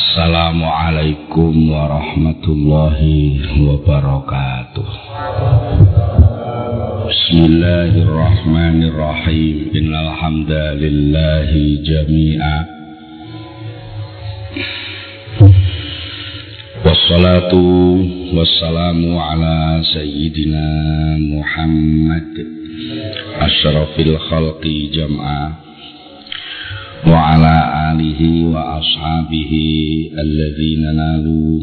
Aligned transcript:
Assalamualaikum 0.00 1.68
warahmatullahi 1.68 3.36
wabarakatuh. 3.68 4.88
Bismillahirrahmanirrahim. 7.04 9.76
Innal 9.76 10.16
hamdalillahi 10.16 11.84
jami'a. 11.84 12.56
Wassalatu 16.80 17.60
wassalamu 18.32 19.20
ala 19.20 19.84
sayyidina 19.84 20.64
Muhammad. 21.28 22.40
Ashrafil 23.36 24.16
khalqi 24.16 24.96
jam'a 24.96 25.60
وعلى 27.07 27.55
آله 27.91 28.21
وأصحابه 28.53 29.51
الذين 30.19 30.83
نالوا 30.95 31.59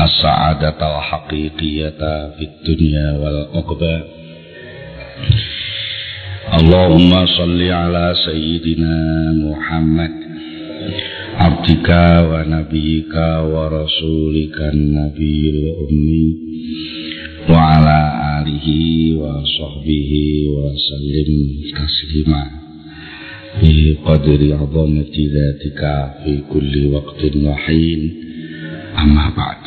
السعادة 0.00 0.80
الحقيقية 0.98 2.00
في 2.36 2.44
الدنيا 2.50 3.08
والعقبى 3.18 3.96
اللهم 6.60 7.26
صل 7.26 7.62
على 7.62 8.14
سيدنا 8.26 8.96
محمد 9.32 10.14
عبدك 11.36 11.88
ونبيك 12.30 13.14
ورسولك 13.52 14.58
النبي 14.74 15.40
الأمي 15.50 16.26
وعلى 17.50 17.98
آله 18.38 18.66
وصحبه 19.22 20.10
وسلم 20.56 21.30
تسليما 21.80 22.42
في 23.60 23.96
قدر 24.04 24.40
عظمة 24.60 25.16
ذاتك 25.36 25.80
في 26.24 26.42
كل 26.52 26.74
وقت 26.92 27.20
وحين 27.36 28.00
أما 28.98 29.26
بعد 29.36 29.62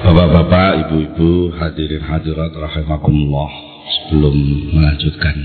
Bapak-bapak, 0.00 0.88
ibu-ibu, 0.88 1.52
hadirin 1.60 2.00
hadirat 2.00 2.56
rahimakumullah 2.56 3.52
Sebelum 3.84 4.32
melanjutkan 4.72 5.36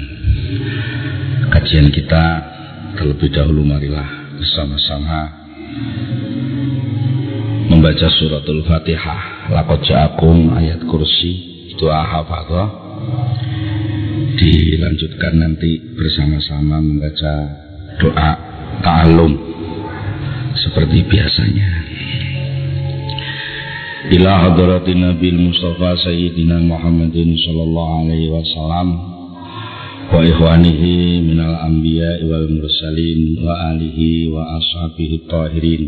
kajian 1.52 1.92
kita 1.92 2.26
Terlebih 2.96 3.36
dahulu 3.36 3.68
marilah 3.68 4.08
bersama-sama 4.40 5.28
Membaca 7.68 8.08
suratul 8.16 8.64
fatihah 8.64 9.52
Lakot 9.52 9.84
ja'akum 9.84 10.56
ayat 10.56 10.88
kursi 10.88 11.34
Doa 11.76 12.08
hafadhah 12.08 12.86
dilanjutkan 14.41 15.37
nanti 15.37 15.77
bersama-sama 15.93 16.81
membaca 16.81 17.35
doa 18.01 18.31
ta'alum 18.81 19.37
seperti 20.57 21.05
biasanya. 21.05 21.69
Ila 24.17 24.33
hadratin 24.49 25.05
nabil 25.05 25.37
mustafa 25.37 25.93
sayyidina 26.09 26.57
muhammadin 26.65 27.37
sallallahu 27.37 28.09
alaihi 28.09 28.33
wasallam 28.33 28.89
wa 30.11 30.19
ikhwanihi 30.25 31.21
minal 31.21 31.55
anbiya 31.61 32.25
wal 32.25 32.49
mursalin 32.49 33.45
wa 33.45 33.77
alihi 33.77 34.33
wa 34.33 34.57
ashabihi 34.59 35.29
tahirin 35.31 35.83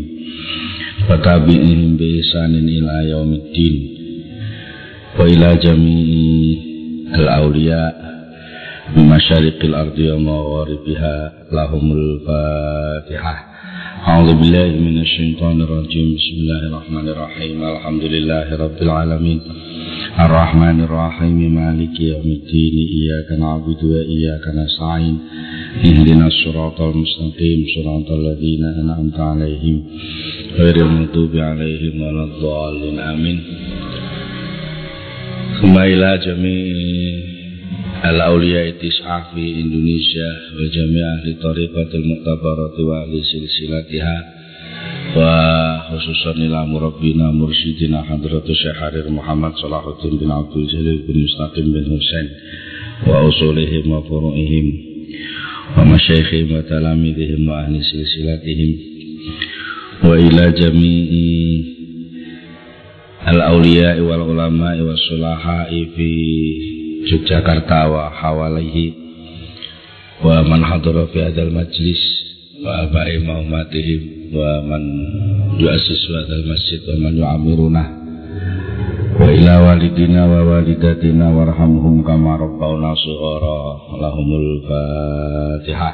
wa 1.09 1.17
tabi'ihim 1.19 1.97
bi 1.99 2.21
isanin 2.23 2.63
ila 2.69 2.95
yaumiddin 3.11 3.75
wa 5.19 5.27
ila 5.27 5.49
jami'i 5.59 6.31
al-awliya 7.11 7.81
بمشارق 8.89 9.63
الأرض 9.63 9.99
ومغاربها 9.99 11.33
لهم 11.51 11.91
الفاتحة. 11.91 13.53
أعوذ 14.07 14.33
بالله 14.33 14.67
من 14.67 15.01
الشيطان 15.01 15.61
الرجيم. 15.61 16.15
بسم 16.15 16.35
الله 16.37 16.67
الرحمن 16.67 17.09
الرحيم. 17.09 17.63
الحمد 17.63 18.03
لله 18.03 18.55
رب 18.55 18.81
العالمين. 18.81 19.41
الرحمن 20.19 20.83
الرحيم. 20.83 21.55
مالك 21.55 21.99
يوم 21.99 22.25
الدين. 22.25 22.73
إياك 22.97 23.39
نعبد 23.39 23.83
وإياك 23.83 24.47
نستعين. 24.55 25.19
اهدنا 25.85 26.27
الصراط 26.27 26.81
المستقيم. 26.81 27.65
صراط 27.75 28.11
الذين 28.11 28.63
أنعمت 28.63 29.19
عليهم 29.19 29.83
غير 30.59 30.75
المغضوب 30.75 31.35
عليهم 31.35 32.01
ولا 32.01 32.23
الضالين. 32.23 32.99
آمين. 32.99 33.41
ثم 35.61 35.77
إلى 35.77 36.17
جميع 36.25 37.32
al-awliya 38.03 38.75
tis'ah 38.83 39.31
fi 39.31 39.43
Indonesia 39.63 40.27
wa 40.59 40.67
jami' 40.67 40.99
ahli 40.99 41.31
tariqatil 41.39 42.03
mu'tabarati 42.03 42.81
wa 42.83 43.07
ahli 43.07 43.23
silsilatiha. 43.23 44.43
Wa 45.15 45.31
khususan 45.87 46.43
ila 46.49 46.67
murabbina 46.67 47.31
mursyidina 47.31 48.03
hadratus 48.03 48.59
Syekh 48.59 48.75
Harir 48.81 49.07
Muhammad 49.07 49.55
Salahuddin 49.61 50.19
bin 50.19 50.27
Abdul 50.27 50.67
Jalil 50.67 51.05
bin 51.07 51.23
Mustaqim 51.23 51.69
bin 51.71 51.85
Husain 51.87 52.27
wa 53.07 53.23
usulihim 53.23 53.87
wa 53.87 54.03
furu'ihim. 54.03 54.67
Wa 55.79 55.87
masyaikhihim 55.87 56.59
wa 56.59 56.65
talamidihim 56.67 57.41
wa 57.47 57.63
ahli 57.63 57.79
silsilatihim. 57.79 58.71
Wa 60.03 60.19
ila 60.19 60.51
jami'i 60.51 61.31
al-awliya 63.23 64.01
wal 64.03 64.27
ulama 64.27 64.75
wa 64.75 64.91
sulaha'i 65.07 65.93
fi 65.95 66.11
Yogyakarta 67.03 67.91
wa 67.91 68.09
hawalihi 68.09 68.85
wa 70.23 70.39
man 70.47 70.63
hadara 70.63 71.03
fi 71.11 71.19
hadzal 71.19 71.51
majlis 71.51 71.99
wa 72.63 72.87
abai 72.87 73.19
maumatihim 73.19 74.31
wa 74.31 74.63
man 74.63 74.83
yu'assisu 75.59 76.15
hadzal 76.15 76.47
masjid 76.47 76.79
wa 76.87 76.95
man 77.03 77.13
yu'amiruna 77.19 77.83
wa 79.19 79.27
ila 79.35 79.53
walidina 79.67 80.23
wa 80.31 80.39
walidatina 80.47 81.27
warhamhum 81.27 82.07
kama 82.07 82.39
rabbawna 82.39 82.95
shighara 82.95 83.57
lahumul 83.99 84.63
fatihah 84.63 85.93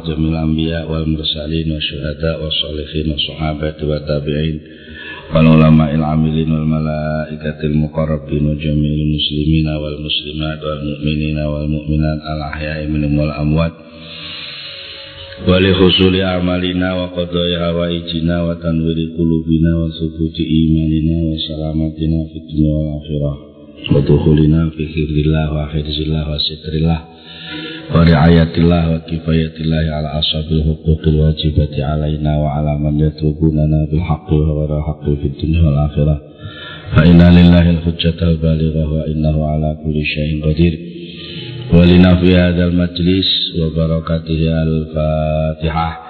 Jamil 0.00 0.32
Anbiya 0.32 0.88
wal 0.88 1.04
Mursalin 1.04 1.68
wa 1.68 1.76
Syuhada 1.84 2.40
wa 2.40 2.48
Salihin 2.48 3.12
wa 3.12 3.18
Sahabat 3.20 3.76
wa 3.84 4.00
Tabi'in 4.08 4.56
wal 5.36 5.46
ulama 5.52 5.92
il 5.92 6.00
amilin 6.00 6.48
wal 6.48 6.64
malaikatil 6.64 7.76
muqarrabin 7.76 8.48
wa 8.48 8.56
jami'il 8.56 9.04
muslimina 9.04 9.76
wal 9.76 10.00
muslimat 10.00 10.58
wal 10.64 10.80
mu'minina 10.80 11.44
wal 11.44 11.68
mu'minat 11.68 12.18
al 12.24 12.40
ahya'i 12.56 12.88
minhum 12.88 13.20
wal 13.20 13.36
amwat 13.36 13.76
wa 15.44 15.60
li 15.60 15.68
husuli 15.76 16.24
amalina 16.24 16.96
wa 16.96 17.12
qadai 17.12 17.52
hawaijina 17.60 18.48
wa 18.48 18.56
tanwiri 18.56 19.12
qulubina 19.12 19.76
wa 27.90 28.06
riayatillah 28.06 28.82
wa 28.94 28.98
kifayatillah 29.02 29.82
ala 29.98 30.22
ashabil 30.22 30.62
huquqil 30.62 31.18
wajibati 31.26 31.82
alaina 31.82 32.38
wa 32.38 32.54
ala 32.58 32.78
man 32.78 32.94
yatrubunana 32.98 33.90
bil 33.90 33.98
haqqi 33.98 34.38
wa 34.38 34.62
ghayra 34.62 34.78
haqqi 34.86 35.12
fid 35.18 35.34
dunya 35.42 35.60
wal 35.66 35.78
akhirah. 35.90 36.18
Inna 39.10 39.30
wa 39.34 39.46
ala 39.58 39.74
kulli 39.82 40.02
qadir. 40.42 40.74
Majlis 41.70 43.30
wa 43.58 43.66
barakatihi 43.74 44.46
al-fatihah 44.50 46.09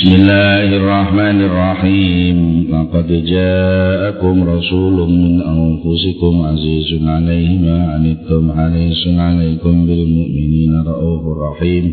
بسم 0.00 0.14
الله 0.14 0.76
الرحمن 0.76 1.40
الرحيم. 1.40 2.66
لقد 2.72 3.24
جاءكم 3.24 4.48
رسول 4.48 5.10
من 5.10 5.42
أنفسكم 5.42 6.42
عزيز 6.42 7.08
عليه 7.08 7.58
ما 7.58 7.92
عنتم 7.92 8.52
حريص 8.52 9.08
عليكم 9.18 9.86
بالمؤمنين 9.86 10.82
رؤوف 10.86 11.38
رحيم. 11.38 11.92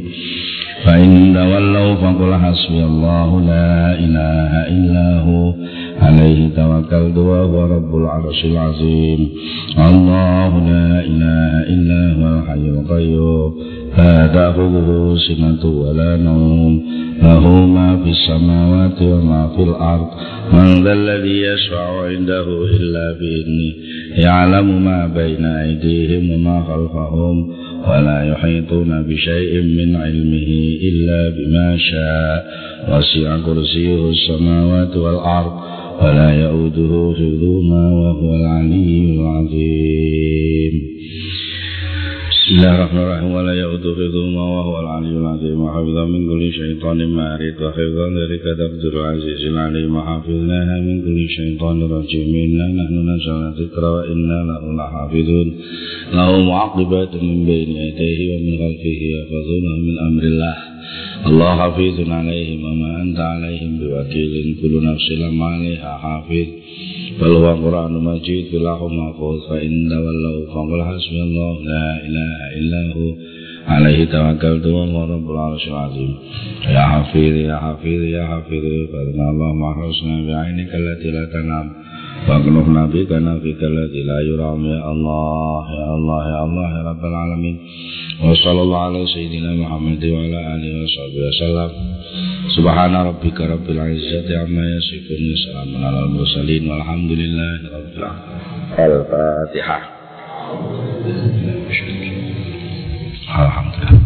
فإن 0.83 1.33
تولوا 1.33 1.95
فقل 1.95 2.35
حسبي 2.35 2.83
الله 2.83 3.41
لا 3.41 3.99
إله 3.99 4.51
إلا 4.67 5.19
هو. 5.19 5.53
عليه 6.01 6.47
توكلت 6.55 7.17
وهو 7.17 7.65
رب 7.75 7.95
العرش 7.95 8.45
العظيم. 8.45 9.29
الله 9.77 10.51
لا 10.69 11.05
إله 11.05 11.51
إلا 11.73 12.01
هو 12.13 12.39
الحي 12.39 12.69
القيوم. 12.69 13.53
لا 13.97 14.27
تأخذه 14.27 15.15
سنة 15.27 15.65
ولا 15.65 16.17
نوم 16.17 16.83
له 17.23 17.65
ما 17.65 18.03
في 18.03 18.09
السماوات 18.09 19.01
وما 19.01 19.47
في 19.55 19.63
الأرض 19.63 20.07
من 20.53 20.83
ذا 20.83 20.93
الذي 20.93 21.41
يشفع 21.41 22.05
عنده 22.07 22.45
إلا 22.77 23.11
بإذنه 23.19 23.73
يعلم 24.25 24.85
ما 24.85 25.07
بين 25.07 25.45
أيديهم 25.45 26.31
وما 26.31 26.63
خلفهم 26.63 27.49
ولا 27.89 28.23
يحيطون 28.31 29.03
بشيء 29.03 29.61
من 29.61 29.95
علمه 29.95 30.49
إلا 30.89 31.29
بما 31.37 31.77
شاء 31.77 32.45
وسع 32.89 33.37
كرسيه 33.45 34.09
السماوات 34.09 34.97
والأرض 34.97 35.53
ولا 36.01 36.29
يؤوده 36.43 37.13
حفظهما 37.17 37.91
وهو 37.91 38.35
العلي 38.35 39.15
العظيم 39.15 40.73
بسم 42.46 42.54
الله 42.56 42.74
الرحمن 42.74 43.00
الرحيم 43.02 43.30
ولا 43.32 43.52
يؤد 43.54 43.80
حفظهما 43.98 44.42
وهو 44.56 44.80
العلي 44.80 45.08
العظيم 45.22 45.60
وحفظا 45.60 46.04
من 46.06 46.20
كل 46.30 46.52
شيطان 46.52 46.98
مارد 47.06 47.56
وحفظا 47.62 48.06
ذلك 48.20 48.42
تقدر 48.62 48.92
العزيز 49.00 49.40
العليم 49.52 49.96
وحافظناها 49.96 50.80
من 50.80 50.96
كل 51.04 51.28
شيطان 51.38 51.82
رجيم 51.82 52.30
إنا 52.46 52.66
نحن 52.78 52.96
نزلنا 53.10 53.48
الذكر 53.52 53.84
وإنا 53.84 54.38
له 54.50 54.62
لحافظون 54.78 55.48
له 56.14 56.30
معقبات 56.50 57.12
من 57.22 57.38
بين 57.46 57.70
يديه 57.86 58.18
ومن 58.34 58.52
خلفه 58.62 58.98
يحفظونه 59.16 59.72
من 59.86 59.96
أمر 60.08 60.22
الله 60.32 60.56
الله 61.26 61.50
حفيظ 61.62 62.10
عليهم 62.10 62.58
وما 62.64 63.02
أنت 63.02 63.18
عليهم 63.32 63.70
بوكيل 63.78 64.56
كل 64.62 64.74
نفس 64.88 65.06
لما 65.22 65.44
عليها 65.46 65.90
حافظ 66.02 66.46
بل 67.20 67.30
هو 67.30 67.46
قرآن 67.64 67.92
مجيد 68.04 68.44
في 68.50 68.56
اللوح 68.56 68.80
محفوظ 68.82 69.38
فإن 69.50 69.72
تولوا 69.90 70.46
فقل 70.54 70.80
حسبي 70.90 71.22
الله 71.22 71.52
لا 71.72 71.86
إله 72.06 72.32
إلا 72.58 72.80
هو 72.96 73.08
عليه 73.74 74.04
توكلت 74.04 74.66
وهو 74.66 75.04
رب 75.14 75.30
العرش 75.30 75.68
العظيم 75.68 76.12
يا 76.76 76.80
حفيظ 76.92 77.34
يا 77.50 77.56
حفيظ 77.56 78.02
يا 78.02 78.24
حفيظ 78.32 78.64
فإن 78.92 79.18
الله 79.30 79.50
محرسنا 79.64 80.14
بعينك 80.28 80.70
التي 80.74 81.08
لا 81.16 81.24
تنام 81.34 81.66
Fakluh 82.25 82.65
nabi 82.73 83.05
karena 83.05 83.37
kita 83.37 83.67
lagi 83.69 84.01
la 84.01 84.17
yuram 84.25 84.63
ya 84.65 84.79
Allah 84.81 85.61
ya 85.69 85.85
Allah 85.93 86.19
ya 86.25 86.37
Allah 86.47 86.67
ya 86.73 86.81
Rabbal 86.89 87.13
Alamin. 87.13 87.55
Wa 88.17 88.33
sallallahu 88.33 88.85
ala 88.89 88.99
sayyidina 89.05 89.53
Muhammad 89.61 90.01
wa 90.01 90.19
ala 90.25 90.39
alihi 90.57 90.73
wa 90.81 90.89
sahbihi 90.89 91.21
wa 91.21 91.67
subhana 92.57 92.97
rabbika 93.05 93.45
rabbil 93.45 93.77
izzati 93.93 94.33
amma 94.33 94.65
yasifun 94.65 95.21
wa 95.21 95.37
salamun 95.37 95.81
ala 95.85 95.97
al 96.01 96.09
mursalin 96.09 96.63
walhamdulillahi 96.65 97.65
rabbil 97.69 98.01
alamin. 98.01 98.41
Al-fatihah 98.73 99.81
alhamdulillah. 103.27 104.01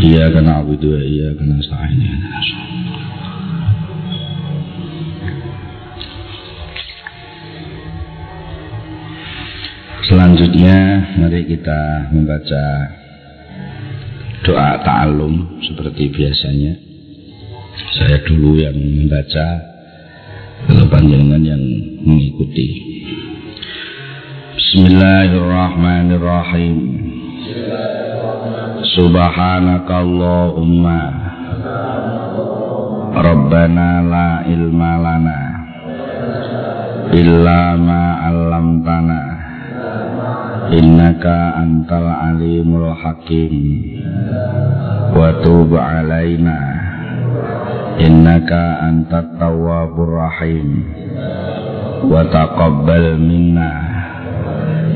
Iya 0.00 0.24
kana 0.32 0.64
abudu 0.64 0.96
iya 0.96 1.34
kana 1.36 1.60
sa'in 1.60 2.00
Selanjutnya 10.00 11.12
mari 11.20 11.44
kita 11.44 12.08
membaca 12.08 12.64
doa 14.40 14.80
ta'alum 14.80 15.60
seperti 15.60 16.08
biasanya. 16.08 16.72
Saya 18.00 18.16
dulu 18.24 18.56
yang 18.56 18.80
membaca 18.80 19.60
kalau 20.64 20.88
panjangan 20.88 21.44
yang 21.44 21.60
mengikuti. 22.00 22.80
Bismillahirrahmanirrahim. 24.56 26.76
Subhanakallahumma. 28.96 31.00
Rabbana 33.20 34.00
la 34.00 34.48
ilma 34.48 34.96
lana 34.96 35.40
illa 37.12 37.76
innaka 40.70 41.58
antal 41.58 42.06
alimul 42.06 42.94
hakim. 42.94 43.54
Wa 45.10 45.42
tub 45.42 45.74
alaina 45.74 46.58
innaka 47.98 48.86
antat 48.86 49.34
tawwabur 49.38 50.22
rahim. 50.22 50.86
Wa 52.06 52.22
taqabbal 52.30 53.18
minna. 53.18 53.70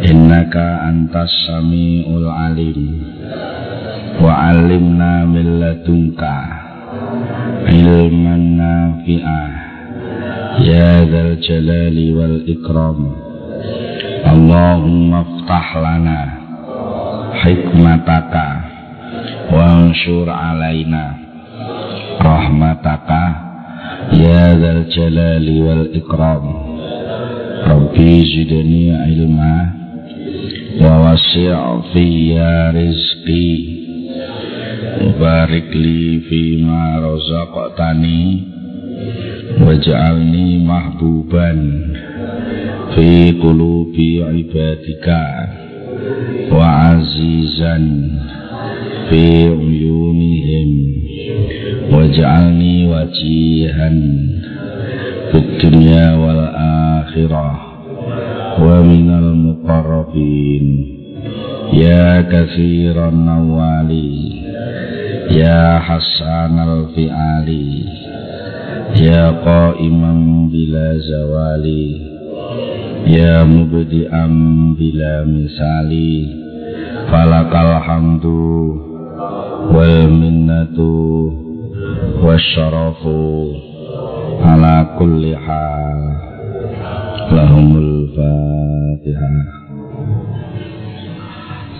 Innaka 0.04 0.86
antas 0.86 1.32
samiul 1.48 2.28
alim. 2.30 2.80
Wa 4.22 4.54
alimna 4.54 5.26
min 5.26 5.58
ladunka. 5.58 6.36
Ilman 7.66 8.44
nafi'ah. 8.60 9.50
Ya 10.62 11.02
dzal 11.02 11.42
jalali 11.42 12.14
wal 12.14 12.46
ikram 12.46 13.23
Allahumma 14.24 15.20
ftah 15.24 15.68
lana 15.84 16.20
hikmataka 17.44 18.48
wa 19.52 19.84
anshur 19.84 20.28
alaina 20.28 21.14
rahmataka. 22.20 23.24
Ya 24.16 24.56
dzal 24.56 24.88
jalali 24.88 25.56
wal 25.60 25.86
ikram. 25.92 26.44
Rabbi 27.68 28.12
zidni 28.24 28.92
ilma 28.92 29.56
wa 30.80 30.92
wasi' 31.08 31.52
fi 31.92 32.04
rizqi. 32.72 33.48
Barik 35.20 35.68
li 35.74 36.24
fi 36.26 36.64
ma 36.64 36.96
razaqtani 36.96 38.22
waj'alni 39.64 40.64
mahbuban 40.64 41.60
fi 42.94 43.34
qulubi 43.42 44.22
ibadika 44.22 45.22
wa 46.54 46.94
azizan 46.94 47.86
fi 49.10 49.50
uyunihim. 49.50 50.70
Waj'alni 51.90 52.86
wajihan 52.88 53.98
fid 55.34 55.46
dunya 55.58 56.14
wal 56.14 56.42
akhirah 57.02 57.56
wa 58.62 58.78
minal 58.86 59.34
muqarrabin. 59.34 60.66
Ya 61.74 62.22
katsiran 62.30 63.26
nawali 63.26 64.38
ya 65.34 65.82
hasanal 65.82 66.94
fi'ali 66.94 67.82
ya 68.94 69.34
ya 73.04 73.44
mubdi'an 73.44 74.32
bila 74.78 75.28
misali 75.28 76.24
falakal 77.12 77.80
hamdu 77.84 78.80
wal 79.70 80.08
minnatu 80.08 81.30
wasyarafu 82.24 83.52
ala 84.40 84.96
kulli 84.96 85.36
hal 85.36 86.00
lahumul 87.28 88.08
fatihah 88.16 89.36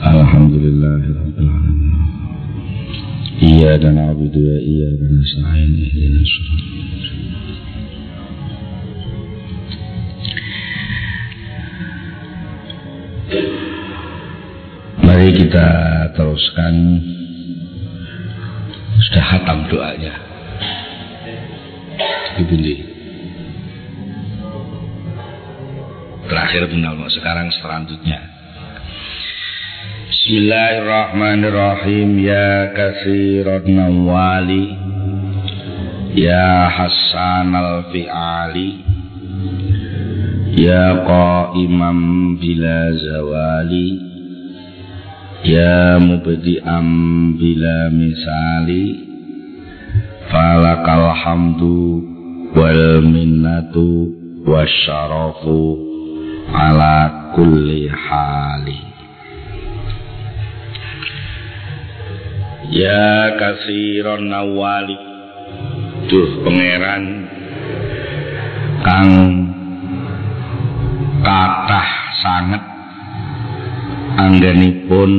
alhamdulillahi 0.04 1.09
rabbil 1.09 1.49
alamin. 1.49 1.97
Iyyaka 3.45 3.90
na'budu 3.90 4.40
wa 4.40 4.59
Mari 15.14 15.30
kita 15.30 15.71
teruskan 16.18 16.75
sudah 18.99 19.25
hatam 19.30 19.71
doanya. 19.71 20.11
Dibeli. 22.35 22.83
Terakhir 26.26 26.66
benar 26.66 26.99
sekarang 27.14 27.47
selanjutnya. 27.62 28.26
Bismillahirrahmanirrahim 30.11 32.18
ya 32.18 32.75
kasiran 32.75 33.71
nawali 33.71 34.66
Ya 36.18 36.75
Hasan 36.75 37.54
al-Fi'ali 37.54 38.83
Ya 40.59 41.06
Qa'imam 41.06 42.35
bila 42.42 42.90
zawali 42.99 44.13
Ya 45.45 46.01
Mubdi'am 46.01 46.89
bila 47.37 47.93
misali 47.93 49.13
Falakal 50.33 51.13
hamdu 51.21 52.01
wal 52.57 53.05
minnatu 53.05 54.09
wasyarafu 54.49 55.61
ala 56.49 57.29
kulli 57.37 57.93
hali. 57.93 58.81
Ya 62.73 63.37
kasiron 63.37 64.33
nawali 64.33 64.97
Duh 66.09 66.41
pangeran 66.41 67.05
kang 68.81 69.13
kathah 71.21 71.91
sanget 72.25 72.74
anggenipun 74.14 75.11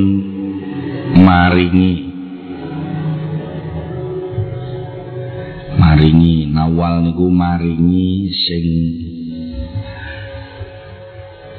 maringi 1.16 1.92
maringi 5.76 6.50
nawal 6.52 7.04
niku 7.04 7.26
maringi 7.28 8.32
sing 8.32 8.66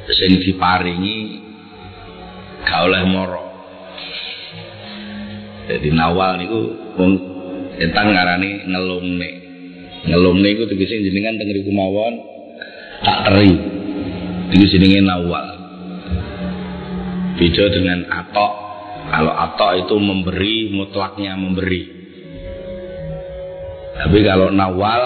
sing 0.08 0.32
diparingi 0.42 1.18
gak 2.66 2.86
oleh 2.86 3.02
moro 3.06 3.44
jadi 5.70 5.88
nawal 5.94 6.38
niku 6.38 6.60
wong 6.98 7.38
Entang 7.78 8.10
ngarani 8.10 8.66
ngelumne. 8.66 9.30
Ngelumne 10.10 10.48
iku 10.50 10.66
tegese 10.66 10.98
jenengan 10.98 11.38
teng 11.38 11.54
mawon 11.70 12.14
tak 13.06 13.30
teri. 13.30 13.54
Iku 14.50 14.64
jenenge 14.66 14.98
nawal. 15.06 15.57
Beda 17.38 17.64
dengan 17.70 17.98
atok. 18.10 18.52
Kalau 19.08 19.32
atok 19.32 19.72
itu 19.86 19.96
memberi, 19.96 20.56
mutlaknya 20.74 21.38
memberi. 21.38 21.82
Tapi 23.98 24.18
kalau 24.26 24.50
nawal 24.50 25.02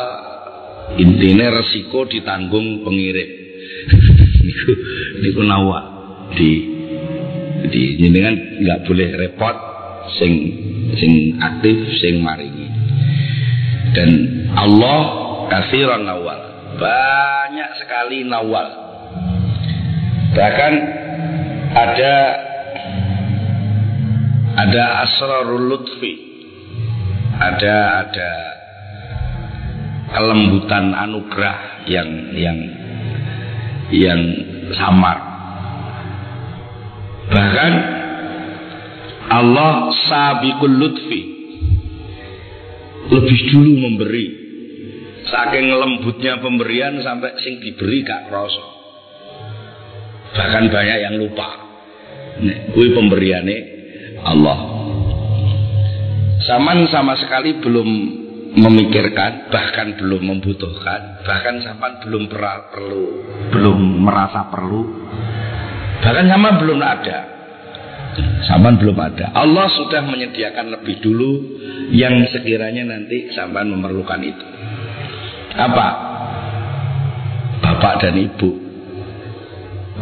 intinya 0.97 1.61
resiko 1.61 2.09
ditanggung 2.09 2.85
pengirim. 2.85 3.31
niku 4.43 4.73
niku 5.23 5.43
nawal 5.47 5.85
di 6.35 6.51
di 7.71 7.83
jenengan 8.01 8.35
nggak 8.35 8.81
boleh 8.89 9.09
repot 9.17 9.57
sing 10.19 10.33
sing 10.99 11.39
aktif 11.39 11.77
sing 12.03 12.21
maringi 12.21 12.69
dan 13.95 14.11
Allah 14.59 15.01
kasiran 15.47 16.03
nawal 16.03 16.41
banyak 16.77 17.71
sekali 17.79 18.27
nawal 18.27 18.67
bahkan 20.35 20.73
ada 21.73 22.15
ada 24.53 24.85
asrarul 25.09 25.67
lutfi. 25.73 26.13
Ada 27.33 27.77
ada 28.07 28.33
kelembutan 30.13 30.93
anugerah 30.93 31.89
yang 31.89 32.09
yang 32.37 32.59
yang 33.91 34.21
samar. 34.77 35.19
Bahkan 37.33 37.73
Allah 39.33 39.91
sabiqul 40.07 40.77
lutfi. 40.77 41.23
Lebih 43.09 43.39
dulu 43.51 43.73
memberi. 43.89 44.27
Saking 45.23 45.67
lembutnya 45.73 46.39
pemberian 46.45 47.01
sampai 47.01 47.41
sing 47.41 47.59
diberi 47.63 48.05
gak 48.05 48.29
kroso. 48.29 48.63
Bahkan 50.37 50.65
banyak 50.69 50.99
yang 51.09 51.15
lupa 51.17 51.62
kuwi 52.75 52.89
pemberiane 52.95 53.57
Allah 54.23 54.59
Saman 56.43 56.91
sama 56.91 57.15
sekali 57.23 57.63
belum 57.63 57.89
memikirkan 58.59 59.49
bahkan 59.49 59.95
belum 59.97 60.23
membutuhkan 60.29 61.25
bahkan 61.25 61.63
saman 61.65 62.03
belum 62.05 62.29
perlu 62.29 63.05
belum 63.55 63.79
merasa 64.03 64.51
perlu 64.53 64.83
bahkan 66.03 66.27
sama 66.29 66.61
belum 66.61 66.81
ada 66.83 67.33
Sampan 68.45 68.77
belum 68.77 68.99
ada. 68.99 69.33
Allah 69.33 69.73
sudah 69.73 70.05
menyediakan 70.05 70.69
lebih 70.69 71.01
dulu 71.01 71.31
yang 71.95 72.21
sekiranya 72.29 72.85
nanti 72.85 73.33
sampan 73.33 73.73
memerlukan 73.73 74.21
itu. 74.21 74.47
Apa? 75.57 75.89
Bapak 77.63 77.95
dan 78.05 78.21
Ibu. 78.21 78.51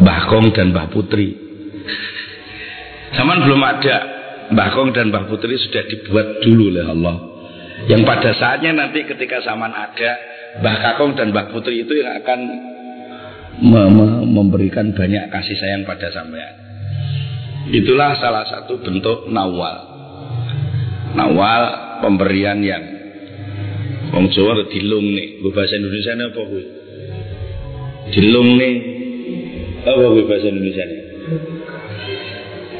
Mbah 0.02 0.20
Kong 0.26 0.50
dan 0.56 0.74
Mbah 0.74 0.90
Putri. 0.90 1.36
Sampan 3.14 3.42
belum 3.42 3.62
ada. 3.62 3.96
Mbah 4.50 4.68
Kong 4.74 4.90
dan 4.90 5.14
Mbah 5.14 5.30
Putri 5.30 5.54
sudah 5.54 5.86
dibuat 5.86 6.42
dulu 6.42 6.74
oleh 6.74 6.82
Allah. 6.82 7.16
Yang 7.86 8.02
pada 8.02 8.30
saatnya 8.34 8.74
nanti 8.74 9.06
ketika 9.06 9.38
zaman 9.46 9.70
ada, 9.70 10.10
Mbah 10.58 10.76
Kakong 10.82 11.14
dan 11.14 11.30
Mbah 11.30 11.54
Putri 11.54 11.86
itu 11.86 11.94
yang 11.94 12.18
akan 12.18 12.40
memberikan 14.26 14.90
banyak 14.90 15.30
kasih 15.30 15.54
sayang 15.54 15.86
pada 15.86 16.10
sampean. 16.10 16.54
Itulah 17.70 18.18
salah 18.18 18.42
satu 18.48 18.82
bentuk 18.82 19.30
nawal. 19.30 19.86
Nawal 21.14 21.62
pemberian 22.02 22.58
yang 22.62 22.82
Wong 24.10 24.26
Jawa 24.34 24.66
dilung 24.66 25.06
nih, 25.06 25.38
bahasa 25.54 25.78
Indonesia 25.78 26.18
apa 26.18 26.40
gue? 26.42 26.64
Dilung 28.10 28.58
nih, 28.58 28.74
apa 29.86 30.02
gue 30.02 30.24
bahasa 30.26 30.50
Indonesia 30.50 30.82
nih? 30.82 31.09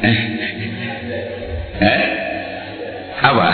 Eh, 1.81 2.03
apa? 3.25 3.49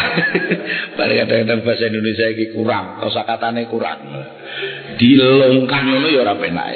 Pada 0.98 1.12
kadang-kadang 1.14 1.62
bahasa 1.62 1.86
Indonesia 1.86 2.26
ini 2.26 2.50
kurang, 2.50 2.98
kosakatanya 2.98 3.70
kurang. 3.70 4.02
Dilungkan 4.98 5.84
itu 5.94 6.08
ya 6.10 6.26
ora 6.26 6.34
penak. 6.34 6.74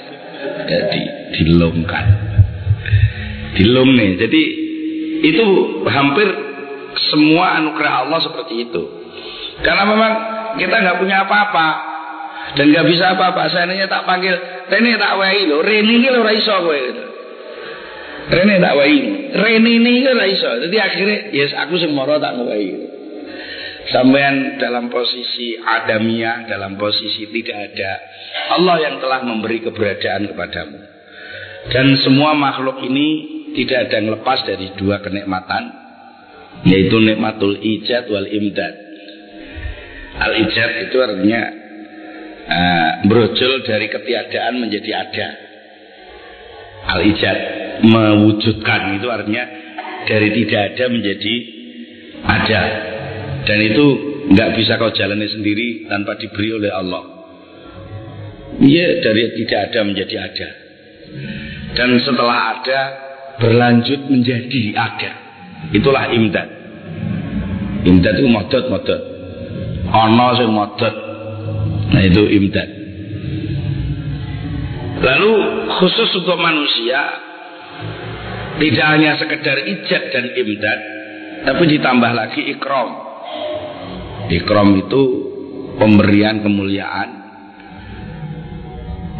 Jadi 0.70 1.02
dilungkan 1.34 2.06
dilum 3.58 3.98
nih. 3.98 4.10
Jadi 4.14 4.42
itu 5.26 5.46
hampir 5.90 6.28
semua 7.10 7.58
anugerah 7.58 8.06
Allah 8.06 8.20
seperti 8.22 8.70
itu. 8.70 8.82
Karena 9.66 9.84
memang 9.90 10.12
kita 10.56 10.76
nggak 10.86 10.98
punya 11.02 11.26
apa-apa 11.26 11.68
dan 12.54 12.70
nggak 12.70 12.86
bisa 12.86 13.18
apa-apa. 13.18 13.50
Saya 13.50 13.86
tak 13.90 14.06
panggil 14.06 14.34
Rene 14.70 14.94
tak 15.02 15.18
wai 15.18 15.50
lo, 15.50 15.66
Rene 15.66 15.98
lo 15.98 16.22
raiso 16.22 16.54
gue 16.62 16.78
gitu. 16.78 17.09
Rene 18.30 18.62
tak 18.62 18.74
wai, 18.78 18.98
Rene 19.34 19.70
ini 19.70 20.06
lo 20.06 20.14
raiso. 20.14 20.50
Jadi 20.62 20.76
akhirnya 20.78 21.18
yes 21.34 21.52
aku 21.54 21.74
semua 21.82 22.06
tak. 22.22 22.38
Gitu. 22.38 22.86
Sampean 23.90 24.60
dalam 24.62 24.86
posisi 24.86 25.58
adamia, 25.58 26.46
dalam 26.46 26.78
posisi 26.78 27.26
tidak 27.26 27.74
ada. 27.74 27.92
Allah 28.54 28.76
yang 28.86 28.94
telah 29.02 29.26
memberi 29.26 29.58
keberadaan 29.66 30.30
kepadamu. 30.30 30.78
Dan 31.74 31.98
semua 32.06 32.38
makhluk 32.38 32.86
ini 32.86 33.40
tidak 33.54 33.90
ada 33.90 33.94
yang 33.98 34.14
lepas 34.14 34.46
dari 34.46 34.70
dua 34.78 35.02
kenikmatan 35.02 35.80
yaitu 36.66 36.96
nikmatul 37.00 37.56
ijad 37.56 38.04
wal 38.12 38.26
imdad 38.26 38.74
al 40.20 40.32
ijad 40.36 40.70
itu 40.88 40.96
artinya 41.00 41.42
uh, 42.46 42.90
brojol 43.08 43.64
dari 43.64 43.88
ketiadaan 43.88 44.60
menjadi 44.60 44.90
ada 44.92 45.28
al 46.94 47.00
ijad 47.00 47.38
mewujudkan 47.84 49.00
itu 49.00 49.06
artinya 49.08 49.44
dari 50.08 50.28
tidak 50.32 50.60
ada 50.74 50.84
menjadi 50.88 51.34
ada 52.24 52.62
dan 53.48 53.58
itu 53.64 53.86
nggak 54.30 54.50
bisa 54.56 54.76
kau 54.76 54.92
jalani 54.92 55.26
sendiri 55.28 55.88
tanpa 55.88 56.16
diberi 56.20 56.48
oleh 56.54 56.70
Allah 56.70 57.02
iya 58.60 59.00
dari 59.00 59.32
tidak 59.40 59.72
ada 59.72 59.80
menjadi 59.88 60.16
ada 60.20 60.48
dan 61.74 61.88
setelah 62.02 62.58
ada 62.58 62.80
berlanjut 63.40 64.10
menjadi 64.10 64.62
ada. 64.76 65.10
Itulah 65.72 66.12
imdad. 66.12 66.48
Imdad 67.88 68.14
itu 68.20 68.28
modot 68.28 68.64
modot. 68.68 69.00
Ono 69.90 70.26
sing 70.36 70.50
modot. 70.52 70.94
Nah 71.90 72.02
itu 72.04 72.22
imdad. 72.26 72.68
Lalu 75.00 75.32
khusus 75.80 76.10
untuk 76.20 76.36
manusia 76.36 77.00
tidak 78.60 78.86
hanya 78.92 79.16
sekedar 79.16 79.56
ijat 79.64 80.02
dan 80.12 80.24
imdad, 80.36 80.80
tapi 81.48 81.62
ditambah 81.64 82.12
lagi 82.12 82.44
ikrom. 82.52 82.90
Ikrom 84.28 84.68
itu 84.84 85.02
pemberian 85.80 86.44
kemuliaan. 86.44 87.08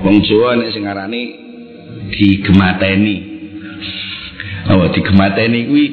Wong 0.04 0.20
Jawa 0.24 0.60
nek 0.60 0.72
sing 0.72 0.84
ngarani 0.84 1.22
digemateni 2.12 3.16
apa 4.64 4.92
digemateni 4.96 5.58
kuwi 5.68 5.86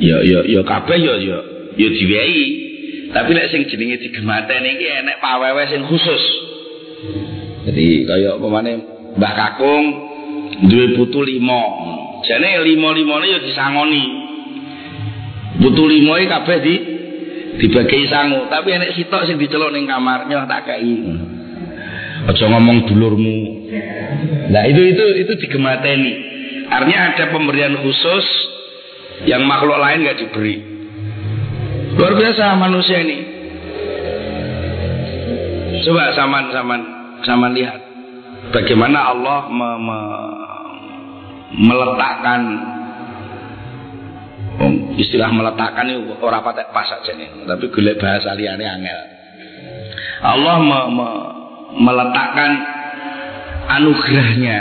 ya 0.00 0.20
ya 0.24 0.40
ya 0.44 0.60
kabeh 0.64 0.96
ya 0.96 1.14
ya 1.20 1.38
ya 1.76 1.88
diwehi 1.90 2.44
Tapi 3.06 3.30
lek 3.32 3.48
sing 3.48 3.64
jenenge 3.70 4.02
digemateni 4.02 4.76
iki 4.76 4.86
enek 4.92 5.22
pawewe 5.22 5.62
sing 5.70 5.88
khusus. 5.88 6.22
Jadi 7.64 8.04
kaya 8.04 8.36
pemane 8.36 8.72
Mbah 9.16 9.32
Kakung 9.32 9.84
duwe 10.68 10.98
putu 10.98 11.24
lima. 11.24 11.62
Jane 12.26 12.48
lima-limane 12.66 13.26
ya 13.30 13.38
disangoni. 13.38 14.04
Lima 15.56 16.20
iki 16.20 16.26
kabeh 16.28 16.58
di 16.60 16.74
dibagi 17.56 18.04
sangu, 18.12 18.44
tapi 18.52 18.76
enek 18.76 18.92
sitok 18.92 19.24
sing 19.24 19.40
diceluk 19.40 19.72
ning 19.72 19.88
kamar, 19.88 20.28
nyoh 20.28 20.44
tak 20.44 20.68
kei. 20.68 21.00
Aja 22.26 22.44
ngomong 22.52 22.84
dulurmu. 22.90 23.38
Nah, 24.52 24.62
itu 24.68 24.82
itu 24.92 25.04
itu 25.24 25.32
digemateni. 25.46 26.12
Artinya 26.66 27.14
ada 27.14 27.24
pemberian 27.30 27.78
khusus 27.80 28.26
yang 29.24 29.46
makhluk 29.46 29.78
lain 29.78 30.02
nggak 30.04 30.18
diberi. 30.20 30.56
Luar 31.96 32.12
biasa 32.18 32.58
manusia 32.58 33.00
ini. 33.00 33.18
Coba 35.86 36.10
saman 36.18 36.50
saman 36.50 36.80
saman 37.22 37.54
lihat 37.54 37.78
bagaimana 38.50 39.14
Allah 39.14 39.46
me, 39.46 39.68
me, 39.78 39.98
meletakkan 41.54 42.40
istilah 44.96 45.28
meletakkan 45.28 45.86
itu 45.92 46.16
orang 46.24 46.40
patek 46.40 46.72
pas 46.72 46.88
aja 46.88 47.12
nih, 47.12 47.44
tapi 47.44 47.68
gue 47.68 47.94
bahasa 48.00 48.32
liane 48.32 48.64
angel. 48.64 49.00
Allah 50.24 50.56
me, 50.64 50.78
me, 50.96 51.08
meletakkan 51.76 52.50
anugerahnya 53.76 54.58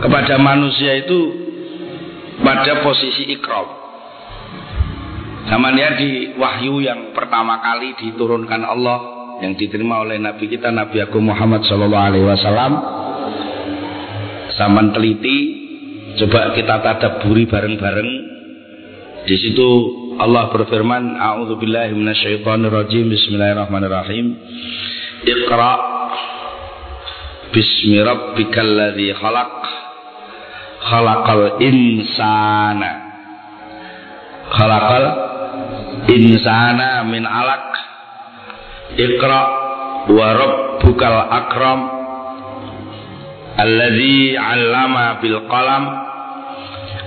kepada 0.00 0.40
manusia 0.40 0.96
itu 1.04 1.18
pada 2.40 2.80
posisi 2.80 3.28
ikram. 3.36 3.68
Sama 5.46 5.70
dia 5.76 5.94
di 5.94 6.34
wahyu 6.34 6.82
yang 6.82 7.14
pertama 7.14 7.62
kali 7.62 7.94
diturunkan 8.02 8.66
Allah 8.66 8.98
yang 9.44 9.54
diterima 9.54 10.02
oleh 10.02 10.18
Nabi 10.18 10.50
kita 10.50 10.74
Nabi 10.74 11.04
Agung 11.04 11.28
Muhammad 11.28 11.62
Shallallahu 11.68 12.06
Alaihi 12.10 12.26
Wasallam. 12.26 12.72
Sama 14.56 14.88
teliti, 14.96 15.38
coba 16.16 16.56
kita 16.56 16.80
tadaburi 16.80 17.44
bareng-bareng. 17.44 18.10
Di 19.28 19.36
situ 19.36 19.68
Allah 20.16 20.48
berfirman, 20.48 21.20
A'udzubillahi 21.20 21.92
minasyaitonirrajim. 21.92 23.04
Bismillahirrahmanirrahim. 23.04 24.26
Iqra 25.24 25.72
Bismi 27.52 27.96
rabbikal 28.04 28.68
ladzi 28.68 29.16
khalaq 29.16 29.52
Khalaqal 30.82 31.56
insana 31.64 32.92
Khalaqal 34.52 35.04
insana 36.12 37.00
min 37.08 37.24
alaq 37.24 37.66
Iqra 39.00 39.40
wa 40.12 40.26
rabbukal 40.36 41.16
akram 41.32 41.95
Alladzi 43.56 44.36
'allama 44.36 45.20
bil 45.24 45.48
qalam 45.48 45.84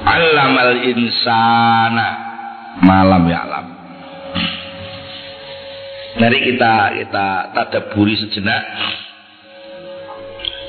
'allamal 0.05 0.75
insana 0.81 2.07
malam 2.81 3.23
ya'lam 3.29 3.65
Mari 6.19 6.37
kita 6.41 6.73
kita 6.99 7.27
tadaburi 7.55 8.17
sejenak 8.17 8.63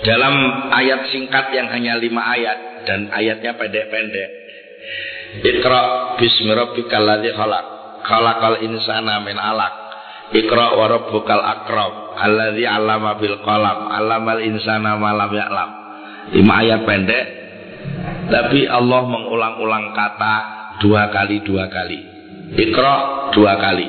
dalam 0.01 0.35
ayat 0.73 1.13
singkat 1.13 1.53
yang 1.53 1.69
hanya 1.69 2.01
lima 2.01 2.25
ayat 2.25 2.87
dan 2.89 3.13
ayatnya 3.13 3.53
pendek-pendek. 3.57 4.31
Iqra 5.45 6.17
bismi 6.17 6.53
rabbikal 6.57 7.05
ladzi 7.05 7.35
khalaq. 7.37 7.67
Khalaqal 8.05 8.65
insana 8.65 9.21
min 9.21 9.37
alaq. 9.37 9.75
Iqra 10.33 10.79
wa 10.79 10.87
rabbukal 10.89 11.43
akram 11.43 12.10
alladzi 12.21 12.65
'allama 12.69 13.17
bil 13.17 13.41
qalam. 13.41 13.89
'Allamal 13.89 14.41
insana 14.45 15.01
ma 15.01 15.17
lam 15.17 15.33
ya'lam. 15.33 15.71
Lima 16.37 16.53
ayat 16.61 16.85
pendek 16.85 17.27
tapi 18.31 18.69
Allah 18.69 19.03
mengulang-ulang 19.09 19.91
kata 19.97 20.35
dua 20.79 21.11
kali 21.11 21.43
dua 21.43 21.67
kali. 21.67 21.99
Iqra 22.55 22.95
dua 23.35 23.59
kali. 23.59 23.89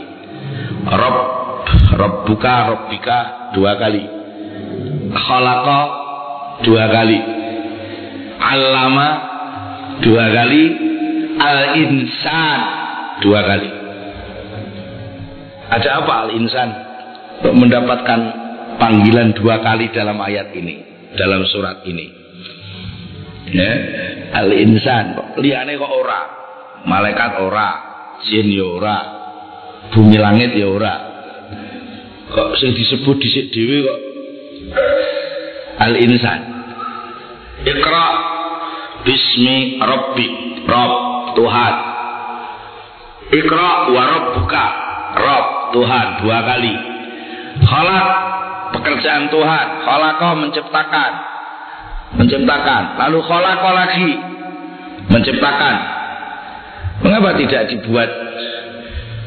Rabb 0.82 1.41
Rabbuka 1.91 2.56
Rabbika 2.74 3.17
dua 3.54 3.78
kali 3.78 4.02
Khalaqa 5.13 5.82
dua 6.65 6.89
kali 6.89 7.20
Allama 8.41 9.10
dua 10.02 10.26
kali 10.34 10.63
Al-Insan 11.38 12.60
dua 13.22 13.39
kali 13.46 13.70
Ada 15.70 15.89
apa 16.02 16.13
Al-Insan? 16.28 16.70
Untuk 17.41 17.58
mendapatkan 17.58 18.19
panggilan 18.77 19.34
dua 19.34 19.65
kali 19.65 19.89
dalam 19.89 20.21
ayat 20.21 20.54
ini 20.54 20.77
Dalam 21.17 21.41
surat 21.49 21.82
ini. 21.89 22.06
Ya 23.49 23.71
Al-Insan 24.45 25.17
Liane 25.41 25.73
kok 25.73 25.89
ora? 25.89 26.21
Malaikat 26.86 27.41
ora 27.41 27.69
Jin 28.30 28.45
ya 28.54 28.62
ora 28.62 28.97
Bumi 29.89 30.21
langit 30.21 30.54
ya 30.54 30.69
ora. 30.69 30.93
Kok 32.30 32.62
sing 32.62 32.77
disebut 32.77 33.17
dhisik 33.17 33.49
dhewe 33.49 33.89
kok 33.89 33.99
al 35.82 35.97
insan 35.97 36.39
Iqra 37.65 38.08
bismi 39.01 39.82
rabbik 39.82 40.34
Rabb 40.69 40.93
Tuhan. 41.34 41.75
Iqra 43.34 43.69
wa 43.89 44.01
rabbuka 44.06 44.65
Rabb 45.17 45.47
Tuhan 45.73 46.08
dua 46.21 46.38
kali 46.45 46.90
Khalaq 47.60 48.06
pekerjaan 48.72 49.28
Tuhan. 49.28 49.68
Khalaqah 49.84 50.32
menciptakan. 50.40 51.12
Menciptakan. 52.16 52.84
Lalu 53.08 53.20
khalaqah 53.24 53.72
lagi 53.76 54.10
menciptakan. 55.12 55.76
Mengapa 57.02 57.36
tidak 57.40 57.72
dibuat? 57.72 58.10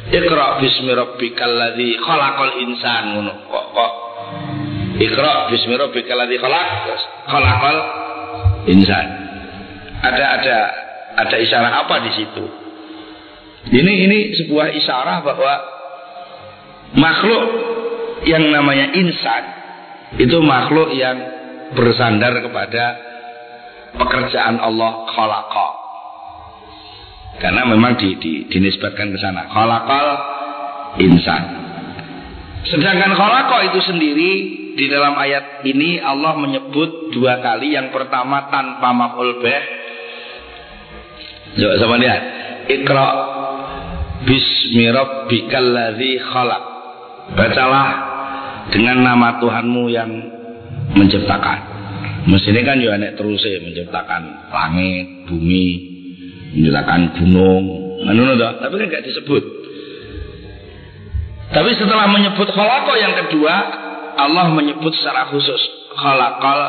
Iqra 0.05 0.61
bismi 0.61 0.93
rabbikal 0.93 1.53
ladzi 1.53 1.97
khalaqal 1.99 2.55
insan 2.61 3.03
ngono. 3.17 3.33
Kok 3.49 3.67
kok? 3.73 3.93
Iqra 5.01 5.49
bismi 5.51 5.75
rabbikal 5.75 6.17
ladzi 6.17 6.37
khalaq 6.39 6.69
khalaqal 7.29 7.79
insan. 8.69 9.07
Ada 10.05 10.25
ada 10.41 10.57
ada 11.25 11.37
isyarat 11.41 11.73
apa 11.73 11.97
di 12.05 12.11
situ? 12.21 12.45
Ini 13.65 13.93
ini 14.05 14.19
sebuah 14.45 14.77
isyarat 14.77 15.25
bahwa 15.25 15.53
makhluk 17.01 17.43
yang 18.25 18.45
namanya 18.51 18.93
insan 18.93 19.43
itu 20.21 20.39
makhluk 20.41 20.95
yang 20.95 21.17
bersandar 21.75 22.39
kepada 22.41 22.85
pekerjaan 23.99 24.59
Allah 24.63 25.07
khalaqa 25.11 25.69
karena 27.43 27.67
memang 27.67 27.99
di, 27.99 28.15
di, 28.23 28.33
dinisbatkan 28.47 29.11
ke 29.11 29.19
sana 29.19 29.51
khalaqal 29.51 30.09
insan. 31.03 31.43
Sedangkan 32.65 33.13
khalaqa 33.13 33.75
itu 33.75 33.81
sendiri 33.85 34.33
di 34.79 34.87
dalam 34.87 35.19
ayat 35.19 35.67
ini 35.67 35.99
Allah 35.99 36.39
menyebut 36.39 37.11
dua 37.11 37.43
kali. 37.43 37.75
Yang 37.75 37.91
pertama 37.91 38.49
tanpa 38.49 38.89
maf'ul 38.95 39.43
bih. 39.43 39.65
Coba 41.59 41.75
sama 41.83 41.97
lihat. 41.99 42.23
Ikra 42.71 43.07
bismi 44.25 44.87
rabbikal 44.95 45.69
ladzi 45.75 46.23
khalaq. 46.23 46.65
Bacalah 47.35 48.14
dengan 48.73 49.05
nama 49.05 49.37
Tuhanmu 49.43 49.91
yang 49.93 50.11
menciptakan. 50.95 51.59
Mestinya 52.25 52.73
kan 52.73 52.81
ya 52.81 52.97
nek 52.97 53.21
terus 53.21 53.45
menciptakan 53.45 54.49
langit 54.49 55.29
bumi 55.29 55.67
menyalakan 56.57 57.13
gunung. 57.21 57.65
Menurut 58.05 58.41
tapi 58.41 58.75
kan 58.81 58.87
gak 58.89 59.05
disebut. 59.05 59.43
Tapi 61.53 61.71
setelah 61.77 62.09
menyebut 62.09 62.49
khalaqo 62.49 62.97
yang 62.97 63.15
kedua 63.15 63.55
Allah 64.15 64.49
menyebut 64.55 64.95
secara 64.97 65.29
khusus 65.29 65.61
khalaqal 65.99 66.61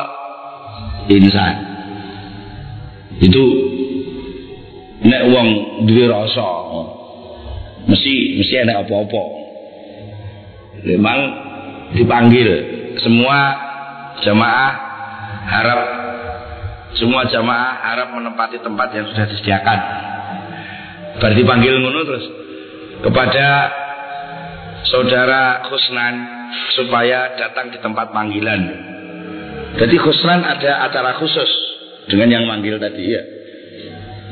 insan. 1.08 1.56
Itu 3.22 3.44
nek 5.06 5.22
wong 5.32 5.48
duwe 5.88 6.04
rasa 6.10 6.48
mesti 7.86 8.14
mesti 8.42 8.54
ada 8.60 8.84
apa-apa. 8.84 9.24
Memang 10.84 11.45
dipanggil 11.94 12.48
semua 12.98 13.38
jamaah 14.24 14.72
harap 15.46 15.80
semua 16.96 17.28
jamaah 17.28 17.72
harap 17.84 18.08
menempati 18.16 18.58
tempat 18.64 18.88
yang 18.96 19.06
sudah 19.12 19.26
disediakan. 19.28 19.78
Berarti 21.20 21.42
panggil 21.44 21.74
ngono 21.80 22.00
terus 22.08 22.26
kepada 23.04 23.46
saudara 24.88 25.60
Khusnan 25.68 26.14
supaya 26.72 27.36
datang 27.36 27.68
di 27.68 27.78
tempat 27.84 28.16
panggilan. 28.16 28.60
Jadi 29.76 29.96
Khusnan 30.00 30.40
ada 30.40 30.88
acara 30.88 31.20
khusus 31.20 31.50
dengan 32.08 32.32
yang 32.32 32.44
manggil 32.48 32.80
tadi 32.80 33.04
ya. 33.12 33.22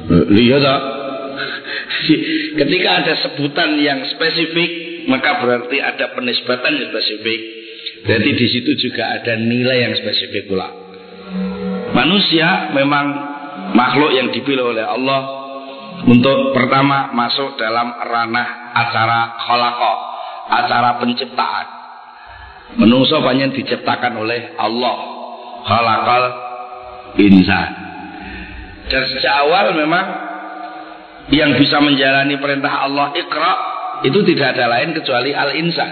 Lihat 0.08 0.64
Ketika 2.60 2.88
ada 3.02 3.14
sebutan 3.28 3.76
yang 3.80 4.04
spesifik 4.08 4.93
maka 5.08 5.40
berarti 5.42 5.76
ada 5.80 6.12
penisbatan 6.16 6.72
yang 6.76 6.88
spesifik. 6.92 7.40
Berarti 8.04 8.30
di 8.36 8.46
situ 8.52 8.70
juga 8.88 9.16
ada 9.16 9.36
nilai 9.36 9.88
yang 9.88 9.94
spesifik 9.96 10.48
pula. 10.48 10.68
Manusia 11.94 12.74
memang 12.74 13.06
makhluk 13.72 14.12
yang 14.12 14.28
dipilih 14.34 14.74
oleh 14.74 14.84
Allah 14.84 15.20
untuk 16.04 16.52
pertama 16.52 17.14
masuk 17.14 17.56
dalam 17.56 17.96
ranah 17.96 18.76
acara 18.76 19.40
kholako, 19.40 19.94
acara 20.52 20.90
penciptaan. 21.00 21.66
Menungso 22.76 23.22
banyak 23.22 23.54
diciptakan 23.54 24.18
oleh 24.18 24.58
Allah. 24.58 24.96
Khalaqal 25.64 26.24
insan. 27.16 27.70
Dan 28.92 29.02
sejak 29.08 29.32
awal 29.48 29.72
memang 29.80 30.06
yang 31.32 31.56
bisa 31.56 31.80
menjalani 31.80 32.36
perintah 32.36 32.84
Allah 32.84 33.16
ikra 33.16 33.52
itu 34.04 34.18
tidak 34.28 34.54
ada 34.54 34.68
lain 34.68 34.92
kecuali 34.92 35.32
al-insan. 35.32 35.90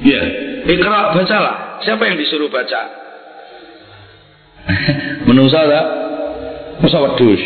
Ya, 0.00 0.22
ikra 0.64 1.12
bacalah. 1.12 1.82
Siapa 1.84 2.02
yang 2.08 2.16
disuruh 2.16 2.48
baca? 2.48 2.80
Menungso 5.28 5.58
tak? 5.58 5.86
Masa 6.80 6.98
wedus? 7.04 7.42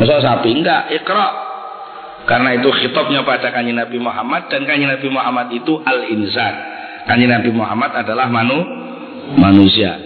Masa 0.00 0.22
sapi? 0.24 0.54
Enggak, 0.54 0.88
ikra. 0.94 1.28
Karena 2.24 2.56
itu 2.60 2.68
khitabnya 2.68 3.24
pada 3.24 3.52
kanji 3.52 3.72
Nabi 3.72 3.96
Muhammad 4.00 4.52
dan 4.52 4.64
kanji 4.68 4.84
Nabi 4.84 5.08
Muhammad 5.08 5.48
itu 5.52 5.80
al-insan. 5.80 6.54
Kanji 7.08 7.24
Nabi 7.24 7.50
Muhammad 7.52 7.96
adalah 7.96 8.28
manu, 8.28 8.60
manusia. 9.36 9.96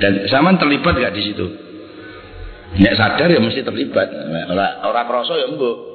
Dan 0.00 0.24
zaman 0.28 0.56
terlibat 0.56 0.96
gak 0.96 1.12
di 1.12 1.22
situ? 1.24 1.46
Nek 2.80 2.94
sadar 2.94 3.28
ya 3.28 3.40
mesti 3.42 3.66
terlibat. 3.66 4.08
Orang 4.48 4.72
orang 4.86 5.06
kroso 5.10 5.34
ya 5.34 5.50
mbok. 5.50 5.89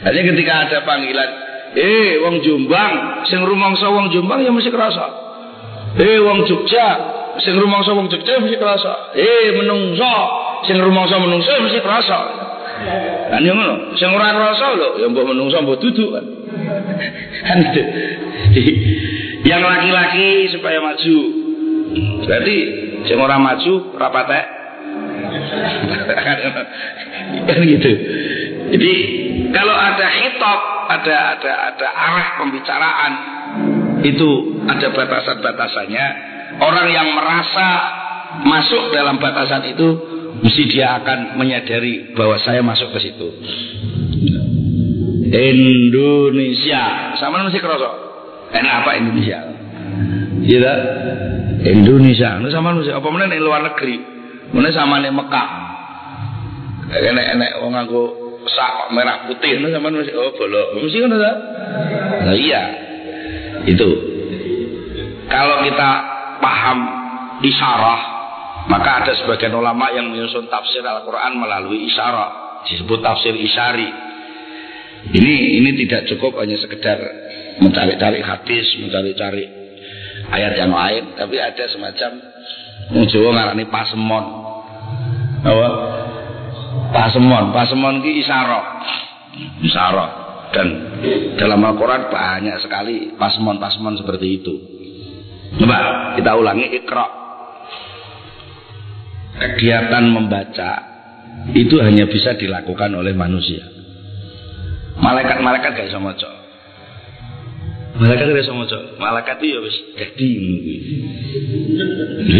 Hanya 0.00 0.20
ketika 0.32 0.52
ada 0.66 0.78
panggilan, 0.88 1.30
eh 1.76 2.18
wong 2.24 2.40
Jombang, 2.40 3.24
sing 3.28 3.44
rumangsa 3.44 3.86
wong 3.92 4.08
Jombang 4.08 4.40
ya 4.40 4.50
mesti 4.50 4.72
kerasa. 4.72 5.06
Eh 6.00 6.18
wong 6.22 6.48
Jogja, 6.48 6.88
sing 7.42 7.54
rumangsa 7.60 7.92
wong 7.92 8.08
Jogja 8.08 8.40
mesti 8.40 8.56
kerasa. 8.56 9.12
Eh 9.12 9.52
menungso, 9.54 10.14
sing 10.64 10.80
rumangsa 10.80 11.20
menungso 11.20 11.50
ya 11.52 11.60
mesti 11.60 11.80
kerasa. 11.84 12.18
Kan 13.30 13.44
yo 13.44 13.52
ngono, 13.52 13.92
sing 14.00 14.08
ora 14.08 14.32
kerasa 14.32 14.72
lho 14.72 14.88
ya 15.04 15.06
mbok 15.12 15.24
menungso 15.28 15.60
mbok 15.60 15.78
duduk 15.84 16.16
kan. 16.16 16.24
Kan. 17.44 17.58
Yang 19.44 19.62
laki-laki 19.64 20.28
supaya 20.52 20.80
maju. 20.80 21.18
Berarti 22.24 22.56
sing 23.04 23.16
ora 23.20 23.36
maju 23.36 23.94
rapatek 24.00 24.46
kan 27.46 27.58
gitu. 27.62 27.92
Jadi 28.70 28.92
kalau 29.50 29.74
ada 29.74 30.06
hitop, 30.06 30.60
ada 30.90 31.16
ada 31.34 31.52
ada 31.74 31.86
arah 31.90 32.28
pembicaraan 32.38 33.12
itu 34.06 34.30
ada 34.66 34.86
batasan-batasannya. 34.94 36.06
Orang 36.60 36.88
yang 36.90 37.14
merasa 37.14 37.68
masuk 38.42 38.94
dalam 38.94 39.18
batasan 39.18 39.74
itu 39.74 39.88
mesti 40.42 40.62
dia 40.70 41.02
akan 41.02 41.34
menyadari 41.38 42.14
bahwa 42.14 42.38
saya 42.42 42.62
masuk 42.62 42.94
ke 42.94 43.10
situ. 43.10 43.28
Indonesia 45.30 47.14
sama 47.18 47.46
masih 47.46 47.62
kerosok. 47.62 47.94
Enak 48.50 48.72
apa 48.82 48.90
Indonesia? 48.98 49.38
Iya 50.42 50.74
Indonesia. 51.70 52.38
Ini 52.42 52.50
sama 52.50 52.74
masih 52.74 52.98
apa 52.98 53.06
mana 53.10 53.30
luar 53.38 53.62
negeri? 53.62 53.98
Mana 54.50 54.74
sama 54.74 54.98
nih 54.98 55.14
Mekah. 55.14 55.48
Enek 56.90 57.62
wong 57.62 57.74
aku 57.78 58.19
sak 58.48 58.92
merah 58.96 59.28
putih 59.28 59.60
nih 59.60 59.70
sama 59.74 59.92
masih 59.92 60.14
oh 60.16 60.32
bolok. 60.36 60.66
Mesti 60.80 60.98
kan 61.02 61.12
ada. 61.12 61.32
Nah 62.24 62.36
iya. 62.36 62.62
Itu. 63.68 63.88
Kalau 65.28 65.62
kita 65.62 65.90
paham 66.40 66.78
isyarah, 67.44 68.00
maka 68.66 69.04
ada 69.04 69.12
sebagian 69.14 69.54
ulama 69.54 69.92
yang 69.94 70.10
menyusun 70.10 70.50
tafsir 70.50 70.82
Al-Qur'an 70.82 71.38
melalui 71.38 71.86
isyarah, 71.86 72.64
disebut 72.66 72.98
tafsir 73.04 73.36
isyari. 73.36 73.88
Ini 75.00 75.34
ini 75.62 75.70
tidak 75.86 76.10
cukup 76.12 76.40
hanya 76.42 76.60
sekedar 76.60 76.98
mencari-cari 77.62 78.20
hadis, 78.20 78.66
mencari-cari 78.84 79.44
ayat 80.28 80.52
yang 80.60 80.72
lain, 80.72 81.16
tapi 81.16 81.40
ada 81.40 81.64
semacam 81.70 82.10
Jawa 82.90 83.30
ngarani 83.32 83.64
pasemon. 83.70 84.24
Apa? 85.46 85.68
Pasemon, 86.90 87.54
pasemon 87.54 88.02
ki 88.02 88.22
isara. 88.22 88.60
Isara. 89.62 90.06
Dan 90.50 90.68
dalam 91.38 91.62
Al-Qur'an 91.62 92.10
banyak 92.10 92.58
sekali 92.58 93.14
pasemon-pasemon 93.14 94.02
seperti 94.02 94.26
itu. 94.42 94.54
Coba 95.62 96.12
kita 96.18 96.34
ulangi 96.34 96.66
ikra. 96.74 97.06
Kegiatan 99.40 100.04
membaca 100.10 100.70
itu 101.54 101.78
hanya 101.78 102.10
bisa 102.10 102.34
dilakukan 102.34 102.90
oleh 102.92 103.14
manusia. 103.14 103.62
Malaikat-malaikat 105.00 105.70
gak 105.78 105.88
bisa 105.88 106.02
maca. 106.02 106.39
Malaikat 108.00 108.32
ora 108.32 108.40
iso 108.40 108.56
maca. 108.56 108.78
Malaikat 108.96 109.36
itu 109.44 109.46
ya 109.52 109.60
wis 109.60 109.76
dadi 109.92 110.28
ngono 110.40 110.56
kuwi. 110.64 110.76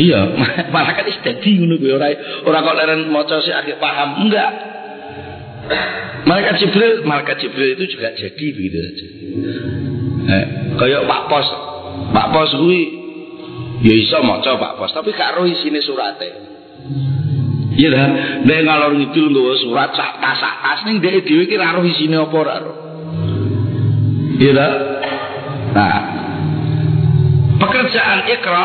Iya, 0.09 0.21
malaikat 0.75 1.05
wis 1.05 1.19
dadi 1.21 1.51
ngono 1.61 1.77
kuwi 1.77 1.93
ora 1.93 2.09
ora 2.49 2.59
kok 2.65 2.77
leren 2.81 3.01
maca 3.13 3.37
sik 3.45 3.53
akhir 3.53 3.77
paham, 3.77 4.25
enggak. 4.25 4.51
Malaikat 6.25 6.65
Jibril, 6.65 7.05
malaikat 7.05 7.37
Jibril 7.45 7.77
itu 7.77 7.93
juga 7.93 8.17
jadi 8.17 8.47
begitu 8.57 8.79
saja. 8.81 9.07
Eh, 10.33 10.45
kayak 10.81 11.05
Pak 11.05 11.23
Pos. 11.29 11.49
Pak 12.17 12.27
Pos 12.33 12.51
kuwi 12.57 12.81
ya 13.85 13.95
iso 14.01 14.19
maca 14.25 14.57
Pak 14.57 14.81
Pos, 14.81 14.97
tapi 14.97 15.13
gak 15.13 15.37
roh 15.37 15.45
isine 15.45 15.85
surate. 15.85 16.31
Iya 17.71 17.89
dah, 17.93 18.07
nek 18.49 18.61
ngalor 18.67 18.93
ngidul 18.97 19.31
nggawa 19.31 19.55
surat 19.61 19.91
sak 19.93 20.19
tas 20.19 20.37
sak 20.41 20.55
tas 20.65 20.81
ning 20.89 21.05
dhek 21.05 21.23
dhewe 21.23 21.45
ki 21.45 21.55
ora 21.61 21.77
roh 21.77 21.85
isine 21.85 22.17
apa 22.17 22.37
ora 22.37 22.57
roh. 22.65 22.77
Iya 24.41 24.53
dah. 24.57 24.73
Nah, 25.71 25.97
pekerjaan 27.63 28.27
ikra 28.27 28.65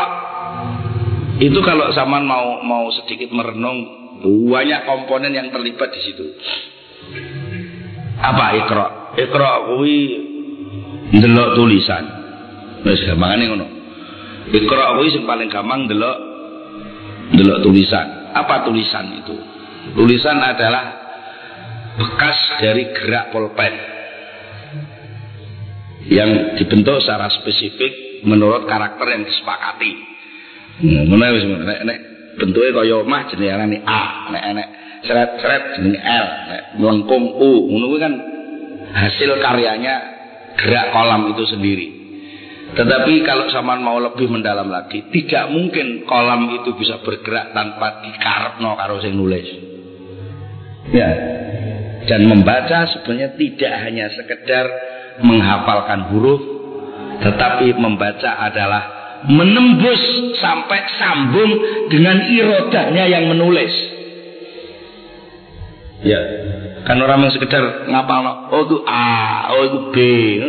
itu 1.38 1.58
kalau 1.62 1.92
zaman 1.94 2.26
mau 2.26 2.64
mau 2.66 2.90
sedikit 2.90 3.30
merenung 3.30 3.78
banyak 4.24 4.88
komponen 4.88 5.30
yang 5.30 5.48
terlibat 5.54 5.92
di 5.94 6.00
situ. 6.02 6.26
Apa 8.18 8.58
ikra? 8.58 8.86
Ikra 9.14 9.52
kuwi 9.70 9.98
ndelok 11.14 11.48
tulisan. 11.54 12.04
Wis 12.82 13.04
gampangane 13.06 13.44
ngono. 13.54 13.66
Ikra 14.50 14.98
kuwi 14.98 15.08
sing 15.14 15.22
paling 15.28 15.46
gampang 15.52 15.86
ndelok 15.86 16.16
ndelok 17.36 17.58
tulisan. 17.62 18.34
Apa 18.34 18.66
tulisan 18.66 19.14
itu? 19.14 19.36
Tulisan 19.94 20.42
adalah 20.42 21.06
bekas 21.96 22.38
dari 22.58 22.90
gerak 22.90 23.30
pulpen 23.30 23.95
yang 26.06 26.58
dibentuk 26.58 27.02
secara 27.02 27.26
spesifik 27.30 28.22
menurut 28.22 28.66
karakter 28.70 29.06
yang 29.10 29.22
disepakati. 29.26 29.92
Ngono 30.86 31.24
wis 31.34 31.44
nek 31.46 31.80
nek 31.88 31.98
bentuke 32.36 32.70
kaya 32.70 33.00
omah 33.02 33.32
jenenge 33.32 33.80
A, 33.82 34.30
nek 34.30 34.44
nek 34.54 34.68
seret-seret 35.08 35.62
jenenge 35.80 36.00
L, 36.00 36.26
nek 36.52 36.62
melengkung 36.78 37.24
U. 37.36 37.72
Ngono 37.72 37.86
kan 37.98 38.12
hasil 38.92 39.40
karyanya 39.40 39.94
gerak 40.56 40.94
kolam 40.94 41.32
itu 41.34 41.44
sendiri. 41.48 41.86
Tetapi 42.66 43.22
kalau 43.22 43.46
zaman 43.48 43.78
mau 43.78 43.96
lebih 44.02 44.26
mendalam 44.26 44.66
lagi, 44.66 45.06
tidak 45.14 45.48
mungkin 45.54 46.02
kolam 46.04 46.50
itu 46.60 46.74
bisa 46.74 46.98
bergerak 47.00 47.54
tanpa 47.54 48.02
dikarepno 48.02 48.74
karo 48.74 48.98
sing 49.00 49.14
nulis. 49.14 49.48
Ya. 50.90 51.10
Dan 52.06 52.30
membaca 52.30 52.86
sebenarnya 52.86 53.34
tidak 53.34 53.74
hanya 53.82 54.06
sekedar 54.14 54.66
menghafalkan 55.22 56.12
huruf 56.12 56.56
tetapi 57.20 57.72
membaca 57.76 58.44
adalah 58.44 58.82
menembus 59.26 60.02
sampai 60.36 60.80
sambung 61.00 61.50
dengan 61.88 62.20
irodanya 62.28 63.04
yang 63.08 63.24
menulis. 63.32 63.72
Ya 66.04 66.20
kan 66.84 67.02
orang 67.02 67.26
yang 67.26 67.32
sekedar 67.34 67.88
ngapal 67.88 68.20
no. 68.22 68.32
oh 68.52 68.62
itu 68.68 68.76
A 68.84 69.48
oh 69.56 69.62
itu 69.64 69.78
B. 69.90 69.96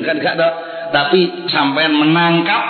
Kan 0.04 0.20
gak 0.20 0.36
ada. 0.38 0.50
Tapi 0.92 1.50
sampai 1.50 1.88
menangkap 1.88 2.64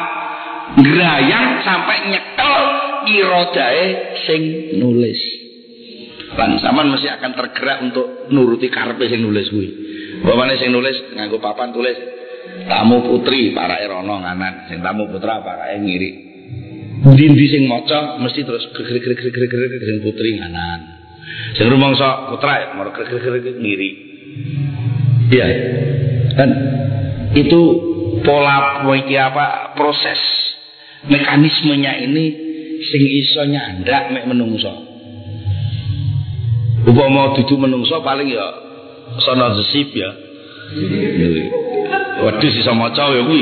gerayang 0.78 1.62
sampai 1.66 2.14
nyekel 2.14 2.62
irodae 3.10 3.86
sing 4.30 4.42
nulis. 4.78 5.20
Lan 6.38 6.62
sampean 6.62 6.94
mesti 6.94 7.10
akan 7.18 7.32
tergerak 7.34 7.78
untuk 7.82 8.30
nuruti 8.30 8.70
karpe 8.70 9.10
sing 9.10 9.26
nulis 9.26 9.50
kuwi 9.50 9.70
Bapaknya 10.28 10.60
sing 10.60 10.76
nulis 10.76 11.16
nganggo 11.16 11.40
papan 11.40 11.72
tulis 11.72 11.96
tamu 12.68 13.00
putri 13.08 13.56
para 13.56 13.80
erono 13.80 14.20
nganan, 14.20 14.68
sing 14.68 14.84
tamu 14.84 15.08
putra 15.08 15.40
para 15.40 15.72
ngiri. 15.80 16.28
Ndi 17.08 17.46
sing 17.48 17.63
maca 17.72 18.20
mesti 18.20 18.44
terus 18.44 18.68
grek 18.76 19.00
grek 19.00 19.24
grek 19.24 19.32
grek 19.32 19.50
grek 19.50 19.84
sing 19.88 19.98
putri 20.04 20.36
nganan. 20.36 21.00
Sing 21.56 21.72
rumangsa 21.72 22.28
putra 22.28 22.60
ya 22.60 22.68
mau 22.76 22.92
grek 22.92 23.08
grek 23.08 23.24
grek 23.24 23.56
ngiri. 23.56 23.90
Iya. 25.32 25.48
Kan 26.36 26.50
itu 27.40 27.62
pola 28.28 28.84
apa 28.84 29.46
proses 29.80 30.20
mekanismenya 31.08 32.04
ini 32.04 32.26
sing 32.84 33.04
iso 33.04 33.42
nyandak 33.48 34.12
mek 34.12 34.26
menungso 34.28 34.74
upama 36.88 37.36
dudu 37.36 37.56
menungso 37.58 38.00
paling 38.02 38.32
ya 38.32 38.67
sono 39.22 39.56
zesip 39.62 39.92
ya 39.96 40.12
Waduh 42.18 42.50
sisa 42.52 42.74
maca 42.74 43.14
ya 43.14 43.22
kuwi. 43.24 43.42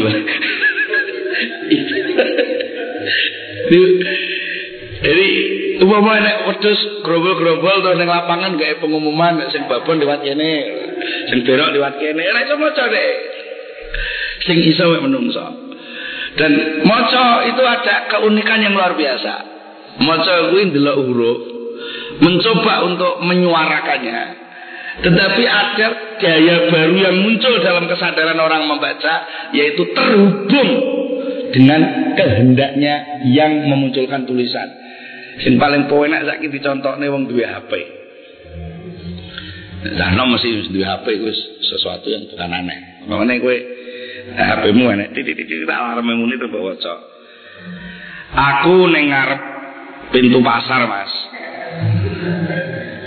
Jadi 5.06 5.28
umpama 5.82 6.22
nek 6.22 6.38
wedhus 6.50 6.80
grobol-grobol 7.02 7.82
to 7.82 7.92
ning 7.98 8.10
lapangan 8.10 8.58
gawe 8.58 8.74
pengumuman 8.82 9.42
sing 9.50 9.66
babon 9.70 10.02
liwat 10.02 10.22
kene, 10.22 10.54
sing 11.30 11.46
berok 11.46 11.74
liwat 11.74 11.98
kene, 11.98 12.24
ora 12.26 12.40
iso 12.46 12.56
maca 12.58 12.84
deh. 12.90 13.14
Sing 14.46 14.58
iso 14.66 14.92
mek 14.92 15.04
menungso. 15.06 15.46
Dan 16.36 16.84
maca 16.84 17.48
itu 17.48 17.64
ada 17.64 18.12
keunikan 18.12 18.60
yang 18.60 18.76
luar 18.76 18.94
biasa. 18.94 19.34
Maca 20.04 20.52
kuwi 20.52 20.68
ndelok 20.68 20.98
huruf, 21.00 21.40
mencoba 22.20 22.84
untuk 22.84 23.24
menyuarakannya, 23.24 24.45
tetapi 24.96 25.44
ada 25.44 25.88
gaya 26.24 26.72
baru 26.72 26.96
yang 26.96 27.16
muncul 27.20 27.60
dalam 27.60 27.84
kesadaran 27.92 28.40
orang 28.40 28.64
membaca 28.64 29.14
yaitu 29.52 29.92
terhubung 29.92 30.70
dengan 31.52 31.82
kehendaknya 32.16 33.24
yang 33.28 33.68
memunculkan 33.68 34.24
tulisan. 34.24 34.72
Yang 35.36 35.56
paling 35.60 35.84
poenak 35.92 36.24
saiki 36.24 36.48
dicontohne 36.48 37.12
wong 37.12 37.28
duwe 37.28 37.44
HP. 37.44 37.72
Nah, 40.00 40.16
no 40.16 40.32
mesti 40.32 40.72
duwe 40.72 40.88
HP 40.88 41.06
itu 41.12 41.32
sesuatu 41.60 42.08
yang 42.08 42.32
bukan 42.32 42.50
aneh. 42.56 42.80
Makanya 43.12 43.44
kowe 43.44 43.58
HP-mu 44.32 44.84
enek 44.96 45.12
titik-titik 45.12 45.68
tak 45.68 45.76
alarm 45.76 46.08
muni 46.08 46.40
to 46.40 46.48
bawa 46.48 46.74
cok. 46.80 47.00
Aku 48.36 48.88
ning 48.90 49.12
ngarep 49.12 49.42
pintu 50.10 50.40
pasar, 50.40 50.88
Mas. 50.88 51.12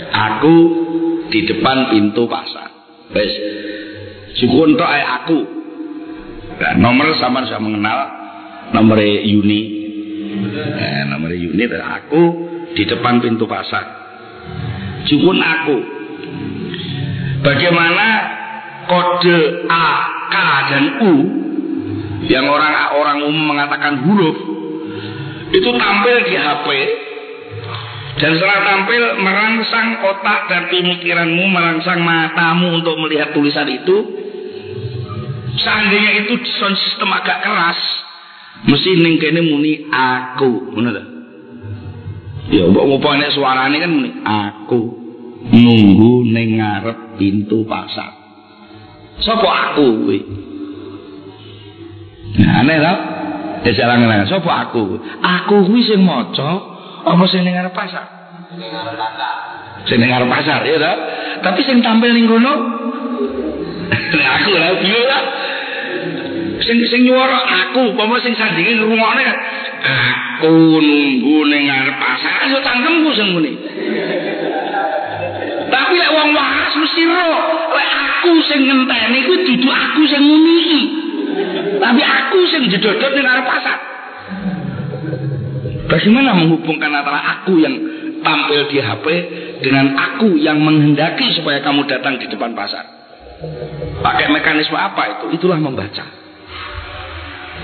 Aku 0.09 0.55
di 1.29 1.39
depan 1.45 1.93
pintu 1.93 2.25
pasar. 2.25 2.69
Wes. 3.13 3.33
Cukup 4.37 4.73
untuk 4.73 4.85
aku. 4.85 5.39
Nah, 6.59 6.73
nomor 6.77 7.15
sama 7.17 7.47
sudah 7.47 7.61
mengenal 7.61 7.99
nomor 8.75 8.99
Yuni. 9.01 9.61
Nah, 10.53 11.15
nomor 11.15 11.31
Yuni 11.33 11.65
aku 11.65 12.23
di 12.75 12.83
depan 12.85 13.23
pintu 13.23 13.49
pasar. 13.49 13.85
Cukup 15.09 15.37
aku. 15.39 15.77
Bagaimana 17.39 18.07
kode 18.85 19.37
A, 19.71 19.87
K 20.27 20.35
dan 20.69 20.85
U 21.07 21.13
yang 22.27 22.45
orang 22.51 22.73
orang 22.99 23.17
umum 23.23 23.55
mengatakan 23.55 24.03
huruf 24.03 24.37
itu 25.49 25.69
tampil 25.79 26.17
di 26.27 26.35
HP 26.35 26.67
dan 28.19 28.35
setelah 28.35 28.59
tampil 28.67 29.03
merangsang 29.23 30.03
otak 30.03 30.51
dan 30.51 30.67
pemikiranmu, 30.67 31.43
merangsang 31.47 32.03
matamu 32.03 32.75
untuk 32.75 32.99
melihat 32.99 33.31
tulisan 33.31 33.63
itu. 33.71 33.95
Seandainya 35.55 36.27
itu 36.27 36.35
sound 36.59 36.75
sistem 36.75 37.15
agak 37.15 37.39
keras, 37.43 37.79
mesti 38.67 38.91
ning 38.99 39.23
kene 39.23 39.39
muni 39.43 39.87
aku, 39.87 40.75
ngono 40.75 40.89
ta? 40.91 41.03
Ya 42.51 42.67
mbok 42.67 42.99
suara 42.99 43.27
suarane 43.31 43.77
kan 43.79 43.91
muni 43.91 44.09
aku 44.23 44.81
nunggu 45.55 46.27
ning 46.27 46.59
pintu 47.15 47.63
pasar. 47.63 48.19
Sopo 49.23 49.47
aku 49.47 49.83
kuwi? 50.03 50.19
Nah, 52.39 52.63
aneh 52.63 52.77
ta? 52.83 52.93
Ya 53.63 53.71
jalan 53.75 54.27
Sopo 54.27 54.51
aku? 54.51 54.99
Aku 55.23 55.67
kuwi 55.67 55.83
sing 55.87 56.03
maca 56.03 56.78
apa 57.05 57.23
sing 57.31 57.41
ning 57.47 57.55
arep 57.55 57.71
pasar? 57.71 58.05
Sing 59.87 59.97
ning 59.99 60.11
arep 60.11 60.27
pasar, 60.27 60.59
ya 60.67 60.77
ta? 60.81 60.93
Tapi 61.39 61.59
sing 61.63 61.79
tampil 61.79 62.11
ning 62.11 62.27
kono 62.27 62.53
aku 64.35 64.51
lah 64.57 64.75
piye 64.81 65.01
lah. 65.07 65.23
Sing 66.59 66.77
sing 66.91 67.01
nyuara 67.07 67.39
aku, 67.39 67.95
apa 67.95 68.15
sing 68.19 68.35
sandinge 68.35 68.75
ngrungokne. 68.77 69.27
Aku 69.79 70.53
nunggu 70.83 71.37
ning 71.47 71.63
arep 71.71 71.95
pasar, 71.97 72.51
yo 72.51 72.59
cangkemku 72.59 73.09
sing 73.15 73.27
muni. 73.31 73.53
Tapi 75.69 75.93
lek 76.01 76.11
wong 76.11 76.29
waras 76.33 76.73
mesti 76.73 77.03
ro, 77.05 77.31
lek 77.77 77.89
aku 77.93 78.31
sing 78.49 78.59
ngenteni 78.67 79.19
kuwi 79.23 79.37
dudu 79.47 79.69
aku 79.71 80.01
sing 80.09 80.21
muni. 80.25 80.81
Tapi 81.79 82.01
aku 82.03 82.39
sing 82.51 82.61
jedodot 82.67 83.11
ning 83.15 83.25
arep 83.25 83.45
pasar. 83.47 83.77
Bagaimana 85.89 86.37
menghubungkan 86.37 86.93
antara 86.93 87.41
aku 87.41 87.57
yang 87.57 87.75
tampil 88.21 88.69
di 88.69 88.77
HP 88.77 89.05
dengan 89.65 89.97
aku 89.97 90.37
yang 90.37 90.61
menghendaki 90.61 91.33
supaya 91.33 91.65
kamu 91.65 91.89
datang 91.89 92.21
di 92.21 92.29
depan 92.29 92.53
pasar? 92.53 92.85
Pakai 93.99 94.29
mekanisme 94.29 94.77
apa 94.77 95.17
itu? 95.17 95.25
Itulah 95.41 95.57
membaca. 95.57 96.05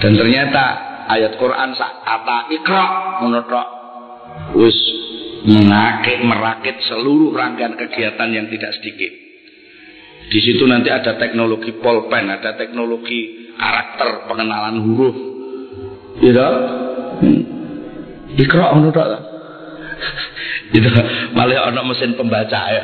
Dan 0.01 0.11
ternyata 0.17 0.63
ayat 1.05 1.37
Quran 1.37 1.69
kata 1.77 2.37
ikra 2.51 2.83
menutrok 3.23 3.67
wis 4.57 4.75
mengakit 5.45 6.25
merakit 6.25 6.81
seluruh 6.89 7.29
rangkaian 7.31 7.77
kegiatan 7.77 8.29
yang 8.33 8.49
tidak 8.49 8.73
sedikit. 8.81 9.11
Di 10.25 10.39
situ 10.41 10.65
nanti 10.65 10.89
ada 10.89 11.21
teknologi 11.21 11.77
pulpen, 11.77 12.33
ada 12.33 12.57
teknologi 12.57 13.53
karakter 13.53 14.25
pengenalan 14.25 14.81
huruf. 14.81 15.17
Gitu? 16.17 16.49
Hmm. 17.21 17.55
Ikra 18.35 18.75
ngono 18.75 18.91
tok. 18.91 19.07
Itu 20.75 20.89
malah 21.31 21.71
ana 21.71 21.81
mesin 21.87 22.19
pembaca 22.19 22.61
ya. 22.67 22.83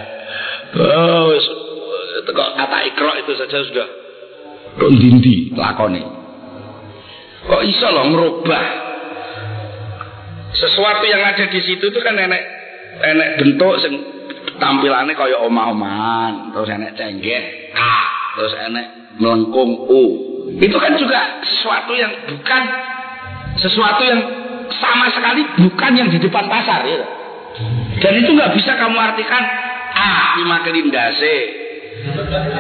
Oh, 0.80 1.36
teko 2.24 2.44
kata 2.56 2.78
ikra 2.88 3.12
itu 3.20 3.32
saja 3.36 3.58
sudah 3.68 3.88
kok 4.80 4.92
dindi 4.96 5.52
lakone. 5.52 6.04
Kok 7.44 7.64
iso 7.68 7.88
loh 7.92 8.06
merubah 8.08 8.66
sesuatu 10.56 11.04
yang 11.10 11.20
ada 11.26 11.48
di 11.52 11.60
situ 11.60 11.92
itu 11.92 12.00
kan 12.00 12.16
enek 12.16 12.44
enek 13.02 13.30
bentuk 13.44 13.76
sing 13.84 13.94
tampilannya 14.62 15.18
kaya 15.18 15.42
omah-omahan, 15.42 16.54
terus 16.54 16.70
enek 16.70 16.94
cenggeh, 16.96 17.74
K, 17.74 17.82
terus 18.38 18.54
enek 18.56 19.18
melengkung 19.18 19.90
U. 19.90 20.04
Itu 20.62 20.78
kan 20.78 20.96
juga 20.96 21.42
sesuatu 21.44 21.92
yang 21.98 22.14
bukan 22.30 22.64
sesuatu 23.58 24.02
yang 24.06 24.22
sama 24.80 25.12
sekali 25.12 25.42
bukan 25.60 25.92
yang 25.98 26.08
di 26.08 26.18
depan 26.22 26.46
pasar 26.48 26.88
ya. 26.88 27.02
Dan 28.00 28.14
itu 28.24 28.32
nggak 28.32 28.56
bisa 28.56 28.80
kamu 28.80 28.96
artikan 28.96 29.44
A 29.92 30.40
dimakili 30.40 30.88
ndase, 30.88 31.36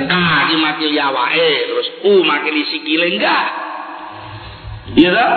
K 0.06 0.13
dimakili 0.52 1.00
yawae, 1.00 1.52
terus 1.71 1.88
U 2.04 2.13
makili 2.28 2.67
sikile 2.67 3.08
enggak. 3.15 3.45
Iya 4.91 5.10
tak? 5.15 5.32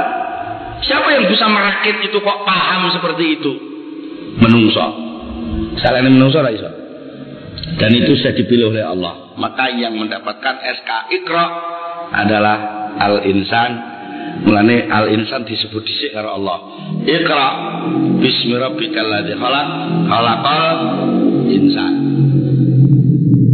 Siapa 0.84 1.08
yang 1.14 1.30
bisa 1.30 1.46
merakit 1.48 2.02
itu 2.02 2.18
kok 2.18 2.38
paham 2.42 2.90
seperti 2.90 3.40
itu? 3.40 3.52
Menungso. 4.42 4.84
Selain 5.78 6.10
menungso 6.10 6.42
lah 6.42 6.50
iso. 6.50 6.70
Dan 7.78 7.90
itu 7.94 8.18
sudah 8.18 8.34
dipilih 8.34 8.74
oleh 8.74 8.84
Allah. 8.84 9.34
Maka 9.38 9.70
yang 9.72 9.96
mendapatkan 9.96 10.54
SK 10.60 10.90
Iqra 11.22 11.46
adalah 12.12 12.56
al-insan 13.00 13.93
Mulane 14.44 14.84
al 14.92 15.08
insan 15.08 15.48
disebut 15.48 15.82
dhisik 15.88 16.12
karo 16.12 16.36
Allah. 16.36 16.58
Iqra 17.08 17.48
bismi 18.20 18.54
rabbikal 18.60 19.08
ladzi 19.08 19.34
khalaq 19.40 19.68
khalaqal 20.04 20.78
insan. 21.48 21.92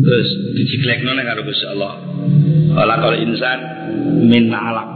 Terus 0.03 0.29
diciklekno 0.59 1.15
nek 1.15 1.25
karo 1.31 1.47
Gusti 1.47 1.67
Allah. 1.71 1.93
Khalaqal 2.75 3.17
insan 3.23 3.59
min 4.27 4.51
alaq. 4.51 4.91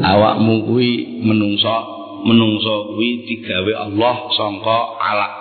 Awakmu 0.00 0.64
kuwi 0.64 1.20
menungso, 1.20 1.76
menungso 2.24 2.96
kuwi 2.96 3.28
digawe 3.28 3.72
Allah 3.84 4.16
sangka 4.32 4.78
alaq. 4.96 5.36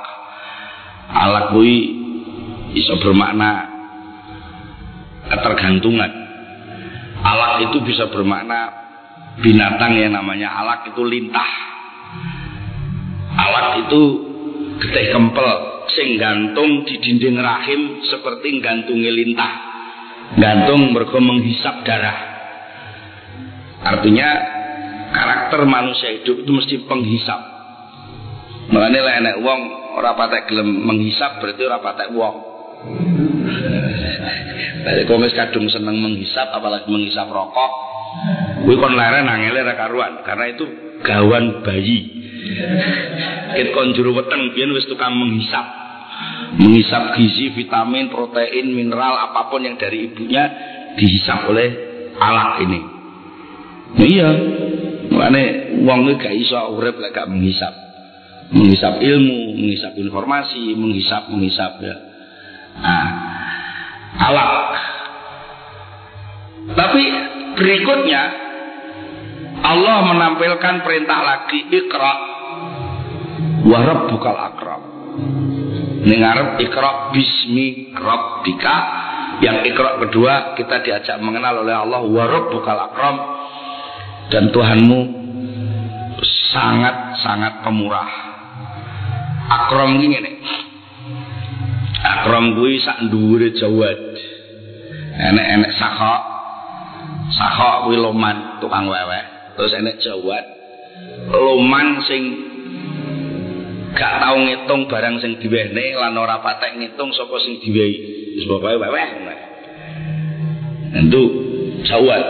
Alaq 1.16 1.46
kuwi 1.56 1.76
iso 2.76 3.00
bermakna 3.00 3.72
ketergantungan 5.32 6.19
Alak 7.30 7.70
itu 7.70 7.78
bisa 7.86 8.10
bermakna 8.10 8.74
binatang 9.38 10.02
yang 10.02 10.18
namanya 10.18 10.50
alak 10.58 10.90
itu 10.90 11.02
lintah. 11.06 11.52
Alak 13.38 13.86
itu 13.86 14.02
getih 14.82 15.14
kempel 15.14 15.50
sing 15.94 16.18
gantung 16.18 16.86
di 16.90 16.98
dinding 16.98 17.38
rahim 17.38 18.02
seperti 18.10 18.58
gantungi 18.66 19.14
lintah. 19.14 19.54
Gantung 20.42 20.90
mergo 20.94 21.22
menghisap 21.22 21.86
darah. 21.86 22.18
Artinya 23.80 24.30
karakter 25.14 25.66
manusia 25.66 26.18
hidup 26.18 26.46
itu 26.46 26.52
mesti 26.52 26.76
penghisap. 26.86 27.42
Makanya 28.70 29.00
lah 29.02 29.14
enek 29.22 29.36
wong 29.42 29.60
ora 29.98 30.14
patek 30.14 30.54
menghisap 30.62 31.42
berarti 31.42 31.62
ora 31.66 31.80
patek. 31.82 32.10
Dari 34.80 35.04
komis 35.04 35.36
kadung 35.36 35.68
seneng 35.68 36.00
menghisap 36.00 36.56
apalagi 36.56 36.88
menghisap 36.88 37.28
rokok. 37.28 37.72
Kuwi 38.64 38.76
kon 38.80 38.96
leren 38.96 39.28
angele 39.28 39.62
ra 39.62 39.76
karuan 39.76 40.24
karena 40.24 40.46
itu 40.52 40.66
gawan 41.04 41.62
bayi. 41.62 42.00
Kit 43.56 43.70
kon 43.76 43.92
weteng 43.94 44.42
biyen 44.56 44.72
wis 44.72 44.88
tukang 44.88 45.16
menghisap. 45.16 45.66
Menghisap 46.50 47.16
gizi, 47.16 47.54
vitamin, 47.54 48.10
protein, 48.10 48.74
mineral 48.74 49.30
apa 49.30 49.54
pun 49.54 49.62
yang 49.64 49.78
dari 49.78 50.10
ibunya 50.10 50.44
dihisap 50.98 51.46
oleh 51.46 51.70
alat 52.18 52.66
ini. 52.66 52.80
Nah, 53.90 54.08
iya. 54.08 54.30
Makanya 55.10 55.46
wong 55.86 56.00
gak 56.18 56.36
iso 56.36 56.58
urip 56.78 56.98
lek 56.98 57.14
gak 57.14 57.30
menghisap. 57.30 57.74
Menghisap 58.50 58.98
ilmu, 58.98 59.58
menghisap 59.62 59.94
informasi, 59.94 60.74
menghisap 60.74 61.30
menghisap 61.30 61.72
ya. 61.86 61.96
Nah, 62.82 63.08
alat. 64.18 64.70
Tapi 66.74 67.04
berikutnya 67.58 68.24
Allah 69.60 69.98
menampilkan 70.08 70.76
perintah 70.86 71.20
lagi 71.20 71.60
ikra 71.68 72.14
wa 73.68 73.80
rabbukal 73.84 74.40
akram. 74.40 74.82
Ning 76.00 76.22
arep 76.24 76.64
ikra 76.64 77.12
bismi 77.12 77.92
rabbika 77.92 78.76
yang 79.44 79.68
ikra 79.68 80.00
kedua 80.08 80.56
kita 80.56 80.80
diajak 80.84 81.20
mengenal 81.20 81.68
oleh 81.68 81.76
Allah 81.76 82.02
wa 82.08 82.24
rabbukal 82.24 82.80
akram 82.80 83.18
dan 84.32 84.54
Tuhanmu 84.54 85.00
sangat-sangat 86.54 87.66
pemurah. 87.66 88.10
Akram 89.50 89.98
gini 89.98 90.18
nih. 90.22 90.36
Akram 92.00 92.56
kuwi 92.56 92.80
sak 92.80 93.12
dhuwure 93.12 93.52
Jawad. 93.60 94.00
Enek-enek 95.20 95.72
sakha. 95.76 96.16
Sakha 97.36 97.86
kuwi 97.88 98.00
loman 98.00 98.64
tukang 98.64 98.88
wewe. 98.88 99.20
Terus 99.60 99.76
enek 99.76 100.00
Jawad. 100.00 100.46
Loman 101.32 102.00
sing 102.08 102.24
gak 103.96 104.24
tau 104.24 104.38
ngitung 104.40 104.88
barang 104.88 105.20
sing 105.20 105.44
diwehne 105.44 105.98
lan 106.00 106.16
ora 106.16 106.40
patek 106.40 106.80
ngitung 106.80 107.12
sapa 107.12 107.36
sing 107.44 107.60
diwehi. 107.60 107.98
Wis 108.40 108.48
pokoke 108.48 108.80
wewe. 108.80 109.02
Itu 110.96 111.24
Jawad. 111.84 112.26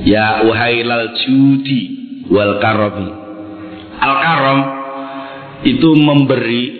Ya 0.00 0.48
uhailal 0.48 1.12
judi 1.20 1.80
wal 2.32 2.56
karomi. 2.56 3.12
Al 4.00 4.14
karom 4.16 4.60
itu 5.60 5.92
memberi 5.92 6.79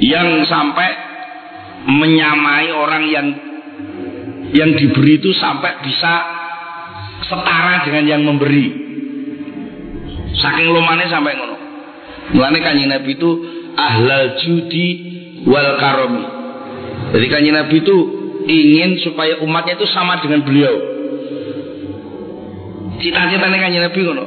yang 0.00 0.48
sampai 0.48 0.90
menyamai 1.88 2.72
orang 2.72 3.04
yang 3.08 3.26
yang 4.50 4.70
diberi 4.74 5.20
itu 5.20 5.30
sampai 5.36 5.84
bisa 5.84 6.12
setara 7.28 7.86
dengan 7.86 8.04
yang 8.08 8.22
memberi. 8.26 8.66
Saking 10.40 10.68
lumane 10.72 11.06
sampai 11.06 11.36
ngono. 11.36 11.56
Mulane 12.34 12.58
kanjeng 12.62 12.90
Nabi 12.90 13.14
itu 13.14 13.30
ahlal 13.76 14.40
judi 14.42 14.88
wal 15.46 15.78
karomi. 15.78 16.24
Jadi 17.14 17.26
kanjeng 17.30 17.54
Nabi 17.54 17.76
itu 17.84 17.96
ingin 18.48 18.98
supaya 19.04 19.38
umatnya 19.44 19.78
itu 19.78 19.86
sama 19.92 20.18
dengan 20.18 20.42
beliau. 20.42 20.74
Cita-citanya 22.98 23.58
kanjeng 23.60 23.84
Nabi 23.84 24.00
ngono. 24.00 24.26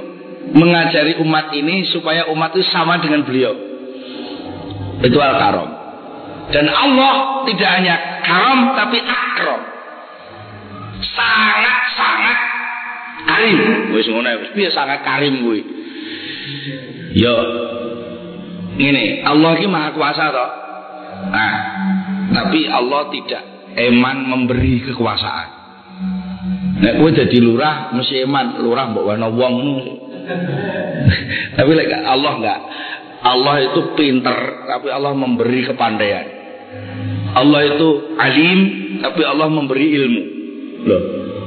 Mengajari 0.53 1.17
umat 1.23 1.55
ini 1.55 1.87
supaya 1.89 2.29
umat 2.29 2.53
itu 2.53 2.63
sama 2.69 3.01
dengan 3.01 3.25
beliau. 3.25 3.72
Itu 5.03 5.17
al-karom. 5.19 5.69
Dan 6.51 6.67
Allah 6.71 7.43
tidak 7.47 7.69
hanya 7.79 7.95
karom 8.23 8.59
tapi 8.75 8.97
akrom. 9.03 9.61
Sangat-sangat 11.03 12.37
karim. 13.27 13.57
Wis 13.95 14.07
ngono 14.07 14.29
wis 14.55 14.71
sangat 14.71 15.03
karim 15.03 15.43
kuwi. 15.43 15.61
Yo 17.13 17.35
ini 18.79 19.21
Allah 19.21 19.51
ini 19.59 19.67
maha 19.69 19.89
kuasa 19.93 20.23
toh. 20.33 20.49
Nah, 21.23 21.55
tapi 22.33 22.67
Allah 22.67 23.07
tidak 23.13 23.43
eman 23.77 24.27
memberi 24.27 24.83
kekuasaan. 24.83 25.49
Nek 26.83 26.99
kowe 26.99 27.09
dadi 27.13 27.37
lurah 27.39 27.93
mesti 27.95 28.25
eman, 28.25 28.59
lurah 28.59 28.91
mbok 28.91 29.13
wana 29.13 29.29
wong 29.29 29.55
Tapi 31.55 31.71
lek 31.75 31.91
Allah 32.01 32.33
enggak. 32.39 32.59
Allah 33.23 33.55
itu 33.71 33.95
pinter, 33.95 34.67
tapi 34.67 34.91
Allah 34.91 35.15
memberi 35.15 35.63
kepandaian. 35.63 36.25
Allah 37.33 37.61
itu 37.65 37.87
alim, 38.19 38.59
tapi 38.99 39.21
Allah 39.23 39.47
memberi 39.47 39.87
ilmu. 39.95 40.23
Loh, 40.83 41.01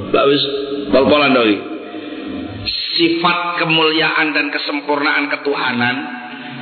Mbak 0.09 0.23
wis 0.33 0.43
doi. 0.89 1.55
Sifat 2.97 3.61
kemuliaan 3.61 4.33
dan 4.33 4.49
kesempurnaan 4.49 5.29
ketuhanan 5.29 5.95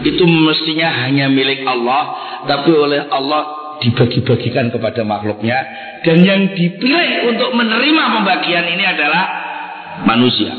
itu 0.03 0.27
mestinya 0.27 0.91
hanya 1.07 1.31
milik 1.31 1.63
Allah, 1.63 2.03
tapi 2.43 2.75
oleh 2.75 3.07
Allah 3.07 3.65
dibagi-bagikan 3.79 4.71
kepada 4.71 5.03
makhluknya 5.03 5.57
dan 6.03 6.23
yang 6.23 6.41
dipilih 6.55 7.31
untuk 7.31 7.51
menerima 7.55 8.03
pembagian 8.19 8.65
ini 8.71 8.83
adalah 8.83 9.23
manusia. 10.07 10.53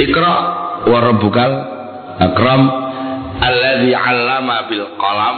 Ikra 0.00 0.32
wa 0.88 0.98
rabbukal 1.00 1.52
akram 2.20 2.89
alladzi 3.40 3.92
'allama 3.96 4.56
bil 4.68 4.86
qalam. 5.00 5.36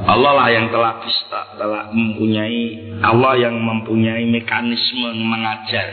Allah 0.00 0.32
lah 0.32 0.48
yang 0.48 0.72
telah 0.72 0.96
bisa 1.04 1.54
telah 1.60 1.92
mempunyai 1.92 2.96
Allah 3.04 3.36
yang 3.36 3.54
mempunyai 3.60 4.24
mekanisme 4.26 5.12
mengajar. 5.12 5.86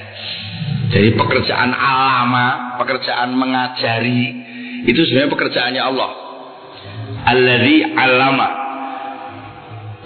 Jadi 0.87 1.13
pekerjaan 1.19 1.75
alama, 1.75 2.79
pekerjaan 2.79 3.35
mengajari 3.35 4.23
itu 4.87 5.01
sebenarnya 5.05 5.33
pekerjaannya 5.33 5.83
Allah. 5.83 6.11
Alladzi 7.27 7.77
'allama 7.83 8.49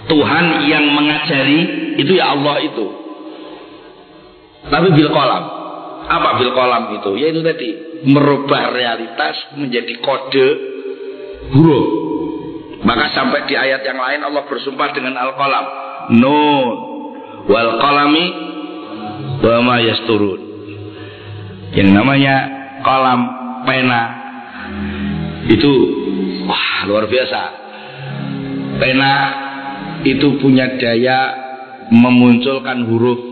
Tuhan 0.10 0.45
yang 0.65 0.86
mengajari 0.97 1.60
itu 2.01 2.12
ya 2.17 2.34
Allah 2.34 2.57
itu. 2.65 2.86
Tapi 4.65 4.88
bil 4.97 5.10
kolam. 5.13 5.61
Apa 6.12 6.30
bil 6.43 6.52
kolam 6.52 7.00
itu? 7.00 7.15
Ya 7.15 7.32
itu 7.32 7.39
tadi 7.39 7.69
merubah 8.04 8.76
realitas 8.76 9.56
menjadi 9.56 9.95
kode 10.04 10.47
huruf. 11.56 11.88
Maka 12.84 13.15
sampai 13.15 13.47
di 13.47 13.56
ayat 13.56 13.86
yang 13.88 13.95
lain 13.95 14.21
Allah 14.28 14.43
bersumpah 14.43 14.91
dengan 14.91 15.15
al 15.15 15.39
kolam. 15.39 15.65
Nun 16.19 16.76
wal 17.47 17.80
kolami 17.80 18.26
wa 19.39 19.58
ma 19.63 19.76
yasturun. 19.80 20.41
Yang 21.71 21.89
namanya 21.95 22.36
kolam 22.84 23.21
pena 23.63 24.02
itu 25.47 25.71
wah 26.43 26.91
luar 26.91 27.08
biasa. 27.08 27.41
Pena 28.84 29.12
itu 30.04 30.41
punya 30.43 30.76
daya 30.76 31.19
memunculkan 31.88 32.84
huruf 32.89 33.31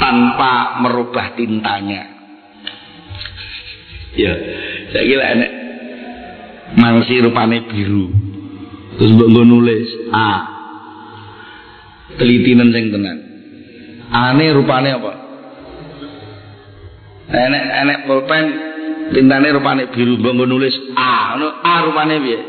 tanpa 0.00 0.80
merubah 0.84 1.36
tintanya. 1.36 2.02
Ya, 4.16 4.32
saya 4.92 5.04
kira 5.04 5.24
enek 5.36 5.50
mangsi 6.80 7.20
rupane 7.20 7.68
biru. 7.68 8.08
Terus 8.96 9.12
mbok 9.12 9.28
nulis 9.44 9.88
A. 10.08 10.30
Telitinan 12.16 12.72
sing 12.72 12.88
tenan. 12.96 13.18
Ane 14.08 14.44
rupane 14.56 14.88
apa? 14.96 15.12
Enek 17.28 17.64
enek 17.84 17.98
pulpen 18.08 18.44
tintane 19.12 19.52
rupane 19.52 19.92
biru 19.92 20.16
mbok 20.16 20.48
nulis 20.48 20.72
A. 20.96 21.36
A 21.60 21.74
rupane 21.84 22.14
piye? 22.24 22.40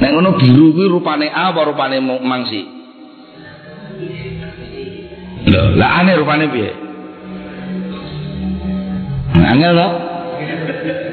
Nek 0.00 0.10
ngono 0.16 0.40
biru 0.40 0.72
kuwi 0.72 0.88
rupane 0.88 1.28
A 1.28 1.52
apa 1.52 1.68
rupane 1.68 2.00
mangsi? 2.00 2.62
Lho, 5.42 5.62
lah 5.74 6.02
aneh 6.02 6.14
rupane 6.14 6.46
piye? 6.54 6.70
Angel 9.42 9.74
to? 9.74 9.88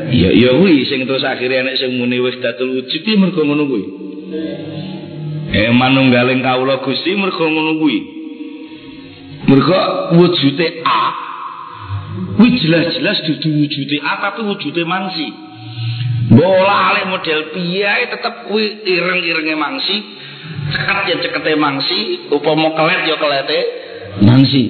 Ya 0.10 0.30
ya 0.34 0.50
kuwi 0.58 0.86
sing 0.90 1.06
terus 1.06 1.26
akhire 1.26 1.62
enek 1.62 1.78
sing 1.78 1.98
muni 1.98 2.18
wis 2.22 2.38
datul 2.42 2.74
wujud 2.78 2.90
iki 2.90 3.14
mergo 3.18 3.42
ngono 3.46 3.66
kuwi. 3.70 3.84
Eh 5.54 5.70
manunggaling 5.74 6.42
kawula 6.42 6.82
Gusti 6.82 7.14
mergo 7.18 7.46
ngono 7.46 7.78
kuwi. 7.82 8.00
Mergo 9.50 9.78
wujude 10.18 10.68
A 10.86 11.02
kuwi 12.38 12.58
jelas-jelas 12.58 13.22
dudu 13.26 13.50
wujude 13.66 13.98
A 14.02 14.18
tapi 14.22 14.46
wujude 14.46 14.82
mangsi. 14.86 15.30
Bola 16.30 16.94
alih 16.94 17.06
model 17.10 17.54
piye 17.54 18.10
tetep 18.14 18.50
kuwi 18.50 18.86
ireng-irenge 18.86 19.56
mangsi. 19.58 19.98
Cekat 20.70 21.06
ya 21.10 21.16
cekete 21.18 21.58
mangsi, 21.58 22.30
upama 22.30 22.78
kelet 22.78 23.10
ya 23.10 23.18
kelete 23.18 23.89
mangsi. 24.24 24.64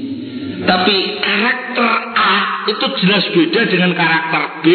Tapi 0.60 0.96
karakter 1.24 1.92
A 2.20 2.36
itu 2.68 2.86
jelas 3.00 3.24
beda 3.32 3.62
dengan 3.72 3.92
karakter 3.96 4.42
B, 4.60 4.66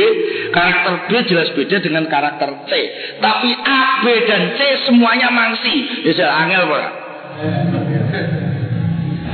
karakter 0.49 0.93
B 1.07 1.11
jelas 1.29 1.49
beda 1.53 1.77
dengan 1.85 2.09
karakter 2.09 2.51
C. 2.65 2.73
Tapi 3.21 3.51
A, 3.53 3.81
B 4.01 4.07
dan 4.25 4.43
C 4.57 4.61
semuanya 4.89 5.29
mangsi. 5.29 6.09
Ya 6.09 6.27
angel 6.33 6.63
Pak. 6.73 6.89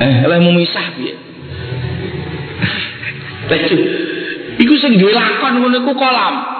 Eh, 0.01 0.15
oleh 0.25 0.39
memisah 0.41 0.87
piye? 0.97 1.13
Iku 4.61 4.73
sing 4.77 4.99
duwe 4.99 5.13
lakon 5.15 5.61
ngono 5.61 5.87
iku 5.87 5.93
kolam. 5.95 6.50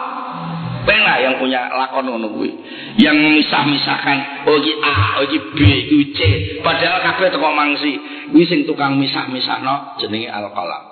Penak 0.82 1.18
yang 1.22 1.36
punya 1.38 1.70
lakon 1.70 2.10
ngono 2.10 2.28
kuwi. 2.34 2.52
Yang 2.98 3.16
memisah-misahkan 3.22 4.48
oh 4.50 4.58
A, 4.82 5.22
oh 5.22 5.26
B, 5.30 5.58
iki 5.62 6.18
C. 6.18 6.20
Padahal 6.66 7.06
kabeh 7.06 7.30
teko 7.30 7.50
mangsi. 7.54 7.94
Kuwi 8.34 8.44
sing 8.50 8.66
tukang 8.66 8.98
misah-misahno 8.98 10.02
jenenge 10.02 10.32
al-qalam. 10.32 10.84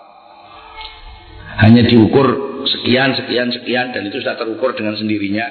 Hanya 1.59 1.83
diukur 1.83 2.27
sekian, 2.69 3.17
sekian, 3.17 3.49
sekian 3.49 3.91
dan 3.91 4.07
itu 4.07 4.21
sudah 4.21 4.37
terukur 4.37 4.77
dengan 4.77 4.95
sendirinya. 4.95 5.47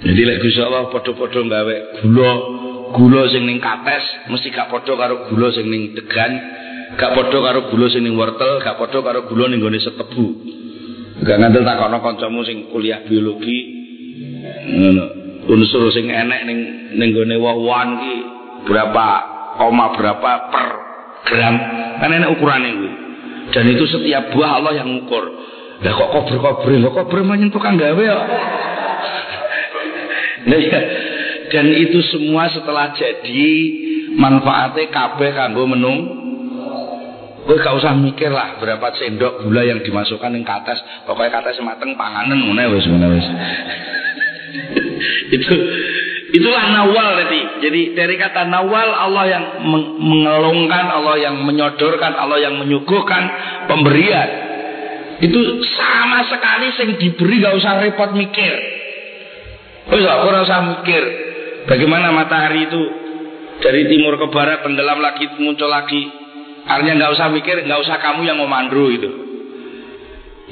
Jadi 0.00 0.20
lek 0.24 0.40
Gusti 0.40 0.60
Allah 0.64 0.88
padha-padha 0.88 1.40
gawe 1.44 1.76
gula, 2.00 2.32
gula 2.96 3.22
sing 3.28 3.44
ning 3.44 3.60
kates 3.60 4.32
mesti 4.32 4.48
gak 4.48 4.72
padha 4.72 4.96
karo 4.96 5.28
gula 5.28 5.52
sing 5.52 5.68
ning 5.68 5.92
degan, 5.92 6.32
gak 6.96 7.12
padha 7.12 7.36
karo 7.36 7.68
gula 7.68 7.86
sing 7.92 8.08
ning 8.08 8.16
wortel, 8.16 8.64
gak 8.64 8.80
padha 8.80 9.04
karo 9.04 9.28
gula 9.28 9.52
ning 9.52 9.60
gone 9.60 9.76
setebu. 9.76 10.26
Gak 11.20 11.36
ngantel 11.36 11.64
takokno 11.68 11.98
kancamu 12.00 12.40
sing 12.48 12.72
kuliah 12.72 13.04
biologi 13.04 13.58
ngono. 14.72 15.04
Unsur 15.50 15.90
sing 15.92 16.08
enek 16.08 16.40
ning 16.48 16.58
ning 16.96 17.08
gone 17.12 17.36
woh-wohan 17.36 17.88
ki 18.00 18.14
berapa 18.64 19.06
koma 19.60 19.92
berapa 19.96 20.30
per 20.48 20.66
gram 21.28 21.56
kan 22.00 22.10
enek 22.12 22.32
ukurane 22.38 22.68
kuwi. 22.72 22.90
Dan 23.50 23.66
itu 23.66 23.84
setiap 23.90 24.30
buah 24.30 24.62
Allah 24.62 24.78
yang 24.78 24.88
ngukur. 24.94 25.24
Lah 25.80 25.92
kok 25.96 26.10
kober-kober, 26.12 26.70
kok 26.70 26.92
kober 26.92 27.18
menyentuh 27.24 27.56
tukang 27.58 27.80
gawe 27.80 28.04
kok. 28.04 28.26
Nah, 30.40 30.56
ya. 30.56 30.80
Dan 31.52 31.68
itu 31.68 32.00
semua 32.08 32.48
setelah 32.48 32.96
jadi 32.96 33.52
manfaatnya 34.16 34.88
kabeh 34.88 35.36
kanggo 35.36 35.68
menung 35.68 36.19
Kowe 37.50 37.58
gak 37.58 37.82
usah 37.82 37.98
mikir 37.98 38.30
lah 38.30 38.62
berapa 38.62 38.94
sendok 38.94 39.42
gula 39.42 39.66
yang 39.66 39.82
dimasukkan 39.82 40.30
ning 40.30 40.46
kates. 40.46 40.78
Pokoknya 41.02 41.34
kates 41.34 41.58
mateng 41.66 41.98
panganan 41.98 42.38
ngene 42.38 42.62
wis 42.70 42.86
ngene 42.86 43.06
wis. 43.10 43.26
itu 45.34 45.54
itulah 46.30 46.70
nawal 46.70 47.18
tadi. 47.18 47.66
Jadi 47.66 47.98
dari 47.98 48.14
kata 48.14 48.46
nawal 48.46 48.94
Allah 48.94 49.24
yang 49.26 49.44
mengelongkan, 49.66 50.94
Allah 50.94 51.18
yang 51.18 51.42
menyodorkan, 51.42 52.14
Allah 52.14 52.38
yang 52.38 52.54
menyuguhkan 52.54 53.22
pemberian. 53.66 54.30
Itu 55.18 55.42
sama 55.74 56.30
sekali 56.30 56.70
sing 56.78 57.02
diberi 57.02 57.42
gak 57.42 57.58
usah 57.58 57.82
repot 57.82 58.14
mikir. 58.14 58.54
Wis 59.90 60.06
ora 60.06 60.46
usah 60.46 60.70
mikir 60.70 61.02
bagaimana 61.66 62.14
matahari 62.14 62.70
itu 62.70 62.82
dari 63.58 63.90
timur 63.90 64.22
ke 64.22 64.30
barat 64.30 64.62
tenggelam 64.62 65.02
lagi 65.02 65.26
muncul 65.42 65.66
lagi 65.66 66.19
Artinya 66.66 66.94
nggak 67.00 67.12
usah 67.16 67.26
mikir, 67.32 67.56
nggak 67.64 67.80
usah 67.80 67.96
kamu 68.00 68.26
yang 68.28 68.38
ngomandru 68.40 68.92
itu. 68.92 69.10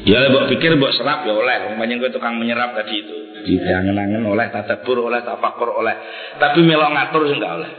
Ya 0.06 0.30
buat 0.30 0.46
pikir, 0.46 0.78
buat 0.78 0.94
serap 0.94 1.26
ya 1.26 1.34
oleh. 1.34 1.74
Banyak 1.74 1.96
gue 1.98 2.10
tukang 2.14 2.38
menyerap 2.38 2.72
tadi 2.78 3.02
itu. 3.02 3.14
Di 3.44 3.54
angen-angen 3.66 4.22
oleh, 4.26 4.46
tadabur 4.50 5.10
oleh, 5.10 5.20
tapakur 5.26 5.74
oleh. 5.74 5.94
Tapi 6.38 6.62
melok 6.62 6.90
ngatur 6.94 7.22
sih 7.26 7.36
nggak 7.38 7.54
oleh. 7.58 7.72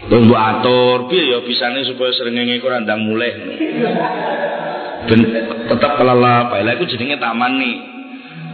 Terus 0.00 0.22
buat 0.24 0.40
atur, 0.40 1.12
biar 1.12 1.24
ya 1.28 1.38
bisa 1.44 1.68
nih 1.76 1.84
supaya 1.84 2.10
sering 2.16 2.32
ngengek 2.32 2.64
randang 2.64 3.04
mulai. 3.04 3.30
Ben 5.04 5.20
tetap 5.68 5.92
kelala, 6.00 6.48
Pak 6.48 6.64
itu 6.80 6.96
taman 7.20 7.52
nih. 7.60 7.76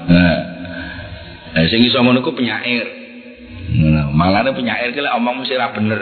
Nah, 0.06 0.38
nah 1.54 1.64
sing 1.70 1.82
iso 1.86 1.98
ngono 2.02 2.22
ku 2.22 2.34
penyair. 2.34 2.86
Nah, 3.76 4.10
malahnya 4.10 4.54
penyair 4.54 4.94
ki 4.94 5.02
omong 5.02 5.42
mesti 5.42 5.58
bener. 5.58 6.00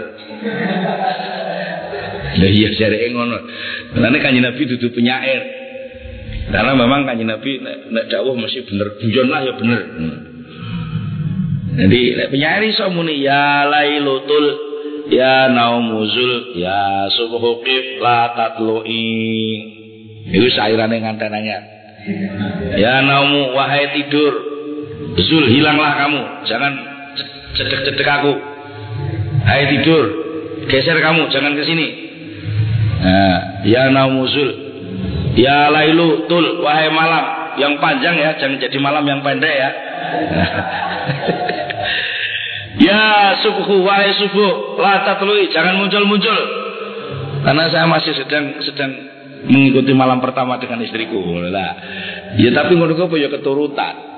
Lah 2.34 2.50
iya 2.50 2.68
syari'e 2.74 3.08
ngono. 3.14 3.38
Karena 3.94 4.18
kanjeng 4.18 4.44
Nabi 4.44 4.62
dudu 4.66 4.90
penyair. 4.90 5.42
Karena 6.50 6.72
memang 6.74 7.06
kanjeng 7.06 7.30
Nabi 7.30 7.62
nek 7.62 8.06
dawuh 8.10 8.34
mesti 8.34 8.66
bener, 8.66 8.98
guyon 8.98 9.28
lah 9.30 9.40
ya 9.46 9.52
bener. 9.54 9.80
Jadi 11.74 12.00
nek 12.18 12.28
penyair 12.34 12.62
iso 12.70 12.86
muni 12.90 13.22
ya 13.22 13.66
lailutul 13.70 14.46
ya 15.10 15.50
naumuzul 15.50 16.58
ya 16.58 17.08
subuhu 17.14 17.62
qif 17.62 18.02
la 18.02 18.34
tatlui. 18.34 19.72
Itu 20.28 20.48
sairane 20.52 21.00
ngantenanya. 21.00 21.58
Ya 22.76 23.00
naumu 23.00 23.54
wahai 23.56 23.94
tidur. 23.96 24.52
Zul 25.14 25.46
hilanglah 25.46 25.94
kamu, 25.94 26.22
jangan 26.50 26.72
cedek-cedek 27.54 28.08
aku. 28.08 28.34
Hai 29.46 29.70
tidur, 29.70 30.04
geser 30.66 30.98
kamu, 30.98 31.30
jangan 31.30 31.54
ke 31.54 31.62
sini. 31.62 31.86
Nah, 33.04 33.60
ya 33.68 33.92
naumusul. 33.92 34.48
Ya 35.36 35.68
lailu 35.68 36.24
tul 36.24 36.64
wahai 36.64 36.88
malam 36.88 37.52
yang 37.60 37.76
panjang 37.76 38.16
ya, 38.16 38.40
jangan 38.40 38.56
jadi 38.56 38.78
malam 38.80 39.04
yang 39.04 39.20
pendek 39.20 39.52
ya. 39.52 39.70
ya 42.88 43.00
subuh 43.44 43.82
wahai 43.84 44.14
subuh, 44.16 44.80
la 44.80 45.04
tatlui, 45.04 45.52
jangan 45.52 45.84
muncul-muncul. 45.84 46.38
Karena 47.44 47.68
saya 47.68 47.84
masih 47.84 48.16
sedang 48.16 48.56
sedang 48.64 48.90
mengikuti 49.52 49.92
malam 49.92 50.24
pertama 50.24 50.56
dengan 50.56 50.80
istriku. 50.80 51.20
Lah. 51.52 51.72
Ya 52.40 52.56
tapi 52.56 52.72
ngono 52.78 52.96
kok 52.96 53.12
ya 53.20 53.28
keturutan. 53.28 54.16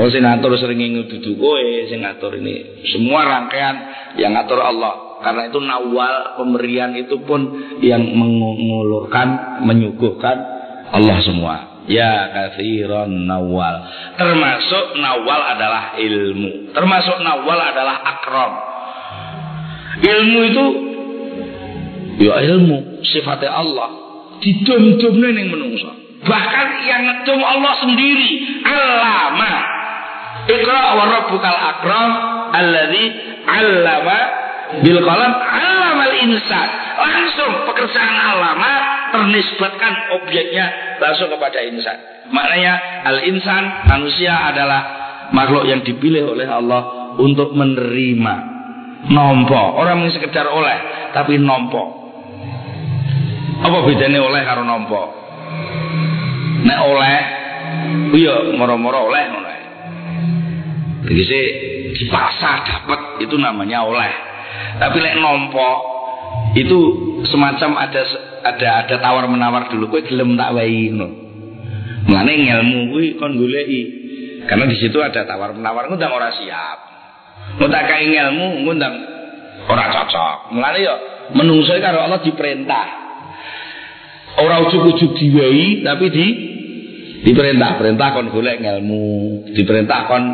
Oh 0.00 0.08
sing 0.12 0.24
ngatur 0.24 0.56
sering 0.60 0.80
dudu 1.08 1.36
kowe, 1.40 1.60
sing 1.88 2.04
ngatur 2.04 2.36
ini 2.36 2.84
semua 2.88 3.24
rangkaian 3.24 3.76
yang 4.20 4.36
ngatur 4.36 4.60
Allah 4.60 5.05
karena 5.24 5.48
itu 5.48 5.58
nawal 5.60 6.36
pemberian 6.36 6.92
itu 6.96 7.16
pun 7.24 7.46
yang 7.80 8.02
mengulurkan 8.04 9.60
menyuguhkan 9.64 10.36
Allah 10.92 11.18
semua. 11.24 11.54
Ya 11.86 12.30
kathiron 12.34 13.30
nawal. 13.30 13.74
Termasuk 14.18 14.98
nawal 14.98 15.40
adalah 15.54 15.94
ilmu. 15.94 16.74
Termasuk 16.74 17.16
nawal 17.22 17.58
adalah 17.62 17.96
akram. 18.02 18.52
Ilmu 20.02 20.38
itu 20.50 20.66
ya 22.26 22.42
ilmu 22.42 23.06
sifatnya 23.06 23.54
Allah. 23.54 23.88
Didom-domnya 24.42 25.28
yang 25.32 25.48
menungso. 25.48 25.90
Bahkan 26.26 26.68
yang 26.84 27.02
ngedom 27.06 27.40
Allah 27.40 27.72
sendiri 27.80 28.28
alama 28.66 29.52
ikra 30.50 30.80
wa 30.98 31.04
rabbukal 31.06 31.60
akram 31.70 32.10
alladhi 32.50 33.04
allama 33.46 34.18
bil 34.82 35.00
qalam 35.02 35.32
alamal 35.32 36.14
insan. 36.22 36.68
Langsung 36.96 37.68
pekerjaan 37.68 38.16
alama 38.16 38.72
ternisbatkan 39.12 40.16
objeknya 40.20 40.96
langsung 40.98 41.28
kepada 41.30 41.60
insan. 41.62 41.96
Maknanya 42.32 42.72
al 43.06 43.18
insan 43.28 43.86
manusia 43.86 44.34
adalah 44.50 44.80
makhluk 45.30 45.68
yang 45.68 45.84
dipilih 45.84 46.34
oleh 46.34 46.48
Allah 46.48 47.14
untuk 47.20 47.52
menerima. 47.54 48.56
Nompo 49.06 49.78
orang 49.78 50.02
yang 50.02 50.12
sekedar 50.18 50.50
oleh 50.50 50.96
tapi 51.14 51.38
nompo 51.38 52.06
apa 53.62 53.78
bedanya 53.88 54.20
oleh 54.20 54.42
karo 54.44 54.62
nompo 54.68 55.02
nek 56.60 56.78
oleh 56.84 57.18
iya 58.20 58.52
moro-moro 58.52 59.08
oleh 59.08 59.24
oleh 59.32 59.58
jadi 61.06 61.40
dipaksa 61.96 62.50
dapat 62.66 63.00
itu 63.24 63.36
namanya 63.40 63.86
oleh 63.86 64.12
tapi 64.76 64.96
lek 65.00 65.16
nompo 65.20 65.96
itu 66.56 66.78
semacam 67.28 67.80
ada 67.80 68.02
ada 68.44 68.68
ada 68.84 68.96
tawar 69.00 69.24
menawar 69.28 69.72
dulu 69.72 69.88
kowe 69.88 70.00
gelem 70.04 70.36
tak 70.36 70.52
wae 70.56 70.92
ngono. 70.92 71.08
Mulane 72.06 72.32
ngelmu 72.38 72.94
kuwi 72.94 73.18
kon 73.18 73.34
goleki. 73.36 73.82
Karena 74.46 74.64
di 74.70 74.76
situ 74.78 75.00
ada 75.02 75.26
tawar 75.26 75.56
menawar 75.56 75.90
ngundang 75.90 76.12
ora 76.12 76.30
siap. 76.30 76.78
Ngundang 77.58 77.84
kae 77.88 78.04
ngelmu 78.08 78.68
ngundang 78.68 78.94
ora 79.66 79.84
cocok. 79.90 80.54
Mulane 80.54 80.78
yo 80.84 80.94
menungso 81.34 81.74
karo 81.82 82.04
Allah 82.06 82.20
diperintah. 82.22 82.88
Ora 84.36 84.60
ujug-ujug 84.68 85.16
diwehi 85.16 85.80
tapi 85.80 86.06
di 86.12 86.26
diperintah 87.24 87.80
perintah 87.80 88.12
kon 88.12 88.28
golek 88.28 88.60
ngelmu 88.60 89.04
diperintah 89.56 90.00
kon 90.06 90.24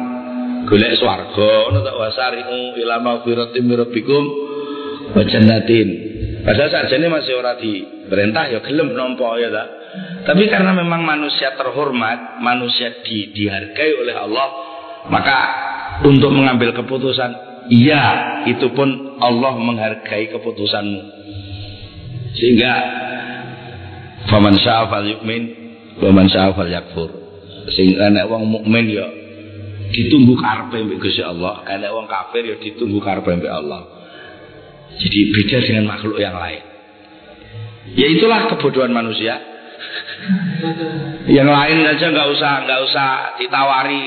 golek 0.67 0.93
swarga 0.99 1.51
ngono 1.69 1.79
tak 1.83 1.97
wasari'u 1.99 2.79
ila 2.83 2.95
maghfiratin 3.03 3.63
min 3.67 3.77
rabbikum 3.79 4.25
wa 5.13 5.23
jannatin. 5.27 5.89
Padahal 6.43 6.71
sajane 6.71 7.07
masih 7.07 7.39
ora 7.39 7.55
diperintah 7.55 8.51
ya 8.51 8.59
gelem 8.67 8.95
nampa 8.99 9.39
ya 9.39 9.51
ta. 9.55 9.65
Tapi 10.27 10.49
karena 10.51 10.75
memang 10.75 11.05
manusia 11.05 11.55
terhormat, 11.55 12.43
manusia 12.43 13.05
di, 13.07 13.31
dihargai 13.31 13.93
oleh 14.03 14.17
Allah, 14.17 14.49
maka 15.07 15.39
untuk 16.03 16.33
mengambil 16.35 16.75
keputusan, 16.75 17.31
iya, 17.71 18.03
itu 18.49 18.73
pun 18.75 19.19
Allah 19.21 19.55
menghargai 19.55 20.33
keputusanmu. 20.35 21.03
Sehingga 22.35 22.73
faman 24.33 24.57
syaa 24.57 24.89
falyu'min 24.89 25.43
wa 26.01 26.11
man 26.11 26.27
syaa 26.27 26.57
falyakfur. 26.57 27.11
Sehingga 27.71 28.11
nek 28.11 28.27
wong 28.27 28.49
mukmin 28.49 28.91
ya 28.91 29.22
ditunggu 29.93 30.35
karepe 30.41 30.81
mbek 30.89 30.99
Gusti 30.99 31.21
Allah, 31.21 31.63
nek 31.69 31.93
wong 31.93 32.09
kafir 32.09 32.43
ya 32.49 32.57
ditunggu 32.57 32.99
karepe 32.99 33.31
mbek 33.37 33.53
Allah. 33.53 33.85
Jadi 34.97 35.19
beda 35.33 35.59
dengan 35.65 35.85
makhluk 35.93 36.19
yang 36.21 36.37
lain. 36.37 36.63
Ya 37.97 38.07
itulah 38.09 38.49
kebodohan 38.49 38.93
manusia. 38.93 39.53
yang 41.27 41.51
lain 41.51 41.83
aja 41.83 42.07
nggak 42.15 42.29
usah 42.39 42.53
nggak 42.67 42.81
usah 42.87 43.09
ditawari 43.43 44.03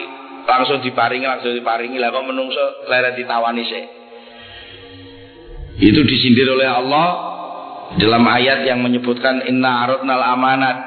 langsung 0.47 0.79
diparingi 0.79 1.27
langsung 1.27 1.51
diparingi 1.51 1.97
lah 1.99 2.13
kok 2.13 2.23
menungso 2.23 2.87
leren 2.87 3.17
ditawani 3.17 3.63
sih 3.65 3.83
itu 5.83 6.01
disindir 6.07 6.47
oleh 6.47 6.69
Allah 6.69 7.07
dalam 7.99 8.23
ayat 8.23 8.63
yang 8.63 8.79
menyebutkan 8.79 9.43
inna 9.43 9.83
aradnal 9.87 10.23
amanat 10.23 10.77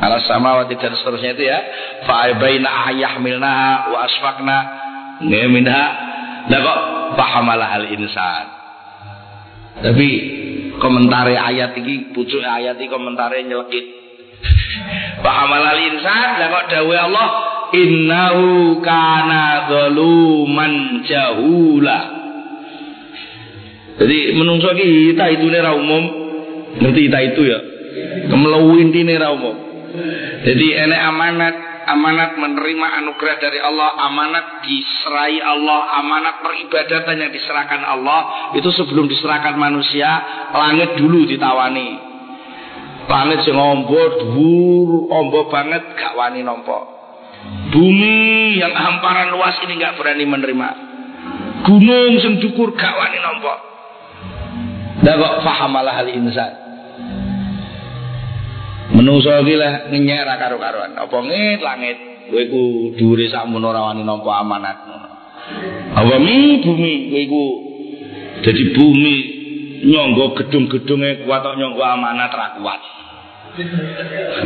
ala 0.00 0.18
samawati 0.26 0.74
dan 0.78 0.94
seterusnya 0.98 1.38
itu 1.38 1.44
ya. 1.46 1.58
Fa'abaina 2.06 2.68
ayyahmilnaha 2.90 3.94
wa 3.94 3.98
asfaqna. 4.06 4.56
Minha. 5.24 5.84
Lah 6.50 6.58
kok 6.60 6.78
pahamalah 7.16 7.70
al 7.80 7.86
insan. 7.94 8.46
Tapi 9.80 10.08
komentar 10.78 11.26
ayat 11.30 11.72
ini 11.78 12.10
pucuk 12.12 12.42
ayat 12.42 12.76
ini 12.78 12.90
komentar 12.90 13.32
nyelekit. 13.32 13.86
Pahamalah 15.24 15.72
al 15.72 15.82
insan. 15.88 16.28
Lah 16.42 16.48
kok 16.50 16.64
dawe 16.74 16.96
Allah 16.98 17.28
innahu 17.72 18.78
kana 18.82 19.70
zaluman 19.70 21.02
jahula. 21.06 22.00
Jadi 23.94 24.18
menungso 24.34 24.74
ki 24.74 25.14
kita 25.14 25.30
itu 25.38 25.46
nera 25.46 25.70
umum, 25.78 26.02
ngerti 26.82 27.00
kita 27.06 27.18
itu 27.30 27.42
ya. 27.46 27.58
Kemelau 28.26 28.74
intine 28.74 29.14
ra 29.14 29.30
umum. 29.30 29.73
Jadi 30.44 30.66
enek 30.74 31.00
amanat, 31.06 31.54
amanat 31.86 32.30
menerima 32.34 32.86
anugerah 33.02 33.36
dari 33.38 33.62
Allah, 33.62 33.94
amanat 34.10 34.66
diserai 34.66 35.38
Allah, 35.38 36.02
amanat 36.02 36.42
peribadatan 36.42 37.14
yang 37.22 37.30
diserahkan 37.30 37.82
Allah 37.86 38.52
itu 38.58 38.66
sebelum 38.74 39.06
diserahkan 39.06 39.54
manusia, 39.54 40.10
langit 40.50 40.98
dulu 40.98 41.22
ditawani. 41.30 42.14
Langit 43.06 43.44
sing 43.44 43.54
ombo 43.54 44.00
dhuwur, 44.18 45.12
ombo 45.12 45.46
banget 45.52 45.94
gak 45.94 46.16
wani 46.16 46.40
nompo. 46.42 46.90
Bumi 47.70 48.56
yang 48.56 48.72
hamparan 48.72 49.30
luas 49.30 49.60
ini 49.62 49.76
gak 49.76 50.00
berani 50.00 50.24
menerima. 50.24 50.68
Gunung 51.68 52.12
sing 52.18 52.40
dukur 52.40 52.72
gak 52.74 52.96
wani 52.96 53.18
nompo. 53.20 53.54
Dah 55.04 55.14
kok 55.20 55.34
fahamalah 55.44 56.00
hal 56.00 56.08
insan. 56.08 56.63
Menungso 58.92 59.32
iki 59.40 59.56
lah 59.56 59.88
ngenyek 59.88 60.20
ra 60.28 60.36
karo-karuan. 60.36 60.92
Apa 60.92 61.16
ngit 61.24 61.60
langit 61.64 61.96
kowe 62.28 62.40
iku 62.40 62.62
dhuwure 63.00 63.24
sakmono 63.32 63.72
ora 63.72 63.88
wani 63.88 64.04
nampa 64.04 64.44
amanat. 64.44 64.76
Apa 65.96 66.14
mi 66.20 66.60
bumi 66.60 66.92
kowe 67.08 67.20
iku 67.24 67.44
dadi 68.44 68.64
bumi 68.76 69.16
nyonggo 69.88 70.36
gedung-gedunge 70.36 71.24
kuat 71.24 71.40
kok 71.40 71.56
nyonggo 71.56 71.80
amanat 71.80 72.28
ra 72.36 72.60
kuat. 72.60 72.80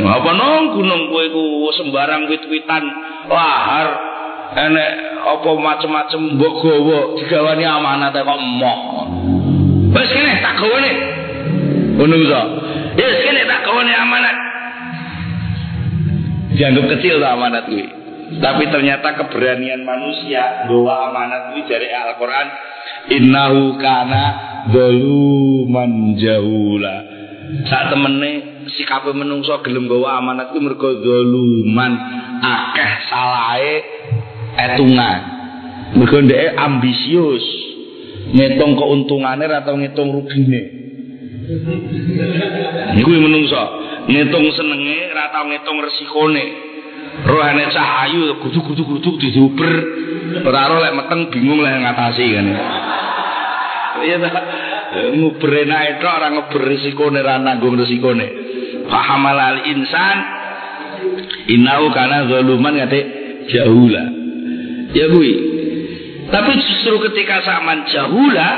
Apa 0.07 0.29
nong 0.31 0.79
gunung 0.79 1.11
kowe 1.11 1.23
iku 1.27 1.43
sembarang 1.75 2.31
wit-witan 2.31 2.83
lahar 3.27 3.87
enek 4.55 4.91
apa 5.19 5.49
macem-macem 5.51 6.39
mbok 6.39 6.63
gawa 6.63 6.99
digawani 7.19 7.67
amanat 7.67 8.15
kok 8.15 8.39
emoh. 8.39 8.79
Wes 9.91 10.09
kene 10.15 10.39
tak 10.39 10.55
gawane. 10.63 10.93
Ngono. 11.99 12.15
Ya 12.99 13.07
kene 13.23 13.47
tak 13.47 13.63
gawane 13.63 13.93
amanat. 13.95 14.37
Dianggap 16.51 16.85
kecil 16.97 17.23
tuh 17.23 17.31
amanat 17.31 17.63
kuwi. 17.71 17.87
Tapi 18.43 18.63
ternyata 18.67 19.15
keberanian 19.15 19.87
manusia 19.87 20.67
bawa 20.67 21.07
amanat 21.07 21.55
kuwi 21.55 21.63
dari 21.71 21.87
Al-Qur'an 21.87 22.47
innahu 23.07 23.79
kana 23.79 24.23
zaluman 24.67 26.19
jahula. 26.19 26.95
Sak 27.71 27.95
temene 27.95 28.67
sikape 28.75 29.15
menungso 29.15 29.55
gelem 29.63 29.87
gawa 29.87 30.19
amanat 30.19 30.51
kuwi 30.51 30.67
mergo 30.67 30.99
zaluman 30.99 31.93
akeh 32.43 32.91
salahe 33.07 33.75
etungan. 34.59 35.21
Mergo 35.95 36.19
ambisius. 36.59 37.59
ngitung 38.29 38.77
keuntungannya 38.77 39.49
atau 39.49 39.73
ngitung 39.73 40.13
rugine 40.13 40.78
niku 42.93 43.09
menungso. 43.09 43.63
Ngitung 44.09 44.45
senenge 44.53 45.09
atau 45.13 45.43
ngitung 45.49 45.77
resikone. 45.81 46.45
Rohane 47.25 47.63
cahayu 47.73 48.37
kudu 48.39 48.59
kudu 48.63 48.83
kudu 48.85 49.09
diuber. 49.17 49.73
Ora 50.45 50.69
ora 50.69 50.77
lek 50.89 50.93
meteng 50.93 51.21
bingung 51.33 51.59
lek 51.65 51.81
ngatasi 51.81 52.25
kan. 52.37 52.47
Iya 53.99 54.17
ta? 54.21 54.29
Nguber 55.13 55.51
enak 55.65 56.01
tok 56.01 56.13
ora 56.13 56.27
nguber 56.33 56.61
resikone 56.69 57.17
ora 57.21 57.41
nanggung 57.41 57.77
resikone. 57.77 58.27
Fahamal 58.89 59.37
al 59.37 59.59
insan 59.69 60.17
inau 61.49 61.89
kana 61.93 62.29
zaluman 62.29 62.77
ngate 62.77 62.99
jahula. 63.49 64.03
Ya 64.89 65.05
kuwi 65.05 65.33
Tapi 66.29 66.51
justru 66.61 66.97
ketika 67.09 67.41
zaman 67.41 67.89
jahula 67.89 68.49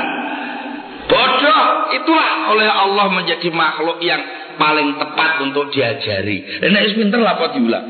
bodoh 1.12 1.64
itulah 1.92 2.30
oleh 2.56 2.68
Allah 2.72 3.06
menjadi 3.12 3.52
makhluk 3.52 4.00
yang 4.00 4.24
paling 4.56 4.96
tepat 4.96 5.44
untuk 5.44 5.68
diajari. 5.68 6.64
Dan 6.64 6.72
nek 6.72 6.96
pinter 6.96 7.20
apa 7.20 7.44
diulang. 7.52 7.86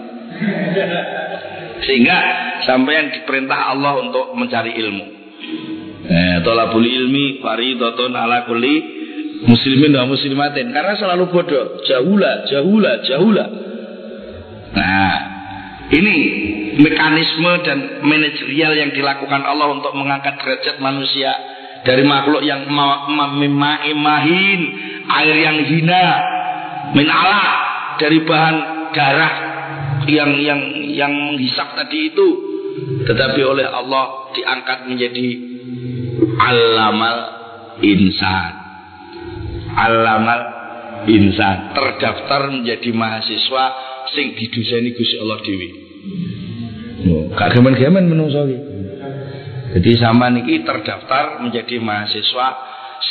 Sehingga 1.86 2.18
sampai 2.66 2.92
yang 2.94 3.08
diperintah 3.14 3.74
Allah 3.74 4.02
untuk 4.02 4.34
mencari 4.34 4.74
ilmu. 4.74 5.06
Eh, 6.02 6.36
tolabul 6.42 6.82
ilmi 6.82 7.38
faridatun 7.38 8.10
ala 8.10 8.42
kulli 8.46 8.74
muslimin 9.46 9.94
wa 9.94 10.06
muslimatin 10.10 10.70
karena 10.70 10.94
selalu 10.98 11.30
bodoh, 11.30 11.82
jahula, 11.86 12.46
jahula, 12.46 12.92
jahula. 13.06 13.46
Nah, 14.72 15.14
ini 15.92 16.16
mekanisme 16.80 17.52
dan 17.66 17.78
manajerial 18.06 18.72
yang 18.78 18.90
dilakukan 18.94 19.42
Allah 19.44 19.76
untuk 19.76 19.92
mengangkat 19.92 20.40
derajat 20.40 20.80
manusia 20.80 21.30
dari 21.82 22.02
makhluk 22.06 22.42
yang 22.46 22.66
mahin 23.98 24.60
air 25.10 25.36
yang 25.42 25.58
hina 25.66 26.06
min 26.94 27.08
Allah 27.10 27.48
dari 27.98 28.18
bahan 28.22 28.56
darah 28.94 29.34
yang 30.06 30.30
yang 30.38 30.60
yang 30.90 31.12
menghisap 31.12 31.74
tadi 31.78 32.10
itu. 32.14 32.28
Tetapi 33.04 33.40
oleh 33.44 33.68
Allah 33.68 34.32
diangkat 34.32 34.88
menjadi 34.88 35.28
alamal 36.40 37.18
insan. 37.84 38.52
Alamal 39.76 40.40
insan. 41.06 41.76
Terdaftar 41.76 42.48
menjadi 42.48 42.90
mahasiswa 42.96 43.64
sing 44.12 44.36
diduseni 44.36 44.92
Gusti 44.92 45.16
Allah 45.20 45.40
dewi 45.40 45.68
Gak 47.32 47.48
gemen-gemen 47.56 48.12
menungso. 48.12 48.71
Jadi 49.72 49.90
sama 49.96 50.28
niki 50.28 50.60
terdaftar 50.68 51.40
menjadi 51.40 51.80
mahasiswa 51.80 52.46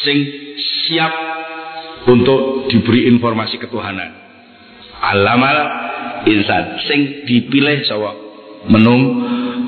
sing 0.05 0.17
siap 0.61 1.13
untuk 2.05 2.69
diberi 2.69 3.09
informasi 3.09 3.57
ketuhanan. 3.57 4.13
Alamal 5.01 5.57
insan 6.29 6.77
sing 6.85 7.25
dipilih 7.25 7.81
sapa 7.89 8.13
menung 8.69 9.01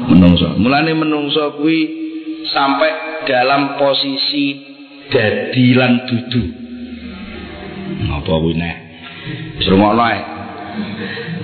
menungso. 0.05 0.53
Mulane 0.61 0.93
menungso 0.93 1.57
kuwi 1.57 1.79
sampai 2.53 3.25
dalam 3.25 3.81
posisi 3.81 4.61
dadilan 5.09 6.05
dudu. 6.05 6.43
Napa 8.05 8.33
kuwi 8.37 8.53
nek? 8.53 8.75
Srungokno 9.65 10.03
ae. 10.05 10.21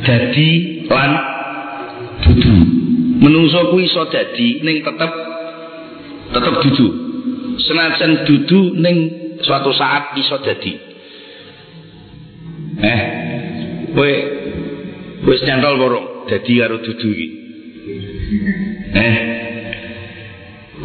Dadi 0.06 0.50
lan 0.86 1.12
dudu 2.22 2.56
menungso 3.20 3.74
kuwi 3.74 3.90
iso 3.90 4.08
dadi 4.08 4.64
ning 4.64 4.86
tetep 4.86 5.29
tetep 6.34 6.56
dudu? 6.64 6.88
Senajan 7.60 8.12
dudu 8.26 8.78
ning 8.80 8.98
suatu 9.44 9.72
saat 9.76 10.16
iso 10.18 10.38
dadi. 10.42 10.74
Eh 12.80 13.02
kowe 13.92 14.12
wis 15.28 15.42
nyantol 15.44 15.76
borong 15.76 16.08
dadi 16.30 16.54
karo 16.60 16.80
dudu 16.80 17.10
iki. 17.12 17.28
Eh 18.96 19.16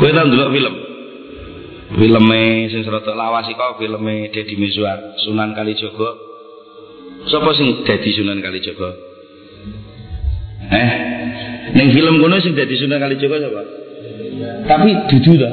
kowe 0.01 0.11
tau 0.11 0.27
ndelok 0.27 0.51
film? 0.51 0.75
Filme 1.95 2.67
sing 2.75 2.83
serata 2.83 3.15
lawas 3.15 3.47
kok 3.47 3.79
filme 3.79 4.27
Deddy 4.35 4.59
Mizwar 4.59 5.15
Sunan 5.23 5.55
Kalijaga. 5.55 6.11
Sapa 7.31 7.55
sing 7.55 7.87
dadi 7.87 8.11
Sunan 8.19 8.43
Kalijaga? 8.43 8.91
Eh 10.75 10.91
Neng 11.75 11.95
film 11.95 12.19
kono 12.19 12.43
sing 12.43 12.59
dadi 12.59 12.75
Sunan 12.75 12.99
Kalijaga 12.99 13.37
sapa? 13.47 13.84
Tapi 14.65 14.91
dudu 15.11 15.33
ta. 15.39 15.51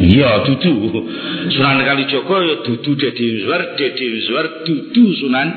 Iya, 0.00 0.44
dudu. 0.44 0.72
Sunan 1.52 1.80
Kalijaga 1.84 2.36
ya 2.44 2.54
dudu 2.64 2.90
Dedi 2.96 3.24
Mizwar, 3.40 3.62
Dedi 3.76 4.04
Mizwar 4.04 4.46
dudu 4.66 5.04
Sunan 5.20 5.48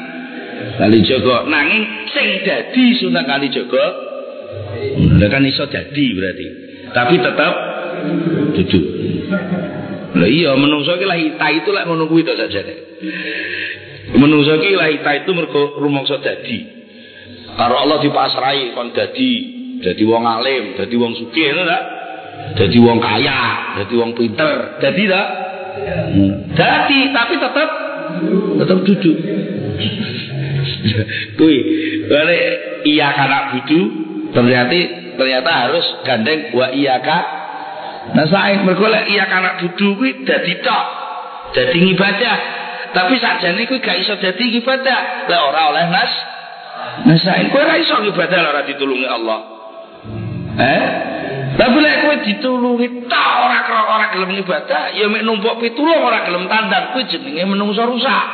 Kalijaga. 0.80 1.48
Nanging 1.48 1.84
sing 2.12 2.28
dadi 2.48 2.84
Sunan 3.00 3.26
Kalijaga 3.28 3.86
Lah 5.20 5.28
kan 5.30 5.44
iso 5.46 5.66
dadi 5.70 6.06
berarti. 6.16 6.48
Tapi 6.94 7.16
tetap 7.18 7.54
dudu. 8.54 8.82
Lah 10.14 10.30
iya 10.30 10.54
menungso 10.54 10.94
ki 11.00 11.06
lahita 11.10 11.48
itu 11.50 11.70
lek 11.74 11.86
ngono 11.90 12.06
kuwi 12.06 12.22
to 12.22 12.38
sajane. 12.38 12.76
Menungso 14.14 14.62
ki 14.62 14.78
lahita 14.78 15.12
itu 15.24 15.32
mergo 15.34 15.82
rumangsa 15.82 16.22
dadi. 16.22 16.60
Karo 17.54 17.76
Allah 17.82 17.98
dipasrai 18.02 18.74
kon 18.78 18.94
dadi 18.94 19.32
dadi 19.82 20.04
wong 20.06 20.24
alim, 20.26 20.64
dadi 20.78 20.96
wong 20.98 21.14
sugih 21.18 21.54
ngono? 21.54 22.03
Dadi 22.54 22.78
wong 22.78 23.02
kaya, 23.02 23.40
dadi 23.82 23.94
wong 23.98 24.14
pinter, 24.14 24.78
dadi 24.78 25.04
ta? 25.10 25.24
Dadi 26.54 27.00
tapi 27.10 27.34
tetap 27.42 27.70
tetap 28.62 28.78
duduk. 28.86 29.18
Kuwi, 31.38 31.58
balik 32.12 32.42
iya 32.86 33.10
kana 33.16 33.56
budu 33.56 33.82
ternyata 34.36 34.80
ternyata 35.18 35.52
harus 35.66 35.86
gandeng 36.06 36.54
wa 36.54 36.68
iya 36.74 37.00
ka 37.00 37.20
Nah 38.12 38.28
saya 38.28 38.60
mergo 38.60 38.84
iya 38.92 39.32
kana 39.32 39.56
dudu 39.64 39.96
kuwi 39.96 40.28
dadi 40.28 40.60
tok. 40.60 40.86
Dadi 41.56 41.80
ibadah. 41.96 42.38
Tapi 42.92 43.16
sakjane 43.16 43.64
kuwi 43.64 43.80
gak 43.80 44.04
iso 44.04 44.20
dadi 44.20 44.60
ibadah. 44.60 45.32
Lek 45.32 45.40
ora 45.40 45.62
oleh 45.72 45.86
nas 45.88 46.12
nasain 47.08 47.48
kowe 47.48 47.64
ora 47.64 47.80
iso 47.80 47.96
ibadah 48.04 48.40
ora 48.44 48.62
ditulungi 48.68 49.08
Allah. 49.08 49.40
Eh? 50.60 50.84
Tapi 51.54 51.78
lek 51.78 51.96
kowe 52.02 52.16
ditulungi 52.26 52.88
tok 53.06 53.34
ora 53.46 53.60
ora 53.94 54.06
gelem 54.10 54.42
ibadah, 54.42 54.90
ya 54.98 55.06
mek 55.06 55.22
numpuk 55.22 55.62
pitulung 55.62 56.02
ora 56.02 56.26
gelem 56.26 56.50
tandang 56.50 56.98
kuwi 56.98 57.06
jenenge 57.06 57.46
menungso 57.46 57.86
rusak. 57.86 58.26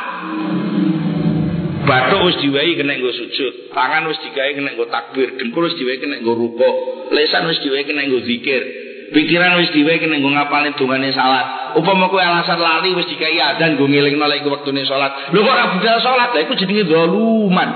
Batuk 1.84 2.28
wis 2.28 2.36
diwehi 2.40 2.76
kena 2.76 2.96
nggo 2.96 3.12
sujud, 3.12 3.72
tangan 3.72 4.08
wis 4.08 4.20
digawe 4.24 4.50
kena 4.52 4.72
nggo 4.72 4.86
takbir, 4.92 5.36
dengkul 5.36 5.68
wis 5.68 5.76
diwehi 5.76 6.00
kena 6.00 6.20
nggo 6.20 6.32
rukuk, 6.36 6.74
lesan 7.12 7.48
wis 7.48 7.60
diwehi 7.60 7.84
kena 7.88 8.08
nggo 8.08 8.20
zikir. 8.24 8.62
Pikiran 9.10 9.58
wis 9.58 9.72
diwehi 9.74 10.00
kena 10.00 10.16
nggo 10.20 10.30
ngapalin 10.30 10.76
dungane 10.76 11.12
salat. 11.12 11.76
Upama 11.76 12.08
kowe 12.08 12.20
alasan 12.20 12.56
lali 12.56 12.96
wis 12.96 13.08
digawe 13.08 13.56
adzan 13.56 13.76
nggo 13.76 13.84
ngelingno 13.84 14.26
lek 14.28 14.48
wektune 14.48 14.84
salat. 14.88 15.32
Lho 15.32 15.44
kok 15.44 15.52
ora 15.52 15.64
budal 15.76 15.98
salat? 16.00 16.28
Lah 16.32 16.40
iku 16.40 16.56
jenenge 16.56 16.88
zaluman. 16.88 17.70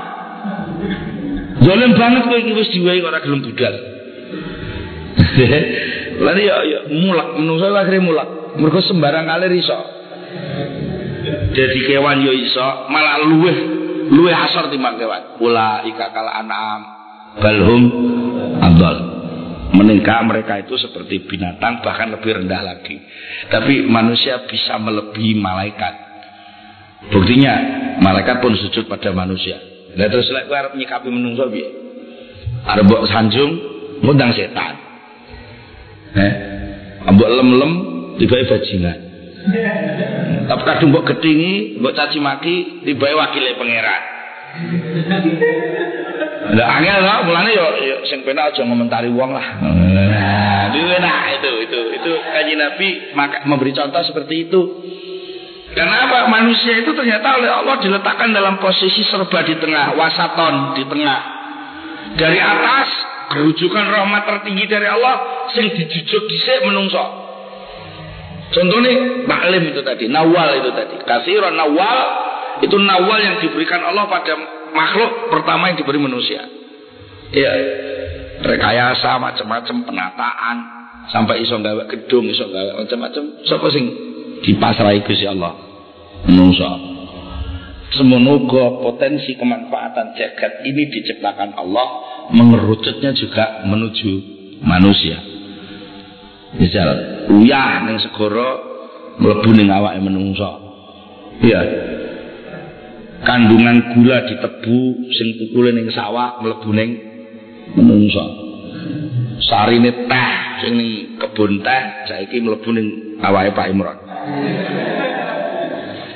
Zalim 1.64 1.92
banget 1.97 2.22
kowe 2.28 2.38
iki 2.40 2.53
wis 2.57 2.68
diwehi 2.72 3.01
ora 3.05 3.20
gelem 3.20 3.45
budal. 3.45 3.93
Lan 6.24 6.37
ya 6.39 6.57
ya 6.62 6.80
mulak 6.91 7.35
menungso 7.39 7.66
akhire 7.74 7.99
mulak. 7.99 8.28
Mergo 8.59 8.78
sembarang 8.87 9.26
kali 9.26 9.59
iso. 9.59 9.78
Jadi 11.55 11.78
kewan 11.91 12.22
yo 12.22 12.32
iso 12.35 12.66
malah 12.91 13.22
luweh 13.26 13.57
luweh 14.14 14.35
asor 14.35 14.70
timbang 14.70 14.95
kewan. 15.01 15.43
Ula 15.43 15.82
ika 15.87 16.14
kala 16.14 16.32
anam 16.39 16.80
balhum 17.39 17.82
adol. 18.62 18.99
Meningkah 19.74 20.22
mereka 20.22 20.62
itu 20.62 20.78
seperti 20.78 21.26
binatang 21.26 21.82
bahkan 21.82 22.14
lebih 22.14 22.39
rendah 22.39 22.62
lagi. 22.62 22.95
Tapi 23.51 23.82
manusia 23.91 24.47
bisa 24.47 24.78
melebihi 24.78 25.35
malaikat. 25.35 25.95
Buktinya 27.11 27.55
malaikat 27.99 28.39
pun 28.39 28.55
sujud 28.55 28.87
pada 28.87 29.11
manusia. 29.11 29.59
Lah 29.99 30.07
terus 30.07 30.30
lek 30.30 30.47
arep 30.47 30.78
nyikapi 30.78 31.11
menungso? 31.11 31.51
Arep 32.70 32.85
mbok 32.87 33.03
sanjung 33.11 33.51
ngundang 33.99 34.30
setan. 34.39 34.84
Eh, 36.14 36.32
lem-lem 37.10 37.72
tiba 38.22 38.38
bajingan. 38.46 38.98
Tapi 40.46 40.62
kadung 40.62 40.94
mbok 40.94 41.04
gedhingi, 41.10 41.82
mbok 41.82 41.92
caci 41.92 42.18
maki 42.22 42.86
tiba 42.86 43.10
wakile 43.18 43.58
pangeran. 43.58 44.02
Lah 46.54 46.66
angel 46.78 47.00
lah 47.02 47.18
mulane 47.26 47.50
yo 47.50 47.66
sing 48.06 48.22
penak 48.22 48.54
aja 48.54 48.62
ngomentari 48.62 49.10
wong 49.10 49.34
lah. 49.34 49.58
Nah, 49.58 50.70
nah 50.70 51.22
itu 51.34 51.50
itu 51.66 51.80
itu 51.98 52.10
kanjeng 52.30 52.60
Nabi 52.62 52.88
maka, 53.18 53.42
memberi 53.48 53.74
contoh 53.74 54.00
seperti 54.06 54.46
itu. 54.48 54.60
Karena 55.74 56.06
apa? 56.06 56.30
Manusia 56.30 56.78
itu 56.78 56.94
ternyata 56.94 57.34
oleh 57.34 57.50
Allah 57.50 57.82
diletakkan 57.82 58.30
dalam 58.30 58.62
posisi 58.62 59.02
serba 59.10 59.42
di 59.42 59.58
tengah, 59.58 59.98
wasaton 59.98 60.78
di 60.78 60.86
tengah. 60.86 61.20
Dari 62.14 62.38
atas 62.38 62.88
kerujukan 63.35 63.85
rahmat 63.91 64.22
tertinggi 64.30 64.70
dari 64.70 64.87
Allah 64.87 65.47
sing 65.53 65.74
dijujuk 65.74 66.22
dhisik 66.30 66.62
menungso. 66.62 67.03
Contohnya 68.55 69.26
maklim 69.26 69.74
itu 69.74 69.82
tadi, 69.82 70.07
nawal 70.07 70.62
itu 70.62 70.70
tadi. 70.70 70.95
Kasiran 71.03 71.59
nawal 71.59 71.99
itu 72.62 72.76
nawal 72.78 73.18
yang 73.18 73.43
diberikan 73.43 73.82
Allah 73.82 74.07
pada 74.07 74.39
makhluk 74.70 75.35
pertama 75.35 75.74
yang 75.74 75.76
diberi 75.82 75.99
manusia. 75.99 76.47
Iya. 77.35 77.53
Rekayasa 78.47 79.18
macam-macam 79.18 79.76
penataan 79.82 80.57
sampai 81.11 81.43
iso 81.43 81.59
gawe 81.59 81.82
gedung, 81.91 82.30
iso 82.30 82.47
gawe 82.47 82.87
macam-macam. 82.87 83.43
Sapa 83.43 83.66
sing 83.74 83.85
dipasrahi 84.47 85.03
Gusti 85.03 85.26
Allah? 85.26 85.59
Menungso. 86.30 86.93
Semoga 87.95 88.82
potensi 88.82 89.38
kemanfaatan 89.38 90.18
jagat 90.18 90.66
ini 90.66 90.90
diciptakan 90.90 91.55
Allah 91.55 91.88
mengerucutnya 92.34 93.14
juga 93.14 93.62
menuju 93.70 94.11
manusia. 94.66 95.18
Misal 96.59 96.88
uyah 97.30 97.86
ning 97.86 97.99
segara 98.03 98.49
mlebu 99.18 99.51
ning 99.55 99.70
awake 99.70 100.03
menungso. 100.03 100.51
Iya. 101.42 101.61
Kandungan 103.24 103.95
gula 103.97 104.26
di 104.26 104.34
tebu 104.42 104.78
sing 105.14 105.28
tukule 105.38 105.70
ning 105.70 105.86
sawah 105.95 106.42
mlebu 106.42 106.70
ning 106.74 106.90
menungso. 107.78 108.24
Sarine 109.38 110.07
teh 110.11 110.34
sing 110.62 110.72
ning 110.78 110.90
kebun 111.18 111.62
teh 111.62 111.82
saiki 112.11 112.42
mlebu 112.42 112.70
ning 112.74 112.86
awake 113.22 113.55
Pak 113.55 113.70
Imron. 113.70 113.99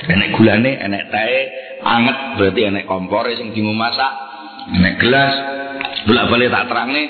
Enek 0.09 0.33
gulane, 0.41 0.81
enek 0.81 1.12
teh, 1.12 1.33
anget 1.83 2.16
berarti 2.39 2.61
enek 2.68 2.85
kompor 2.87 3.26
sing 3.35 3.55
dimu 3.55 3.72
masak, 3.74 4.12
enek 4.74 4.95
gelas. 5.01 5.35
Bolak-balik 6.09 6.49
tak 6.51 6.66
terangne 6.70 7.05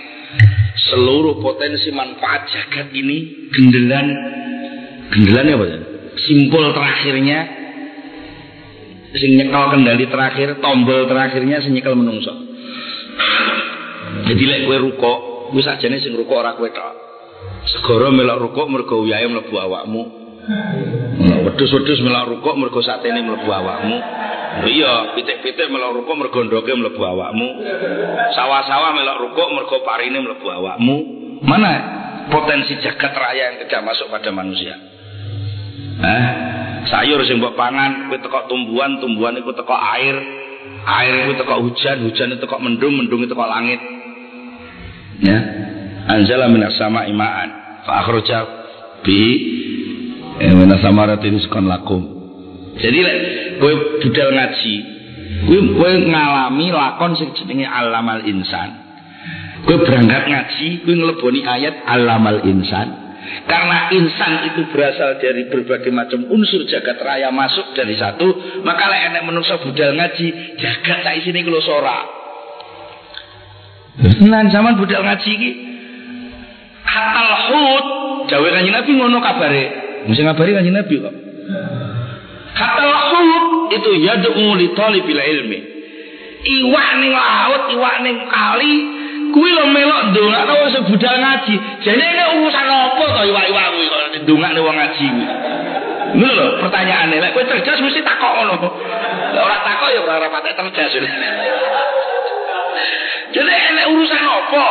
seluruh 0.90 1.38
potensi 1.42 1.92
manfaat 1.92 2.48
jagat 2.48 2.88
ini 2.94 3.48
gendelan 3.52 4.06
gendelannya 5.12 5.54
apa 5.54 5.64
ya? 5.66 5.78
Simpul 6.18 6.64
terakhirnya 6.74 7.38
sing 9.14 9.40
nyekel 9.40 9.64
kendali 9.72 10.04
terakhir, 10.08 10.60
tombol 10.60 11.08
terakhirnya 11.08 11.64
sing 11.64 11.72
nyekel 11.72 11.96
menungso. 11.96 12.34
Jadi 14.28 14.42
lek 14.44 14.60
kowe 14.68 14.76
rukuk, 14.76 15.18
kuwi 15.52 15.62
sajane 15.64 16.02
sing 16.02 16.12
rukuk 16.16 16.36
ora 16.36 16.56
kowe 16.58 16.68
tok. 16.68 16.94
Segara 17.68 18.12
melok 18.12 18.48
rukuk 18.48 18.66
mergo 18.68 19.04
uyahe 19.04 19.28
mlebu 19.28 19.54
awakmu. 19.56 20.02
Wedhus-wedhus 20.48 22.00
melok 22.00 22.24
rukuk 22.32 22.54
mergo 22.56 22.80
satene 22.80 23.20
mlebu 23.20 23.48
awakmu. 23.52 23.96
Iya, 24.64 25.12
pitik-pitik 25.12 25.68
melok 25.68 26.00
rukuk 26.00 26.16
mergo 26.16 26.40
ndoke 26.40 26.72
awakmu. 26.72 27.48
Sawah-sawah 28.32 28.90
melok 28.96 29.16
rukuk 29.28 29.48
mergo 29.52 29.76
parine 29.84 30.24
mlebu 30.24 30.46
awakmu. 30.48 30.96
Mana 31.44 31.72
potensi 32.32 32.80
jagat 32.80 33.12
raya 33.12 33.52
yang 33.52 33.56
tidak 33.68 33.92
masuk 33.92 34.08
pada 34.08 34.32
manusia? 34.32 34.74
Eh, 35.98 36.30
sayur 36.88 37.20
sing 37.26 37.42
mbok 37.42 37.58
pangan 37.58 38.08
kuwi 38.08 38.22
teko 38.22 38.48
tumbuhan, 38.48 39.02
tumbuhan 39.02 39.36
iku 39.36 39.52
teko 39.52 39.76
air. 39.76 40.16
Air 40.88 41.14
iku 41.28 41.32
teko 41.44 41.54
hujan, 41.60 42.08
hujan 42.08 42.32
itu 42.32 42.40
teko 42.40 42.56
mendung, 42.56 42.96
mendung 42.96 43.20
itu 43.20 43.30
teko 43.34 43.44
langit. 43.44 43.80
Ya. 45.20 45.38
Anzala 46.08 46.48
minas 46.48 46.72
sama 46.80 47.04
imaan 47.04 47.52
fa 47.84 48.00
akhraja 48.00 48.38
bi 49.04 49.20
minas 50.38 50.80
samaratin 50.82 51.34
rizqan 51.34 51.66
lakum. 51.66 52.02
Jadi 52.78 52.98
lek 53.02 53.16
kowe 53.58 53.74
budal 53.98 54.30
ngaji, 54.38 54.74
kowe 55.50 55.58
kowe 55.74 55.92
ngalami 56.06 56.66
lakon 56.70 57.12
sing 57.18 57.28
jenenge 57.34 57.66
alamal 57.66 58.22
insan. 58.22 58.70
Kowe 59.66 59.82
berangkat 59.82 60.30
ngaji, 60.30 60.68
kowe 60.86 60.94
ngleboni 60.94 61.40
ayat 61.42 61.82
alamal 61.82 62.46
insan. 62.46 63.10
Karena 63.44 63.92
insan 63.92 64.32
itu 64.48 64.60
berasal 64.72 65.20
dari 65.20 65.50
berbagai 65.50 65.92
macam 65.92 66.30
unsur 66.32 66.64
jagat 66.64 66.96
raya 67.02 67.28
masuk 67.34 67.76
dari 67.76 67.98
satu, 67.98 68.62
maka 68.62 68.88
lek 68.88 69.02
enek 69.12 69.22
manusia 69.26 69.58
budal 69.58 69.98
ngaji, 69.98 70.26
jagat 70.56 70.98
sak 71.02 71.14
isine 71.18 71.42
kulo 71.42 71.60
sora. 71.60 71.98
Nah, 73.98 74.46
zaman 74.54 74.78
budal 74.78 75.02
ngaji 75.02 75.30
iki 75.34 75.50
hatal 76.86 77.28
jawe 78.28 78.48
kanjeng 78.54 78.74
Nabi 78.76 78.90
ngono 78.94 79.18
kabare. 79.18 79.64
Mesti 80.06 80.22
ngabari 80.22 80.54
kanjeng 80.54 80.76
Nabi 80.76 80.94
kok. 81.02 81.14
Hatal 82.54 82.92
hut 83.10 83.44
itu 83.74 83.90
yad'u 84.02 84.46
li 84.54 84.66
talibil 84.78 85.18
ilmi. 85.18 85.58
Iwak 86.38 86.90
ning 87.02 87.12
laut, 87.14 87.62
iwak 87.74 87.96
ning 88.06 88.16
kali, 88.30 88.74
kuwi 89.34 89.50
lho 89.50 89.64
melok 89.74 90.14
ndongakno 90.14 90.52
wis 90.66 90.76
budal 90.86 91.16
ngaji. 91.18 91.54
Jane 91.82 92.04
nek 92.14 92.28
urusan 92.38 92.66
apa 92.66 93.04
to 93.04 93.20
iwak-iwak 93.26 93.66
kuwi 93.74 93.86
kok 93.90 94.00
ndongakne 94.22 94.60
wong 94.62 94.76
ngaji. 94.78 95.08
Ngono 96.14 96.32
lho 96.34 96.46
pertanyaane. 96.62 97.16
Lek 97.18 97.30
kowe 97.34 97.44
cerdas 97.44 97.82
mesti 97.82 98.00
takok 98.06 98.32
ngono. 98.38 98.54
Lek 99.34 99.42
ora 99.42 99.58
takok 99.66 99.88
ya 99.92 100.00
ora 100.06 100.28
patek 100.30 100.54
cerdas. 100.56 100.94
Jadi 103.28 103.52
enek 103.52 103.86
urusan 103.92 104.24
apa? 104.24 104.64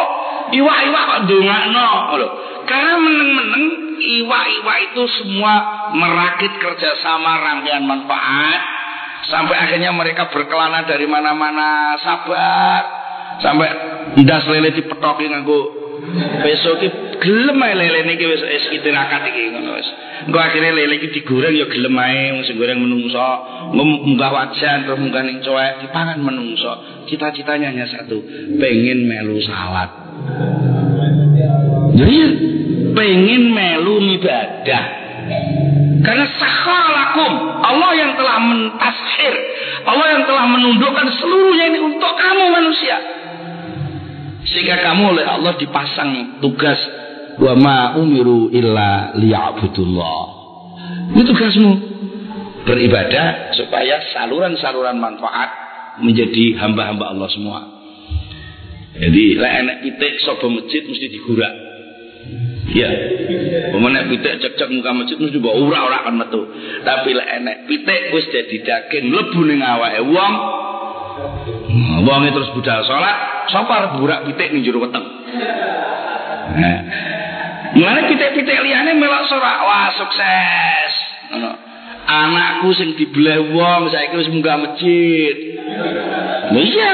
Iwak-iwak 0.54 1.04
kok 1.08 1.20
ndongakno 1.28 1.88
lho. 2.20 2.30
Karena 2.68 2.94
meneng-meneng 3.00 3.66
iwak-iwak 3.98 4.78
itu 4.92 5.04
semua 5.20 5.54
merakit 5.96 6.52
kerjasama 6.60 7.32
rangkaian 7.42 7.84
manfaat 7.84 8.62
sampai 9.28 9.56
akhirnya 9.58 9.92
mereka 9.92 10.30
berkelana 10.32 10.88
dari 10.88 11.10
mana-mana 11.10 12.00
sabar 12.00 12.82
sampai 13.44 13.68
ndas 14.24 14.46
lele 14.48 14.72
dipetoki 14.72 15.28
nganggo 15.28 15.60
besok 16.46 16.76
ki 16.80 16.88
gelem 17.20 17.60
lele 17.60 18.06
niki 18.08 18.26
wis 18.30 18.42
wis 18.46 18.66
istirahat 18.80 19.28
iki 19.28 19.52
ngono 19.52 19.76
wis. 19.76 19.90
Engko 20.28 20.40
akhirnya 20.40 20.72
lele 20.72 21.02
iki 21.02 21.08
digoreng 21.20 21.54
ya 21.58 21.68
gelem 21.68 21.98
ae 21.98 22.40
goreng 22.56 22.80
menungso, 22.80 23.28
munggah 23.76 24.32
wajan 24.32 24.88
terus 24.88 25.00
munggah 25.02 25.24
ning 25.26 25.44
cuek 25.44 25.84
dipangan 25.84 26.18
menungso. 26.22 27.04
Cita-citanya 27.10 27.72
hanya 27.74 27.88
satu, 27.88 28.20
pengen 28.60 29.08
melu 29.08 29.40
salat. 29.44 30.07
Jadi 31.98 32.20
pengen 32.94 33.44
melu 33.54 33.96
ibadah. 34.22 34.84
Karena 35.98 36.26
sakhalakum 36.40 37.32
Allah 37.60 37.92
yang 38.00 38.12
telah 38.16 38.38
mentashir 38.40 39.34
Allah 39.84 40.08
yang 40.20 40.24
telah 40.30 40.46
menundukkan 40.46 41.08
seluruhnya 41.20 41.74
ini 41.74 41.80
untuk 41.80 42.12
kamu 42.16 42.44
manusia 42.54 42.96
sehingga 44.48 44.80
kamu 44.80 45.16
oleh 45.16 45.26
Allah 45.28 45.54
dipasang 45.60 46.40
tugas 46.40 46.80
wa 47.38 47.54
ma 47.60 47.78
umiru 48.00 48.48
illa 48.50 49.12
liya'budullah. 49.20 50.22
Itu 51.14 51.24
tugasmu. 51.28 51.72
Beribadah 52.68 53.56
supaya 53.56 54.00
saluran-saluran 54.12 55.00
manfaat 55.00 55.50
menjadi 56.04 56.60
hamba-hamba 56.60 57.16
Allah 57.16 57.30
semua. 57.32 57.77
Jadi 58.98 59.24
lek 59.38 59.54
enek 59.62 59.78
pitik 59.86 60.14
sapa 60.26 60.46
masjid 60.50 60.82
mesti 60.86 61.08
digurak. 61.14 61.54
Ya. 62.74 62.90
Pemenek 63.72 64.10
pitik 64.10 64.34
cek-cek 64.42 64.70
muka 64.74 64.92
masjid 64.92 65.18
mesti 65.22 65.38
mbok 65.38 65.56
ora-ora 65.56 66.06
kan 66.10 66.18
metu. 66.18 66.42
Tapi 66.82 67.10
lek 67.14 67.30
enek 67.42 67.58
pitik 67.70 68.02
wis 68.12 68.26
dadi 68.34 68.58
daging 68.66 69.14
mlebu 69.14 69.42
ning 69.46 69.62
awake 69.62 70.02
wong 70.02 70.34
Nah, 71.68 72.06
wong 72.06 72.30
terus 72.30 72.54
budal 72.54 72.86
salat, 72.86 73.50
sapa 73.50 73.74
arep 73.74 73.92
burak 73.98 74.22
pitik 74.30 74.54
ning 74.54 74.62
jero 74.62 74.82
weteng. 74.82 75.02
Nah. 76.58 76.80
Mulane 77.78 78.10
pitik-pitik 78.10 78.58
liyane 78.64 78.96
melok 78.98 79.26
sorak, 79.30 79.58
wah 79.66 79.90
sukses. 79.98 80.94
Ngono. 81.34 81.52
Anakku 82.08 82.72
sing 82.78 82.96
dibelah 82.96 83.44
wong 83.52 83.92
saiki 83.92 84.16
wis 84.16 84.30
munggah 84.32 84.58
masjid. 84.62 85.36
Iya. 86.54 86.94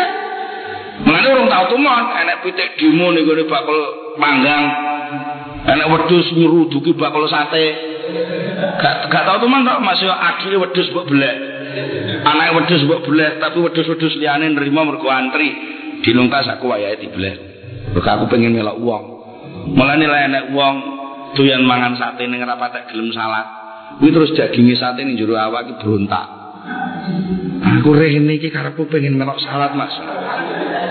Tau 1.53 1.69
tumon, 1.69 2.05
enek 2.17 2.41
pitik 2.41 2.81
demo 2.81 3.13
ning 3.13 3.29
gone 3.29 3.45
bakul 3.45 3.79
manggang. 4.17 4.63
Enek 5.69 5.85
wedhus 5.85 6.33
nyuruduki 6.33 6.97
bakul 6.97 7.29
sate. 7.29 7.93
Gak 8.81 9.13
gak 9.13 9.23
tau 9.29 9.37
tumon 9.37 9.61
tok 9.61 9.85
masih 9.85 10.09
akhire 10.09 10.57
wedhus 10.57 10.89
mbok 10.89 11.13
belek. 11.13 11.35
Anak 12.25 12.57
wedhus 12.57 12.81
mbok 12.89 13.05
bleh, 13.05 13.37
tapi 13.37 13.57
wedhus-wedhus 13.61 14.17
liyane 14.17 14.49
nerima 14.49 14.81
mergo 14.81 15.13
antri. 15.13 15.53
Dilungkas 16.01 16.49
aku 16.49 16.73
wayahe 16.73 16.97
dibleh. 16.97 17.35
Mergo 17.93 18.09
aku 18.09 18.25
pengen 18.33 18.57
melok 18.57 18.81
wong. 18.81 19.03
Mulane 19.77 20.09
lek 20.09 20.21
enek 20.33 20.43
wong 20.57 20.75
doyan 21.37 21.61
mangan 21.69 21.93
sate 22.01 22.25
ning 22.25 22.41
ora 22.41 22.57
patek 22.57 22.89
gelem 22.89 23.13
salat. 23.13 23.45
Kuwi 24.01 24.09
terus 24.09 24.33
daginge 24.33 24.73
sate 24.73 25.05
ning 25.05 25.21
jero 25.21 25.37
awak 25.37 25.69
iki 25.69 25.73
brontak. 25.85 26.25
Aku 27.63 27.93
rene 27.93 28.41
iki 28.41 28.49
karepku 28.49 28.89
pengen 28.89 29.21
melok 29.21 29.37
salat, 29.41 29.77
Mas. 29.77 29.93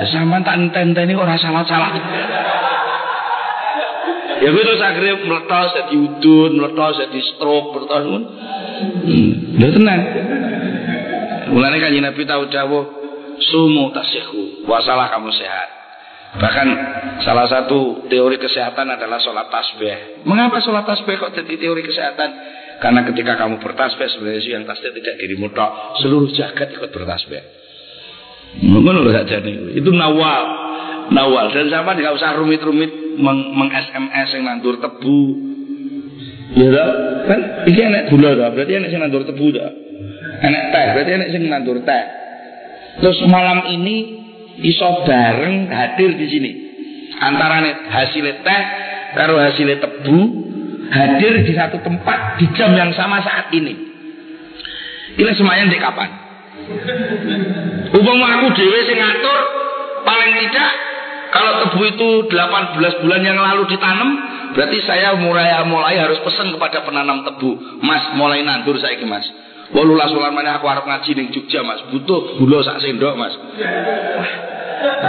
Sampeyan 0.09 0.43
tak 0.43 0.57
enteni 0.59 1.15
ora 1.15 1.39
salat-salat. 1.39 1.95
Ya 4.43 4.51
kuwi 4.51 4.63
terus 4.67 4.83
akhirnya 4.83 5.23
meletos 5.23 5.71
jadi 5.71 5.95
udun, 5.95 6.51
meletos 6.59 6.99
jadi 6.99 7.21
stroke, 7.31 7.79
meletos 7.79 8.03
pun. 8.11 8.23
Hmm, 9.07 9.31
tenang. 9.71 10.01
Mulane 11.55 11.79
kan 11.79 11.95
Nabi 11.95 12.23
tahu 12.27 12.43
dawuh 12.51 12.85
sumu 13.39 13.95
tasihu, 13.95 14.67
wasalah 14.67 15.15
kamu 15.15 15.31
sehat. 15.31 15.69
Bahkan 16.33 16.69
salah 17.23 17.45
satu 17.45 18.09
teori 18.09 18.41
kesehatan 18.41 18.89
adalah 18.89 19.21
sholat 19.21 19.53
tasbih. 19.53 20.25
Mengapa 20.25 20.65
sholat 20.65 20.89
tasbih 20.89 21.21
kok 21.21 21.37
jadi 21.37 21.61
teori 21.61 21.85
kesehatan? 21.85 22.31
Karena 22.81 23.07
ketika 23.07 23.37
kamu 23.37 23.61
bertasbih 23.61 24.09
sebenarnya 24.11 24.59
yang 24.59 24.65
tasbih 24.67 24.91
tidak 24.97 25.23
dirimu 25.23 25.53
tok, 25.53 26.03
seluruh 26.03 26.33
jagat 26.35 26.73
ikut 26.73 26.91
bertasbih. 26.91 27.62
Ngono 28.61 29.09
saja 29.09 29.41
nih. 29.41 29.81
Itu 29.81 29.89
nawal. 29.95 30.43
Nawal 31.09 31.53
dan 31.57 31.73
sama 31.73 31.97
tidak 31.97 32.17
usah 32.21 32.37
rumit-rumit 32.37 33.17
meng, 33.17 33.57
meng 33.57 33.71
SMS 33.73 34.29
yang 34.37 34.45
nandur 34.49 34.77
tebu. 34.81 35.21
Ya 36.53 36.69
kan? 37.25 37.41
Ini 37.69 37.81
enak 37.89 38.03
gula 38.13 38.37
dah. 38.37 38.53
Berarti 38.53 38.73
enak 38.77 38.91
yang 38.93 39.03
nandur 39.09 39.25
tebu 39.25 39.47
dah 39.57 39.83
enek 40.43 40.63
teh 40.75 40.87
berarti 40.99 41.11
enek 41.15 41.29
sing 41.31 41.43
nandur 41.47 41.79
teh 41.87 42.05
terus 42.99 43.19
malam 43.31 43.63
ini 43.71 43.97
iso 44.61 45.07
bareng 45.07 45.71
hadir 45.71 46.11
di 46.19 46.27
sini 46.29 46.51
antara 47.23 47.63
hasil 47.89 48.27
teh 48.43 48.63
karo 49.15 49.39
hasil 49.39 49.69
tebu 49.79 50.19
hadir 50.91 51.47
di 51.47 51.53
satu 51.55 51.79
tempat 51.81 52.43
di 52.43 52.47
jam 52.59 52.75
yang 52.75 52.91
sama 52.93 53.23
saat 53.23 53.55
ini 53.55 53.75
ini 55.17 55.31
semuanya 55.39 55.71
di 55.71 55.79
kapan 55.79 56.11
Upama 57.93 58.27
aku 58.41 58.47
dewe 58.57 58.79
sing 58.89 58.99
ngatur 58.99 59.41
paling 60.03 60.31
tidak 60.41 60.73
kalau 61.33 61.53
tebu 61.65 61.81
itu 61.89 62.09
18 62.29 63.03
bulan 63.05 63.23
yang 63.25 63.39
lalu 63.41 63.65
ditanam 63.73 64.11
berarti 64.53 64.79
saya 64.85 65.17
mulai 65.17 65.49
mulai 65.65 65.97
harus 65.97 66.21
pesan 66.21 66.53
kepada 66.53 66.85
penanam 66.85 67.25
tebu 67.25 67.81
mas 67.81 68.13
mulai 68.19 68.45
nandur 68.45 68.77
saya 68.77 69.01
mas 69.09 69.25
Wolulas 69.73 70.13
wulan 70.13 70.37
mana 70.37 70.61
aku 70.61 70.69
harap 70.69 70.85
ngaji 70.85 71.17
ning 71.17 71.29
Jogja 71.33 71.65
Mas. 71.65 71.81
Butuh 71.89 72.37
gula 72.37 72.61
sak 72.61 72.85
sendok 72.85 73.17
Mas. 73.17 73.33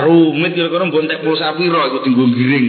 Rumit 0.07 0.55
kira-kira 0.55 0.87
bontek 0.87 1.19
pulsa 1.19 1.51
piro 1.59 1.83
iku 1.91 1.99
tinggu 2.07 2.23
giring. 2.31 2.67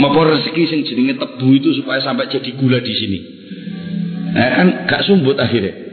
Apa 0.00 0.20
rezeki 0.32 0.64
sing 0.64 0.80
jenenge 0.88 1.20
tebu 1.20 1.52
itu 1.52 1.76
supaya 1.76 2.00
sampai 2.00 2.32
jadi 2.32 2.56
gula 2.56 2.80
di 2.80 2.94
sini. 2.96 3.18
Nah, 4.32 4.48
kan 4.56 4.68
gak 4.88 5.04
sumbut 5.04 5.36
akhirnya. 5.36 5.85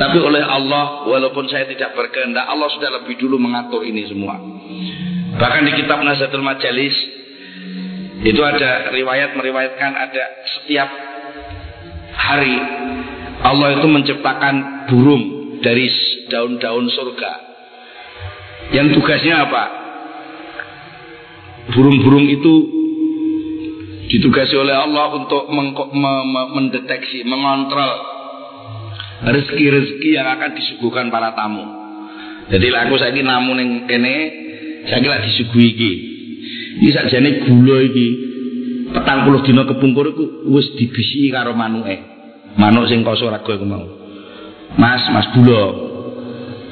Tapi 0.00 0.16
oleh 0.16 0.40
Allah, 0.40 1.04
walaupun 1.04 1.44
saya 1.52 1.68
tidak 1.68 1.92
berkehendak, 1.92 2.48
Allah 2.48 2.72
sudah 2.72 2.88
lebih 2.88 3.20
dulu 3.20 3.36
mengatur 3.36 3.84
ini 3.84 4.08
semua. 4.08 4.40
Bahkan 5.36 5.62
di 5.68 5.72
kitab 5.76 6.00
Nazatul 6.00 6.40
Majalis, 6.40 6.96
itu 8.24 8.40
ada 8.40 8.92
riwayat 8.96 9.36
meriwayatkan 9.36 9.92
ada 9.96 10.24
setiap 10.44 10.88
hari 12.16 12.56
Allah 13.40 13.80
itu 13.80 13.88
menciptakan 13.88 14.88
burung 14.92 15.56
dari 15.64 15.88
daun-daun 16.28 16.88
surga. 16.92 17.32
Yang 18.76 19.00
tugasnya 19.00 19.48
apa? 19.48 19.64
Burung-burung 21.72 22.28
itu 22.28 22.54
ditugasi 24.12 24.56
oleh 24.60 24.76
Allah 24.76 25.16
untuk 25.16 25.48
mendeteksi, 26.56 27.24
mengontrol 27.24 28.09
rezeki-rezeki 29.24 30.10
yang 30.16 30.28
akan 30.38 30.50
disuguhkan 30.56 31.12
para 31.12 31.36
tamu. 31.36 31.64
Jadi 32.50 32.66
aku 32.66 32.94
ini 32.98 33.22
namun 33.22 33.56
yang 33.60 33.70
kene, 33.86 34.16
saya 34.88 34.98
kira 34.98 35.22
disuguhi 35.22 35.66
iki. 35.76 35.92
Ini 36.82 36.90
sajane 36.90 37.30
gula 37.46 37.78
iki. 37.84 38.08
Petang 38.90 39.22
puluh 39.22 39.46
dino 39.46 39.62
kepungkur 39.70 40.18
itu 40.18 40.24
wis 40.50 40.66
dibisi 40.74 41.30
karo 41.30 41.54
manuke. 41.54 42.10
manuk 42.58 42.90
sing 42.90 43.06
koso 43.06 43.30
raga 43.30 43.52
iku 43.54 43.66
mau 43.66 43.84
Mas 44.74 45.02
Mas 45.10 45.26
Bulo 45.34 45.90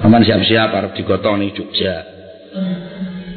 Aman 0.02 0.22
siap-siap 0.22 0.70
arep 0.70 0.92
digotong 0.94 1.42
ning 1.42 1.50
Jogja 1.54 1.94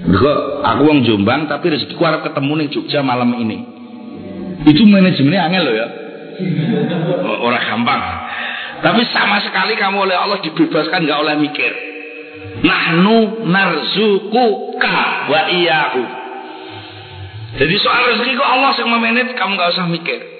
Mergo 0.06 0.62
aku 0.66 0.82
wong 0.86 1.06
Jombang 1.06 1.46
tapi 1.46 1.74
rezekiku 1.74 2.02
arep 2.06 2.26
ketemu 2.26 2.54
ning 2.58 2.70
Jogja 2.74 3.00
malam 3.06 3.34
ini 3.38 3.60
itu 4.62 4.86
manajemennya 4.86 5.42
angel 5.50 5.64
loh 5.66 5.76
ya 5.76 5.88
orang 7.42 7.66
gampang 7.66 8.02
tapi 8.82 9.02
sama 9.14 9.38
sekali 9.46 9.78
kamu 9.78 10.10
oleh 10.10 10.18
Allah 10.18 10.42
dibebaskan 10.42 11.06
nggak 11.06 11.20
oleh 11.22 11.36
mikir 11.38 11.72
nahnu 12.66 13.46
narzukuka 13.46 15.00
wa 15.30 15.42
iyahu 15.50 16.04
jadi 17.62 17.76
soal 17.80 18.02
rezeki 18.16 18.34
kok 18.38 18.50
Allah 18.50 18.72
yang 18.76 18.90
memanage 18.90 19.32
kamu 19.38 19.52
nggak 19.56 19.72
usah 19.78 19.88
mikir 19.88 20.32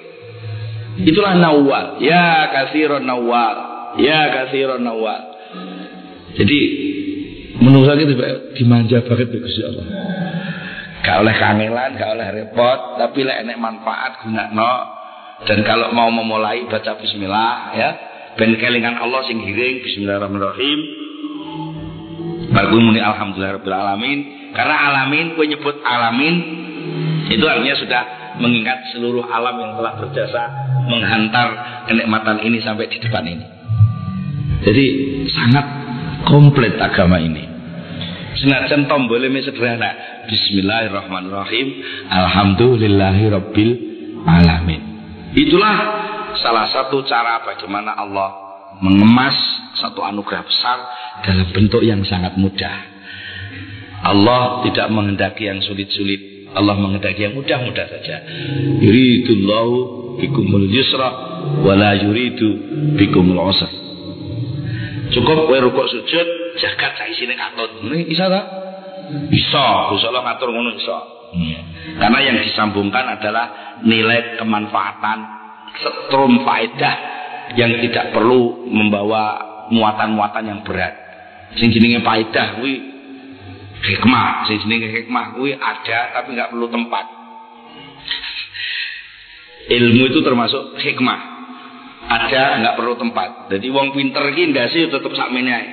Itulah 1.00 1.32
nawal. 1.40 1.96
Ya 2.04 2.52
kasiron 2.52 3.08
nawal. 3.08 3.56
Ya 3.96 4.28
kasiron 4.28 4.84
nawal. 4.84 5.32
Jadi 6.36 6.58
menurut 7.60 7.88
saya 7.88 8.04
itu 8.04 8.16
dimanja 8.60 9.00
banget 9.04 9.28
ya 9.32 9.66
Allah. 9.72 9.86
Gak 11.02 11.16
oleh 11.18 11.34
kangelan, 11.34 11.98
gak 11.98 12.10
oleh 12.14 12.28
repot, 12.30 12.94
tapi 12.94 13.26
lek 13.26 13.42
enek 13.42 13.58
manfaat 13.58 14.22
guna 14.22 14.54
no. 14.54 14.74
Dan 15.42 15.66
kalau 15.66 15.90
mau 15.90 16.06
memulai 16.14 16.62
baca 16.70 16.94
bismillah 16.94 17.74
ya, 17.74 17.90
ben 18.38 18.56
kelingan 18.56 18.96
Allah 18.96 19.20
sing 19.28 19.40
giring 19.44 19.84
bismillahirrahmanirrahim. 19.84 20.78
Baru 22.52 22.78
muni 22.80 23.00
alhamdulillahirabbil 23.00 23.76
alamin. 23.76 24.18
Karena 24.52 24.76
alamin 24.92 25.32
kowe 25.32 25.44
nyebut 25.48 25.80
alamin 25.80 26.34
itu 27.32 27.44
artinya 27.48 27.76
sudah 27.80 28.02
mengingat 28.36 28.92
seluruh 28.92 29.24
alam 29.24 29.56
yang 29.56 29.72
telah 29.80 29.92
berjasa 29.96 30.42
menghantar 30.88 31.48
kenikmatan 31.88 32.44
ini 32.44 32.60
sampai 32.60 32.88
di 32.92 33.00
depan 33.00 33.24
ini. 33.24 33.46
Jadi 34.62 34.86
sangat 35.32 35.66
komplit 36.28 36.76
agama 36.76 37.16
ini. 37.18 37.48
Senajan 38.36 38.88
tombolnya 38.88 39.44
sederhana. 39.44 39.90
Bismillahirrahmanirrahim. 40.28 41.66
Alhamdulillahirabbil 42.08 43.72
alamin. 44.24 44.80
Itulah 45.32 45.76
salah 46.42 46.66
satu 46.68 47.06
cara 47.06 47.40
bagaimana 47.46 47.94
Allah 47.94 48.30
mengemas 48.82 49.34
satu 49.78 50.02
anugerah 50.02 50.42
besar 50.42 50.78
dalam 51.22 51.48
bentuk 51.54 51.80
yang 51.86 52.02
sangat 52.02 52.34
mudah. 52.34 52.90
Allah 54.02 54.66
tidak 54.66 54.90
menghendaki 54.90 55.46
yang 55.46 55.62
sulit-sulit. 55.62 56.50
Allah 56.52 56.76
menghendaki 56.76 57.24
yang 57.24 57.38
mudah-mudah 57.38 57.86
saja. 57.86 58.16
Yuridullahu 58.82 60.18
bikumul 60.20 60.66
yusra 60.68 61.08
wa 61.62 61.72
la 61.78 61.96
yuridu 61.96 62.50
bikumul 62.98 63.38
usra. 63.38 63.70
Cukup 65.14 65.46
kowe 65.46 65.58
rukuk 65.62 65.86
sujud 65.88 66.26
jagat 66.58 66.92
sak 66.98 67.08
isine 67.14 67.38
katut. 67.38 67.70
Ini 67.86 68.04
bisa 68.04 68.26
tak? 68.26 68.44
Bisa, 69.28 69.92
Gusti 69.92 70.08
Allah 70.08 70.24
ngatur 70.24 70.48
ngono 70.50 70.72
bisa. 70.74 70.98
Iya. 71.32 71.60
Karena 72.00 72.18
yang 72.20 72.36
disambungkan 72.40 73.04
adalah 73.20 73.78
nilai 73.84 74.40
kemanfaatan 74.40 75.41
setrum 75.80 76.44
faedah 76.44 76.96
yang 77.56 77.80
tidak 77.80 78.12
perlu 78.12 78.68
membawa 78.68 79.52
muatan-muatan 79.72 80.44
yang 80.44 80.60
berat. 80.64 80.94
Sing 81.56 81.72
jenenge 81.72 82.00
faedah 82.04 82.60
kuwi 82.60 82.74
hikmah, 83.82 84.48
sing 84.48 84.60
jenenge 84.64 84.88
hikmah 84.92 85.36
kuwi 85.36 85.56
ada 85.56 86.20
tapi 86.20 86.36
nggak 86.36 86.50
perlu 86.52 86.66
tempat. 86.68 87.04
Ilmu 89.62 90.02
itu 90.10 90.20
termasuk 90.20 90.76
hikmah. 90.80 91.20
Ada 92.02 92.60
nggak 92.60 92.76
perlu 92.76 92.98
tempat. 92.98 93.46
Jadi 93.54 93.66
wong 93.70 93.94
pinter 93.94 94.26
iki 94.34 94.50
ndase 94.50 94.90
tetep 94.90 95.12
sakmene 95.14 95.52
ae. 95.54 95.68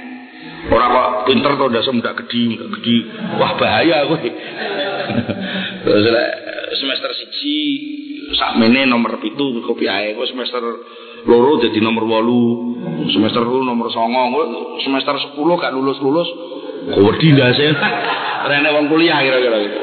Ora 0.69 0.85
kok 0.87 1.07
pinter 1.27 1.51
to 1.57 1.65
ndase 1.67 1.89
ndak 1.95 2.15
gede, 2.23 2.59
ndak 2.59 2.69
gede. 2.79 2.97
Wah 3.39 3.51
bahaya 3.57 4.05
kuwi. 4.07 4.29
Terus 5.83 6.05
semester 6.77 7.11
siji 7.17 7.59
sakmene 8.37 8.85
nomor 8.85 9.17
pitu 9.17 9.61
kopi 9.65 9.89
ae 9.89 10.13
kok 10.13 10.27
semester 10.29 10.61
loro 11.25 11.59
jadi 11.59 11.79
nomor 11.81 12.05
walu 12.05 12.41
semester 13.09 13.41
lu 13.41 13.65
nomor 13.65 13.89
songo 13.89 14.21
semester 14.81 15.15
sepuluh 15.17 15.57
gak 15.57 15.73
lulus 15.73 15.97
lulus 15.99 16.29
wedi 16.95 17.33
sih 17.33 17.69
rene 18.49 18.69
wong 18.71 18.87
kuliah 18.87 19.19
kira-kira 19.19 19.57
gitu. 19.59 19.79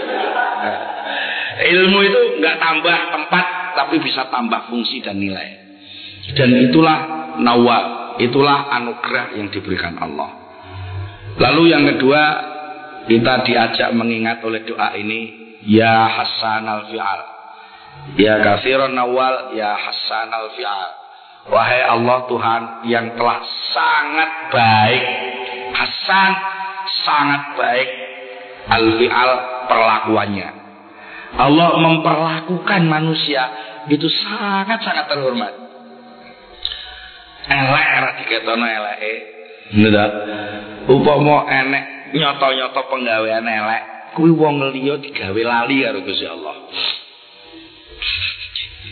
Ilmu 1.56 1.98
itu 2.04 2.20
nggak 2.40 2.56
tambah 2.60 2.98
tempat 3.12 3.46
tapi 3.76 3.96
bisa 4.00 4.28
tambah 4.28 4.68
fungsi 4.68 5.04
dan 5.04 5.20
nilai. 5.20 5.56
Dan 6.36 6.52
itulah 6.68 6.98
nawal 7.40 8.16
itulah 8.20 8.72
anugerah 8.72 9.36
yang 9.36 9.48
diberikan 9.52 9.96
Allah. 10.00 10.32
Lalu 11.36 11.62
yang 11.72 11.84
kedua 11.84 12.22
kita 13.06 13.44
diajak 13.44 13.92
mengingat 13.92 14.40
oleh 14.42 14.64
doa 14.64 14.96
ini 14.96 15.46
Ya 15.68 16.08
Hasan 16.08 16.64
al-Fi'al 16.64 17.35
Ya 18.14 18.38
Kafiran 18.38 18.94
Nawal 18.94 19.58
Ya 19.58 19.74
Hasan 19.74 20.30
al-Fi'al 20.30 20.90
Wahai 21.50 21.82
Allah 21.82 22.18
Tuhan 22.30 22.62
yang 22.86 23.18
telah 23.18 23.42
sangat 23.74 24.30
baik 24.54 25.02
Hasan 25.74 26.30
sangat 27.02 27.42
baik 27.58 27.88
Al-Fi'al 28.66 29.30
perlakuannya. 29.70 30.48
Allah 31.36 31.68
memperlakukan 31.78 32.82
manusia 32.86 33.42
itu 33.86 34.06
sangat-sangat 34.08 35.06
terhormat. 35.10 35.54
Elek 37.46 37.86
era 37.86 38.10
diketono 38.18 38.66
eleke. 38.66 39.14
Ndak 39.66 40.10
upama 40.86 41.46
enek 41.50 42.14
nyoto-nyoto 42.14 42.82
penggawean 42.86 43.46
elek 43.46 43.82
kuwi 44.14 44.30
wong 44.30 44.62
liya 44.70 44.98
digawe 45.02 45.42
lali 45.42 45.82
karo 45.82 46.00
Gusti 46.02 46.26
Allah. 46.26 46.54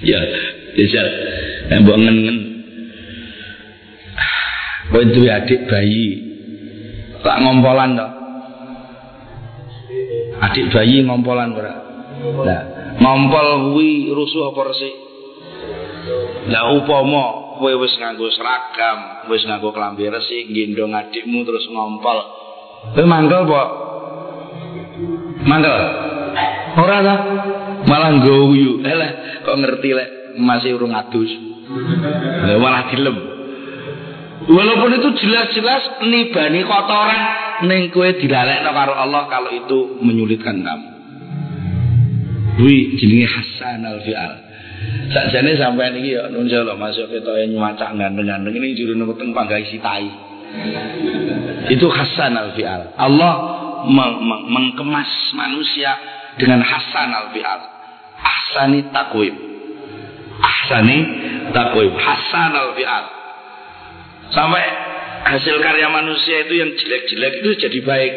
Ya. 0.04 0.20
Nek 1.72 1.78
mbok 1.80 1.96
ngen-ngen. 1.96 2.38
Kowe 4.92 5.04
duwe 5.10 5.30
adik 5.32 5.64
bayi. 5.66 6.06
Tak 7.24 7.40
ngompolan 7.40 7.96
to. 7.96 8.06
Adik 10.44 10.68
bayi 10.70 11.00
ngompolan 11.08 11.56
ora? 11.56 11.74
Nah, 12.24 12.62
ngompol 13.00 13.72
kuwi 13.72 14.12
rusuh 14.12 14.52
apa 14.52 14.60
resik? 14.70 14.94
Lah 16.52 16.76
upama 16.76 17.56
kowe 17.56 17.72
wis 17.80 17.96
nganggo 17.96 18.28
seragam, 18.28 19.28
wis 19.32 19.40
nganggo 19.48 19.72
klambi 19.72 20.04
resik, 20.12 20.52
gendong 20.52 20.92
adikmu 20.92 21.48
terus 21.48 21.64
ngompol. 21.72 22.18
Kowe 22.92 23.04
mangkel 23.08 23.48
apa 23.48 23.62
Mangkel. 25.44 25.76
Ora 26.78 26.96
ta? 27.04 27.14
Malah 27.84 28.10
ngguyu. 28.20 28.80
Elah, 28.84 29.42
kok 29.44 29.56
ngerti 29.60 29.88
lek 29.92 30.08
masih 30.40 30.76
urung 30.76 30.96
adus. 30.96 31.30
Lah 32.44 32.56
malah 32.60 32.88
dilem. 32.92 33.16
Walaupun 34.44 34.90
itu 35.00 35.08
jelas-jelas 35.24 36.04
nibani 36.04 36.68
kotoran 36.68 37.22
ning 37.64 37.88
kowe 37.88 38.04
dilalekno 38.12 38.70
karo 38.76 38.92
Allah 38.92 39.24
kalau 39.32 39.48
itu 39.48 39.96
menyulitkan 40.04 40.60
kamu. 40.60 40.88
Kuwi 42.60 43.00
jenenge 43.00 43.24
Hasan 43.24 43.82
al-Fi'al. 43.88 44.32
Sakjane 45.10 45.56
sampean 45.56 45.96
iki 45.96 46.12
ya 46.12 46.28
nun 46.28 46.44
lho 46.44 46.76
masuk 46.76 47.08
ketoke 47.08 47.48
nyuwacak 47.48 47.96
gandeng-gandeng 47.96 48.52
ini 48.52 48.76
juru 48.76 48.92
weteng 49.08 49.32
panggai 49.32 49.64
sitai. 49.64 50.12
Itu 51.72 51.88
Hasan 51.88 52.36
al-Fi'al. 52.36 53.00
Allah 53.00 53.32
mengkemas 53.88 55.10
manusia 55.36 55.96
dengan 56.40 56.60
hasan 56.64 57.10
al 57.14 57.30
bi'al 57.30 57.73
ahsani 58.24 58.80
takwim 58.88 59.34
ahsani 60.40 60.98
takwim 61.52 61.92
hasan 61.94 62.52
al 62.56 62.72
bi'al 62.72 63.04
sampai 64.32 64.64
hasil 65.24 65.56
karya 65.60 65.88
manusia 65.88 66.44
itu 66.44 66.54
yang 66.60 66.70
jelek-jelek 66.76 67.32
itu 67.40 67.50
jadi 67.64 67.78
baik. 67.80 68.12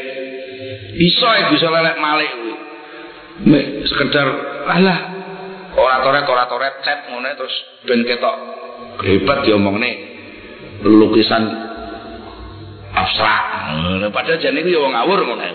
Bisa 0.98 1.30
ya 1.30 1.46
bisa 1.54 1.68
lelek 1.70 1.98
malik 2.02 2.32
sekedar 3.86 4.28
alah 4.66 5.00
oratoret 5.78 6.26
oratoret 6.26 6.74
chat 6.82 7.06
ngono 7.08 7.30
terus 7.38 7.56
ben 7.86 8.04
ketok. 8.04 8.36
Hebat 8.98 9.46
diomong 9.46 9.78
nih 9.78 9.96
lukisan 10.84 11.44
abstrak. 12.98 13.44
Padahal 14.10 14.42
jane 14.42 14.66
iku 14.66 14.70
ya 14.74 14.80
wong 14.82 14.94
ngawur 14.98 15.20
ngono. 15.22 15.46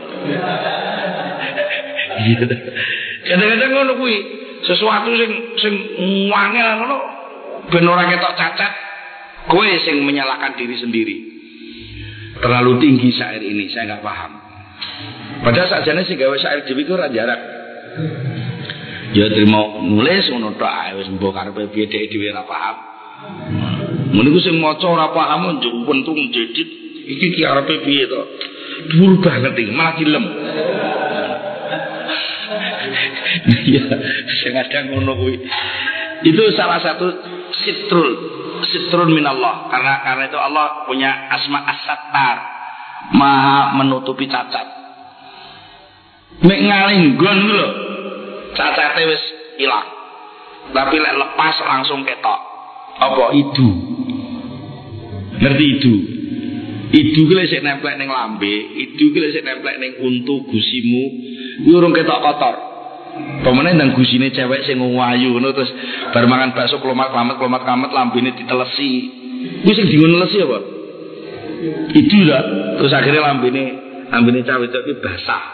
Kadang-kadang 3.26 3.70
ngono 3.74 3.92
kuwi 3.98 4.41
sesuatu 4.62 5.10
sing 5.18 5.30
sing 5.58 5.74
wangel 6.30 6.68
ngono 6.82 6.98
ben 7.70 7.86
ora 7.86 8.06
ketok 8.10 8.34
cacat. 8.38 8.72
Kowe 9.50 9.66
sing 9.82 10.06
menyalahkan 10.06 10.54
diri 10.54 10.76
sendiri. 10.78 11.16
Terlalu 12.38 12.78
tinggi 12.78 13.10
syair 13.14 13.42
ini, 13.42 13.70
saya 13.70 13.90
nggak 13.90 14.02
paham. 14.02 14.32
Padahal 15.42 15.66
sakjane 15.66 16.06
sing 16.06 16.14
gawe 16.18 16.36
syair 16.38 16.62
dhewe 16.62 16.86
iku 16.86 16.94
ora 16.94 17.10
jarak. 17.10 17.40
Ya 19.12 19.28
terima 19.28 19.82
nulis 19.82 20.30
ngono 20.30 20.54
tok 20.56 20.70
ae 20.70 20.96
wis 20.96 21.10
mbok 21.10 21.34
karepe 21.34 21.70
piye 21.74 21.86
dhewe 21.90 22.30
ora 22.30 22.46
paham. 22.46 22.76
Mun 24.14 24.26
iku 24.30 24.38
sing 24.42 24.62
maca 24.62 24.86
ora 24.86 25.10
paham 25.10 25.58
njupun 25.58 26.06
pentung 26.06 26.18
jedit 26.30 26.82
iki 27.06 27.34
ki 27.34 27.42
arepe 27.42 27.82
piye 27.82 28.06
to 28.06 28.20
dhuwur 28.90 29.18
banget 29.22 29.58
iki 29.58 29.72
malah 29.74 29.94
dilem 29.98 30.26
iya. 33.72 33.84
Sing 34.42 34.52
ada 34.54 34.78
ngono 34.90 35.12
kuwi. 35.18 35.36
Itu 36.26 36.42
salah 36.54 36.78
satu 36.78 37.06
sitrul 37.62 38.08
sitrun 38.66 39.10
minallah. 39.12 39.68
Karena 39.70 39.94
karena 40.06 40.24
itu 40.30 40.38
Allah 40.38 40.86
punya 40.86 41.10
asma 41.30 41.66
as-sattar. 41.66 42.36
Maha 43.12 43.74
menutupi 43.82 44.30
cacat. 44.30 44.66
Mek 46.42 46.60
ngalinggon 46.62 47.38
ku 47.44 47.52
lho 47.52 47.68
cacate 48.54 49.02
wis 49.10 49.22
ilang. 49.58 49.88
Tapi 50.70 50.96
lek 51.02 51.14
lepas 51.18 51.56
langsung 51.66 52.06
ketok. 52.06 52.40
Apa? 53.02 53.34
Itu 53.34 53.68
ngerti 55.42 55.66
itu 55.80 55.94
Idu 56.92 57.24
ki 57.24 57.48
sik 57.48 57.64
nemplek 57.64 57.96
ning 57.96 58.12
lambe, 58.12 58.52
idu 58.52 59.16
ki 59.16 59.32
sik 59.32 59.48
nemplek 59.48 59.80
ning 59.80 59.96
untu 60.04 60.44
gusimu, 60.44 61.04
kuwi 61.64 61.72
urung 61.72 61.96
ketok 61.96 62.20
kotor. 62.20 62.54
Pemene 63.12 63.76
nang 63.76 63.92
gusine 63.92 64.32
cewek 64.32 64.64
sing 64.64 64.80
wayu 64.80 65.36
ngono 65.36 65.52
terus 65.52 65.68
bar 66.16 66.24
mangan 66.24 66.56
bakso 66.56 66.80
klomat-klamet 66.80 67.36
klomat-klamet 67.36 67.90
lambene 67.92 68.32
ditelesi. 68.32 68.92
Kuwi 69.60 69.72
sing 69.76 69.86
dingon 69.92 70.16
nelesi 70.16 70.38
apa? 70.40 70.58
Itu 71.92 72.18
lah. 72.24 72.42
Terus 72.80 72.92
akhirnya 72.96 73.20
lambene 73.20 73.64
lambene 74.08 74.40
cawe 74.46 74.64
itu 74.64 74.96
basah. 75.04 75.44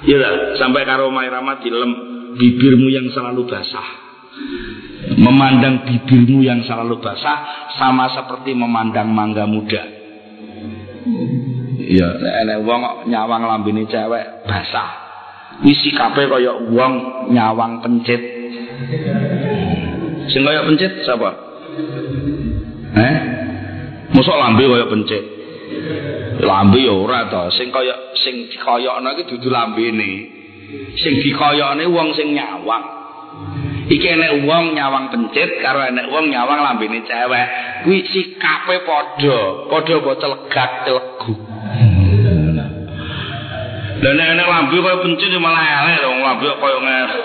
Iya 0.00 0.16
lah, 0.16 0.32
sampai 0.56 0.88
karo 0.88 1.12
Mairama 1.12 1.60
dilem 1.60 1.92
bibirmu 2.40 2.88
yang 2.88 3.12
selalu 3.12 3.44
basah. 3.44 3.88
Memandang 5.20 5.84
bibirmu 5.84 6.40
yang 6.40 6.64
selalu 6.64 6.96
basah 7.04 7.68
sama 7.76 8.08
seperti 8.08 8.56
memandang 8.56 9.12
mangga 9.12 9.44
muda. 9.44 9.84
Iya, 11.76 12.08
enek 12.46 12.64
wong 12.64 13.10
nyawang 13.10 13.44
lambene 13.44 13.84
cewek 13.84 14.48
basah. 14.48 15.09
Isi 15.64 15.92
kabeh 15.92 16.24
kaya 16.28 16.52
wong 16.72 16.92
nyawang 17.32 17.84
pencit. 17.84 18.20
Sing 20.30 20.40
kaya 20.46 20.64
pencit 20.64 21.04
sapa? 21.04 21.30
Eh? 22.96 23.16
Mosok 24.16 24.36
lambe 24.40 24.64
kaya 24.64 24.86
pencit. 24.88 25.24
Lambe 26.40 26.80
ya 26.80 26.94
ora 26.96 27.28
to, 27.28 27.52
sing 27.52 27.68
kaya 27.68 27.92
sing 28.16 28.48
dikoyokno 28.48 29.08
iki 29.16 29.28
dudu 29.36 29.52
lambene. 29.52 30.12
Sing 30.96 31.20
dikoyokne 31.20 31.84
wong 31.92 32.16
sing 32.16 32.32
nyawang. 32.32 32.84
Iki 33.90 34.06
enek 34.06 34.46
wong 34.46 34.78
nyawang 34.78 35.10
pencit 35.10 35.60
karo 35.60 35.82
enek 35.82 36.08
wong 36.08 36.30
nyawang 36.30 36.62
lambene 36.62 37.04
cewek. 37.04 37.46
Kuwi 37.84 38.06
sikape 38.08 38.86
padha, 38.86 39.68
padha 39.68 39.96
bocel 40.00 40.32
gak 40.48 40.88
telegu. 40.88 41.59
Dan 44.00 44.16
nek 44.16 44.48
lambe 44.48 44.76
kaya 44.80 44.96
pencet 45.04 45.32
malah 45.36 45.60
elek 45.60 45.96
lho 46.00 46.10
lambe 46.24 46.48
kaya 46.56 46.76
ngene. 46.80 47.16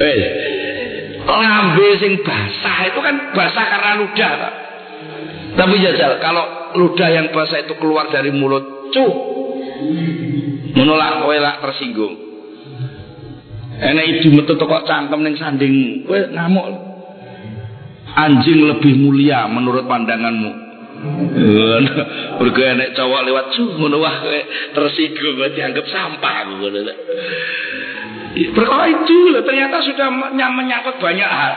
Wes. 0.00 0.22
Lambe 1.28 1.86
sing 2.00 2.12
basah 2.24 2.78
itu 2.88 2.98
kan 3.04 3.14
basah 3.36 3.64
karena 3.68 3.92
ludah. 4.00 4.32
Tapi 5.52 5.74
jajal 5.84 6.16
kalau 6.24 6.72
ludah 6.80 7.08
yang 7.12 7.28
basah 7.36 7.60
itu 7.60 7.76
keluar 7.76 8.08
dari 8.08 8.32
mulut, 8.32 8.88
cuh. 8.96 9.12
Menolak 10.72 11.20
kowe 11.20 11.36
lak 11.36 11.60
tersinggung. 11.60 12.16
Enek 13.76 14.24
ibu 14.24 14.40
metu 14.40 14.56
kok 14.56 14.88
cangkem 14.88 15.20
ning 15.20 15.36
sanding, 15.36 16.06
kowe 16.08 16.16
ngamuk. 16.32 16.66
Anjing 18.12 18.72
lebih 18.72 18.96
mulia 19.04 19.44
menurut 19.52 19.84
pandanganmu. 19.84 20.61
Mergo 21.02 22.62
nek 22.62 22.94
cowok 22.94 23.20
lewat 23.26 23.46
cu 23.58 23.64
ngono 23.74 23.96
wah 23.98 24.16
tersinggung 24.70 25.42
dianggap 25.50 25.86
sampah 25.90 26.36
ngono 26.46 26.78
lho. 26.78 26.94
Perkara 28.32 28.86
itu 28.88 29.18
ternyata 29.44 29.82
sudah 29.82 30.08
menyangkut 30.30 30.96
banyak 31.02 31.26
hal. 31.26 31.54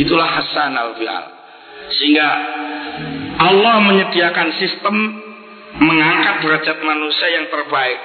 Itulah 0.00 0.26
hasan 0.26 0.74
al 0.74 0.96
fi'al. 0.96 1.24
Sehingga 1.90 2.28
Allah 3.38 3.76
menyediakan 3.82 4.48
sistem 4.58 4.96
mengangkat 5.78 6.42
derajat 6.42 6.78
manusia 6.82 7.28
yang 7.30 7.46
terbaik. 7.52 8.00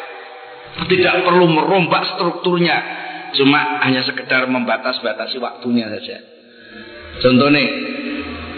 Tidak 0.75 1.23
perlu 1.23 1.47
merombak 1.47 2.03
strukturnya, 2.19 2.77
cuma 3.31 3.79
hanya 3.87 4.03
sekedar 4.03 4.43
membatas-batasi 4.51 5.39
waktunya 5.39 5.87
saja. 5.87 6.19
Contohnya, 7.23 7.63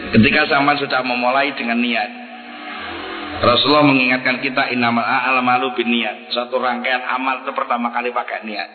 Ketika 0.08 0.47
zaman 0.47 0.76
sudah 0.80 1.01
memulai 1.03 1.51
dengan 1.58 1.80
niat. 1.80 2.10
Rasulullah 3.38 3.86
mengingatkan 3.86 4.41
kita 4.41 4.74
innamal 4.74 5.03
a'malu 5.03 5.78
bin 5.78 5.93
niat. 5.93 6.34
Suatu 6.34 6.58
rangkaian 6.58 7.05
amal 7.05 7.45
itu 7.45 7.51
pertama 7.53 7.93
kali 7.93 8.10
pakai 8.10 8.47
niat. 8.47 8.70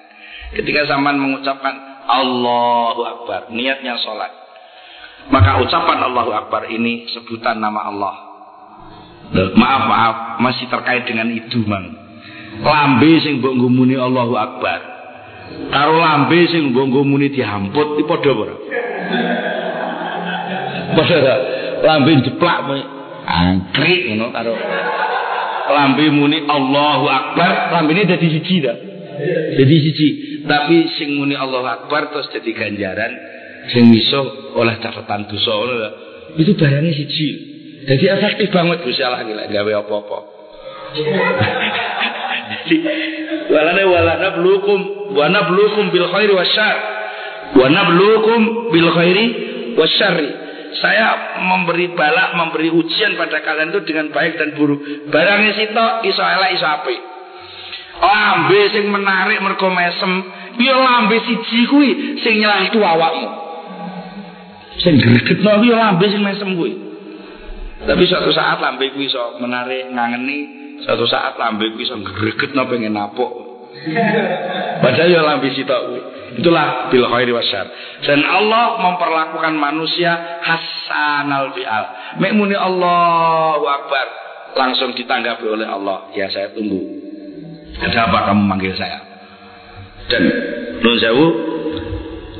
Ketika 0.53 0.87
zaman 0.87 1.17
mengucapkan 1.19 2.05
Allahu 2.07 3.03
Akbar, 3.03 3.41
niatnya 3.51 3.97
sholat. 3.99 4.31
Maka 5.33 5.63
ucapan 5.65 5.99
Allahu 6.13 6.31
Akbar 6.35 6.69
ini 6.69 7.09
sebutan 7.11 7.59
nama 7.59 7.89
Allah. 7.89 8.15
Maaf, 9.33 9.83
maaf, 9.89 10.17
masih 10.45 10.69
terkait 10.69 11.09
dengan 11.09 11.33
itu, 11.33 11.65
Mang. 11.65 11.89
Lambe 12.61 13.11
sing 13.25 13.41
mbok 13.41 13.57
Allahu 13.57 14.35
Akbar. 14.37 14.81
Karo 15.73 15.97
lambe 15.97 16.39
sing 16.53 16.71
mbok 16.71 16.85
ngumuni 16.85 17.33
dihamput 17.33 17.97
iki 17.97 18.05
padha? 18.05 18.55
Padha 20.93 21.35
lambe 21.83 22.11
jeplak 22.23 22.59
angkrik 23.27 24.01
ngono 24.13 24.27
karo 24.35 24.55
lambe 25.73 26.05
muni 26.11 26.43
Allahu 26.45 27.07
Akbar, 27.07 27.73
lambene 27.73 28.05
dadi 28.05 28.29
siji 28.29 28.57
ta. 28.61 28.75
Dadi 29.57 29.77
siji, 29.79 30.09
tapi 30.45 30.91
sing 30.99 31.15
muni 31.17 31.39
Allahu 31.39 31.67
Akbar 31.67 32.11
terus 32.11 32.29
dadi 32.35 32.51
ganjaran 32.53 33.13
sing 33.71 33.89
iso 33.95 34.53
oleh 34.59 34.77
catatan 34.83 35.31
dosa 35.31 35.53
ngono 35.55 35.75
Itu 36.37 36.57
barangnya 36.57 36.93
siji. 36.97 37.29
Jadi 37.83 38.05
efektif 38.09 38.49
banget 38.55 38.87
Gusti 38.87 39.03
Allah 39.03 39.27
gila 39.27 39.51
gawe 39.51 39.73
apa-apa. 39.83 40.19
Jadi 42.63 42.77
walana 43.51 43.83
walana 43.91 44.29
blukum 44.39 44.81
wa 45.19 45.27
nablukum 45.29 45.91
bil 45.91 46.07
khairi 46.09 46.33
wasyarr. 46.33 46.79
Wa 47.59 47.67
nablukum 47.69 48.71
bil 48.71 48.89
khairi 48.97 49.27
wasyarri 49.77 50.42
saya 50.79 51.37
memberi 51.43 51.93
balak, 51.93 52.33
memberi 52.39 52.73
ujian 52.73 53.19
pada 53.19 53.43
kalian 53.45 53.75
itu 53.75 53.81
dengan 53.85 54.09
baik 54.15 54.39
dan 54.41 54.57
buruk. 54.57 54.81
Barangnya 55.13 55.53
sito 55.53 55.87
iso 56.09 56.23
elek 56.23 56.51
iso 56.57 56.67
apik. 56.67 57.01
Lambe 58.03 58.61
sing 58.73 58.89
menarik 58.89 59.39
mergo 59.45 59.69
mesem, 59.69 60.13
ya 60.59 60.75
lambe 60.79 61.21
siji 61.23 61.69
kuwi 61.69 62.19
sing 62.25 62.41
itu 62.41 62.79
awakmu. 62.81 63.29
Sing 64.81 64.97
gregetno 64.97 65.61
kuwi 65.61 65.71
ya 65.71 65.77
lambe 65.91 66.05
sing 66.09 66.23
mesem 66.25 66.57
kuwi. 66.57 66.73
Tapi 67.83 68.03
suatu 68.07 68.31
saat 68.31 68.63
lambe 68.63 68.89
kuwi 68.95 69.11
iso 69.11 69.43
menarik 69.43 69.91
ngangeni, 69.91 70.39
suatu 70.87 71.05
saat 71.05 71.37
lambe 71.37 71.69
kuwi 71.75 71.85
iso 71.85 71.99
gregetno 72.01 72.65
pengen 72.71 72.95
napuk. 72.97 73.42
Padahal 74.83 75.11
ya 75.11 75.21
lambe 75.23 75.49
sitok. 75.55 75.83
Itulah 76.39 76.89
bil 76.89 77.05
khairi 77.05 77.33
wasyar. 77.35 77.67
Dan 78.03 78.25
Allah 78.25 78.81
memperlakukan 78.81 79.53
manusia 79.53 80.41
hasanal 80.41 81.53
fi'al. 81.53 82.17
Mek 82.19 82.33
muni 82.33 82.57
Allahu 82.57 83.65
Akbar. 83.69 84.07
Langsung 84.57 84.97
ditanggapi 84.97 85.45
oleh 85.49 85.69
Allah. 85.69 86.09
Ya 86.17 86.29
saya 86.33 86.53
tunggu. 86.57 86.81
Ada 87.81 88.09
apa 88.09 88.33
kamu 88.33 88.43
manggil 88.49 88.73
saya? 88.77 89.01
Dan 90.09 90.23
nun 90.83 90.99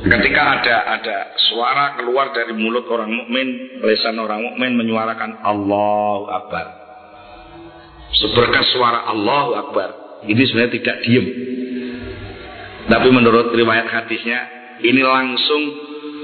ketika 0.03 0.41
ada 0.59 0.75
ada 0.99 1.17
suara 1.49 1.95
keluar 1.95 2.35
dari 2.35 2.51
mulut 2.53 2.85
orang 2.91 3.07
mukmin, 3.07 3.79
lesan 3.81 4.19
orang 4.19 4.43
mukmin 4.43 4.75
menyuarakan 4.75 5.41
Allahu 5.41 6.27
Akbar. 6.27 6.65
Seberkas 8.13 8.67
suara 8.75 9.09
Allahu 9.09 9.51
Akbar. 9.57 10.02
Ini 10.27 10.41
sebenarnya 10.47 10.73
tidak 10.79 10.97
diem. 11.03 11.25
Tapi 12.87 13.07
menurut 13.11 13.55
riwayat 13.55 13.87
hadisnya 13.87 14.39
ini 14.83 15.01
langsung 15.03 15.61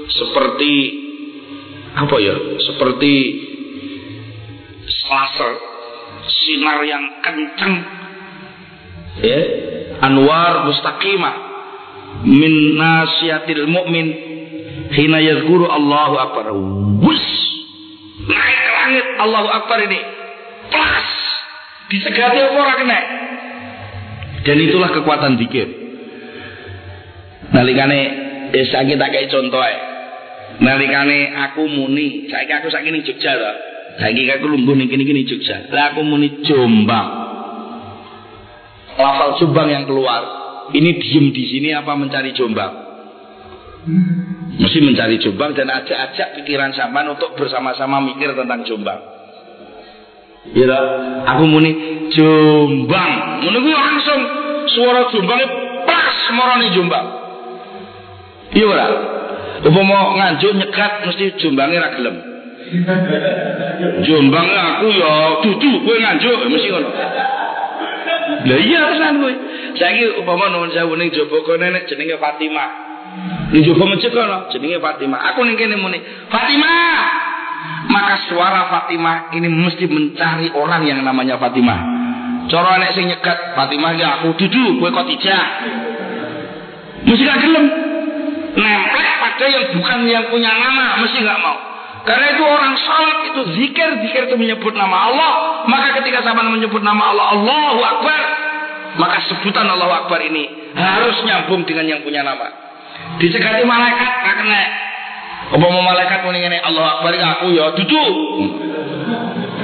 seperti 0.08 0.72
apa 1.96 2.16
ya? 2.20 2.36
Seperti 2.60 3.12
laser 5.10 5.52
sinar 6.26 6.78
yang 6.86 7.04
kencang. 7.20 7.74
Ya 9.20 9.40
anwar 10.00 10.70
mustaqimah 10.70 11.34
min 12.24 12.78
nasiatil 12.78 13.66
mu'min 13.68 14.06
hina 14.94 15.18
yazkuru 15.20 15.66
Allahu 15.68 16.14
akbar. 16.16 16.44
Wus 17.04 17.26
naik 18.24 18.58
ke 18.64 18.70
langit 18.70 19.06
Allahu 19.18 19.48
akbar 19.50 19.78
ini. 19.84 20.00
Plus 20.70 21.08
disegati 21.90 22.38
apa 22.38 22.54
orang 22.54 22.78
kena 22.78 23.00
dan 24.44 24.56
itulah 24.56 24.90
kekuatan 24.92 25.36
dikit 25.36 25.80
nalikane 27.50 28.00
eh 28.54 28.66
saiki 28.70 28.94
tak 28.98 29.10
kei 29.14 29.26
contoh 29.30 29.60
ae. 29.62 29.76
Nalikane 30.60 31.34
aku 31.48 31.66
muni 31.70 32.26
saiki 32.30 32.52
aku 32.52 32.68
saiki 32.70 32.90
ning 32.90 33.02
Jogja 33.06 33.32
to. 33.34 33.52
Saiki 34.02 34.26
aku 34.30 34.46
lungguh 34.50 34.74
ning 34.74 34.88
kene-kene 34.90 35.26
Jogja. 35.26 35.70
Lah 35.70 35.94
aku 35.94 36.02
muni 36.06 36.42
Jombang. 36.46 37.08
Lafal 38.98 39.38
Jombang 39.38 39.68
yang 39.70 39.84
keluar. 39.86 40.40
Ini 40.70 41.02
diem 41.02 41.34
di 41.34 41.44
sini 41.50 41.68
apa 41.74 41.98
mencari 41.98 42.30
Jombang? 42.30 42.72
Mesti 44.60 44.78
mencari 44.84 45.18
Jombang 45.18 45.56
dan 45.56 45.72
ajak-ajak 45.72 46.42
pikiran 46.42 46.70
sampean 46.76 47.10
untuk 47.16 47.34
bersama-sama 47.34 47.98
mikir 48.04 48.36
tentang 48.36 48.62
Jombang 48.62 49.19
Ya, 50.40 50.78
aku 51.28 51.44
muni 51.44 51.70
Jombang. 52.16 53.44
Ngono 53.44 53.56
kuwi 53.60 53.74
langsung 53.76 54.20
suara 54.72 55.12
Jombangnya 55.12 55.46
pas 55.84 56.16
marani 56.32 56.72
Jombang. 56.72 57.06
Iya 58.56 58.66
ora? 58.66 58.86
Upama 59.60 60.16
nganjuk 60.16 60.56
nyekat 60.56 61.04
mesti 61.04 61.36
jombange 61.36 61.76
ra 61.76 61.92
gelem. 61.92 62.16
Jombang 64.08 64.48
aku 64.48 64.86
ya 64.96 65.12
dudu 65.44 65.84
kowe 65.84 65.96
nganjuk 66.00 66.48
mesti 66.48 66.68
ngono. 66.72 66.90
Lah 68.40 68.58
iya 68.58 68.80
tenan 68.96 69.20
kowe. 69.20 69.34
Saiki 69.76 70.18
umpama 70.18 70.48
nuwun 70.48 70.72
sewu 70.72 70.96
ning 70.96 71.12
jaba 71.12 71.36
kono 71.44 71.62
nek 71.68 71.84
jenenge 71.86 72.16
Fatimah. 72.16 72.70
Ning 73.52 73.62
jaba 73.68 73.84
masjid 73.84 74.10
kono 74.10 74.48
jenenge 74.48 74.80
Fatimah. 74.80 75.20
Aku 75.30 75.44
ning 75.44 75.60
kene 75.60 75.76
muni, 75.76 76.00
Fatimah. 76.32 77.28
Maka 77.90 78.14
suara 78.30 78.70
Fatimah 78.70 79.34
ini 79.34 79.50
mesti 79.50 79.84
mencari 79.90 80.54
orang 80.54 80.86
yang 80.86 81.02
namanya 81.02 81.36
Fatimah. 81.42 81.80
Cara 82.46 82.78
nek 82.78 82.94
sing 82.94 83.10
nyegat 83.10 83.58
Fatimah 83.58 83.92
ya 83.98 84.08
aku 84.22 84.38
dudu 84.38 84.78
kowe 84.78 84.90
kok 84.94 85.06
tidak. 85.10 85.46
Mesti 87.06 87.22
gak 87.26 87.38
gelem. 87.42 87.66
Nempel 88.50 89.06
pada 89.22 89.46
yang 89.46 89.64
bukan 89.78 89.98
yang 90.10 90.26
punya 90.26 90.50
nama, 90.50 90.98
mesti 91.02 91.22
gak 91.22 91.38
mau. 91.38 91.58
Karena 92.00 92.26
itu 92.32 92.42
orang 92.42 92.74
salat 92.80 93.18
itu 93.30 93.40
zikir, 93.60 93.88
zikir 94.02 94.22
itu 94.26 94.36
menyebut 94.36 94.72
nama 94.74 95.10
Allah. 95.10 95.34
Maka 95.68 96.00
ketika 96.02 96.24
sama 96.24 96.42
menyebut 96.48 96.82
nama 96.82 97.12
Allah, 97.14 97.26
Allahu 97.38 97.80
Akbar. 97.82 98.20
Maka 98.98 99.22
sebutan 99.30 99.70
Allahu 99.70 100.06
Akbar 100.06 100.18
ini 100.24 100.74
harus 100.74 101.22
nyambung 101.22 101.62
dengan 101.62 101.86
yang 101.86 102.00
punya 102.02 102.26
nama. 102.26 102.50
Disegati 103.22 103.62
malaikat, 103.62 104.12
gak 104.26 104.36
kena. 104.42 104.89
Apa 105.50 105.66
mau 105.66 105.82
malaikat 105.82 106.22
mau 106.22 106.30
ini 106.30 106.58
Allah 106.62 106.84
Akbar 106.98 107.12
aku 107.14 107.50
ya 107.50 107.74
duduk. 107.74 108.14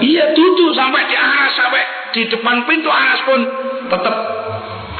Iya 0.02 0.34
duduk 0.34 0.70
sampai 0.76 1.08
di 1.08 1.16
aras, 1.16 1.52
sampai 1.56 1.82
di 2.12 2.22
depan 2.28 2.66
pintu 2.66 2.90
aras 2.90 3.20
pun 3.24 3.40
tetap 3.86 4.14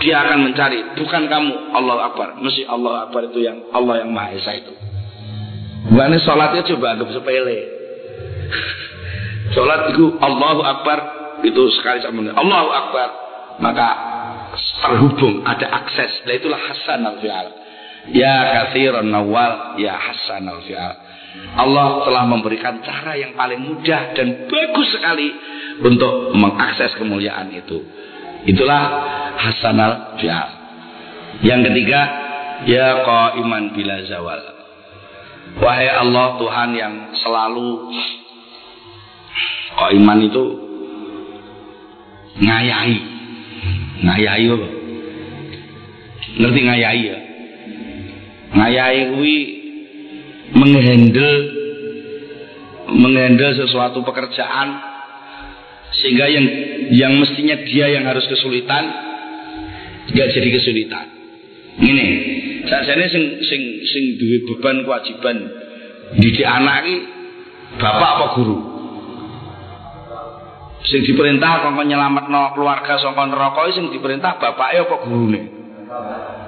dia 0.00 0.22
akan 0.22 0.46
mencari 0.46 0.80
bukan 0.94 1.22
kamu 1.26 1.52
Allah 1.74 2.12
Akbar 2.12 2.38
mesti 2.38 2.68
Allah 2.68 3.08
Akbar 3.08 3.32
itu 3.32 3.42
yang 3.42 3.66
Allah 3.72 4.04
yang 4.04 4.12
Maha 4.12 4.36
Esa 4.36 4.52
itu 4.56 4.72
Bukannya 5.86 6.18
sholatnya 6.18 6.66
coba 6.66 6.98
anggap 6.98 7.08
sepele. 7.14 7.58
Sholat 9.54 9.94
itu 9.94 10.18
Allahu 10.18 10.60
Akbar 10.66 10.98
itu 11.46 11.62
sekali 11.78 12.02
sama 12.02 12.26
Allahu 12.34 12.68
Akbar 12.74 13.08
maka 13.62 13.88
terhubung 14.82 15.46
ada 15.46 15.66
akses. 15.70 16.26
Nah 16.26 16.34
itulah 16.34 16.58
Hasan 16.58 17.06
al 17.06 17.16
fi'al. 17.22 17.46
Ya 18.14 18.34
kathiran 18.54 19.10
nawal 19.10 19.78
ya 19.82 19.98
Hasan 19.98 20.46
al 20.46 20.62
fi'al. 20.62 20.94
Allah 21.56 22.06
telah 22.06 22.24
memberikan 22.24 22.80
cara 22.80 23.18
yang 23.18 23.34
paling 23.34 23.60
mudah 23.60 24.14
dan 24.14 24.46
bagus 24.46 24.88
sekali 24.94 25.28
untuk 25.82 26.32
mengakses 26.38 26.94
kemuliaan 26.96 27.50
itu. 27.50 27.82
Itulah 28.46 28.82
Hasan 29.36 29.78
al 29.80 29.94
fi'al. 30.22 30.50
Yang 31.42 31.60
ketiga, 31.72 32.00
ya 32.64 33.04
iman 33.42 33.74
bila 33.74 34.00
zawal. 34.06 34.40
Wahai 35.60 35.88
Allah 35.88 36.36
Tuhan 36.36 36.70
yang 36.76 36.94
selalu 37.16 37.68
kok 39.76 39.92
iman 39.92 40.18
itu 40.24 40.44
ngayai 42.40 42.96
ngayai 44.04 44.46
apa? 44.52 44.68
ngerti 46.36 46.60
ngayai 46.60 47.02
ya 47.08 47.18
ngayai 48.56 49.00
kuwi 49.12 49.38
menghandle 50.56 51.32
menghandle 52.90 53.50
sesuatu 53.60 54.00
pekerjaan 54.02 54.68
sehingga 56.00 56.26
yang 56.28 56.46
yang 56.92 57.12
mestinya 57.20 57.56
dia 57.62 57.92
yang 57.92 58.04
harus 58.08 58.24
kesulitan 58.26 58.84
nggak 60.10 60.28
jadi 60.32 60.48
kesulitan 60.48 61.06
ini 61.76 62.08
Sajane 62.66 63.06
sing 63.06 63.24
sing 63.46 63.62
sing 63.86 64.04
duwe 64.18 64.42
beban 64.42 64.82
kewajiban 64.82 65.38
didik 66.18 66.42
anak 66.42 66.82
iki 66.82 66.96
bapak 67.78 68.10
apa 68.18 68.26
guru? 68.34 68.56
Sing 70.86 71.06
diperintah 71.06 71.62
kanggo 71.62 71.82
nyelametno 71.86 72.58
keluarga 72.58 72.98
saka 72.98 73.22
neraka 73.30 73.70
sing 73.70 73.94
diperintah 73.94 74.38
bapake 74.42 74.82
apa 74.82 74.96
gurune? 75.06 75.42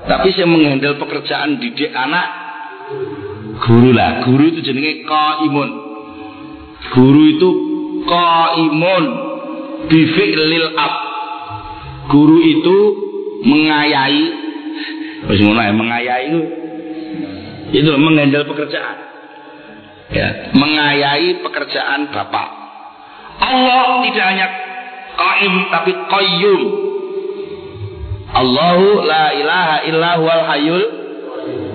Tapi 0.07 0.29
sing 0.37 0.47
menghandle 0.47 1.01
pekerjaan 1.01 1.59
didik 1.59 1.91
anak 1.91 2.27
guru 3.65 3.91
lah. 3.91 4.23
Guru 4.23 4.55
itu 4.55 4.61
jenenge 4.63 5.03
qaimun. 5.03 5.71
Guru 6.95 7.23
itu 7.35 7.49
qaimun 8.07 9.05
bi 9.91 10.01
fi'lil 10.15 10.69
ab. 10.79 10.95
Guru 12.09 12.39
itu 12.41 12.77
mengayahi 13.45 14.49
Wis 15.29 15.43
ngono 15.43 15.61
ya 15.61 15.75
mengayai 15.75 16.31
itu 16.31 16.41
itu 17.69 17.91
mengendal 18.01 18.49
pekerjaan. 18.49 18.97
Ya, 20.09 20.57
mengayai 20.57 21.45
pekerjaan 21.45 22.09
Bapak. 22.09 22.49
Allah 23.45 24.01
tidak 24.09 24.25
hanya 24.25 24.47
qaim 25.21 25.55
tapi 25.69 25.93
qayyum. 25.93 26.63
Allahu 28.29 29.09
la 29.09 29.33
ilaha 29.33 29.77
illa 29.89 30.11
huwal 30.21 30.45
hayyul 30.53 30.85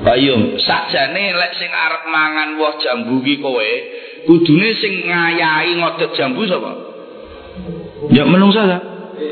qayyum. 0.06 0.42
Sakjane 0.62 1.34
lek 1.34 1.54
sing 1.58 1.72
arep 1.74 2.04
mangan 2.14 2.50
woh 2.62 2.78
jambu 2.78 3.26
ki 3.26 3.42
kowe, 3.42 3.70
kudune 4.30 4.70
sing 4.78 5.10
ngayahi 5.10 5.82
ngodot 5.82 6.12
jambu 6.14 6.46
sapa? 6.46 6.72
Ya 8.14 8.28
menungsa 8.30 8.70
ta? 8.70 8.78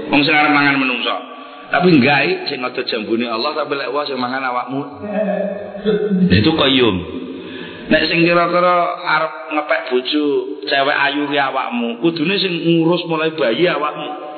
Wong 0.10 0.22
sing 0.26 0.34
arep 0.34 0.50
mangan 0.50 0.82
menungsa. 0.82 1.16
Tapi 1.72 1.88
enggak 1.88 2.52
sing 2.52 2.60
ngotot 2.60 2.84
jambune 2.84 3.32
Allah 3.32 3.56
tapi 3.56 3.80
lek 3.80 3.94
wah 3.96 4.04
sing 4.04 4.20
mangan 4.20 4.44
awakmu. 4.44 4.82
Itu 6.28 6.52
qayyum. 6.58 6.96
Nek 7.88 8.04
sing 8.12 8.24
kira-kira 8.28 8.76
arep 8.98 9.34
ngepek 9.56 9.82
bojo 9.92 10.24
cewek 10.68 10.98
ayu 10.98 11.28
ki 11.32 11.38
awakmu, 11.38 12.02
kudune 12.04 12.36
sing 12.42 12.54
ngurus 12.60 13.06
mulai 13.08 13.32
bayi 13.38 13.68
awakmu. 13.72 14.31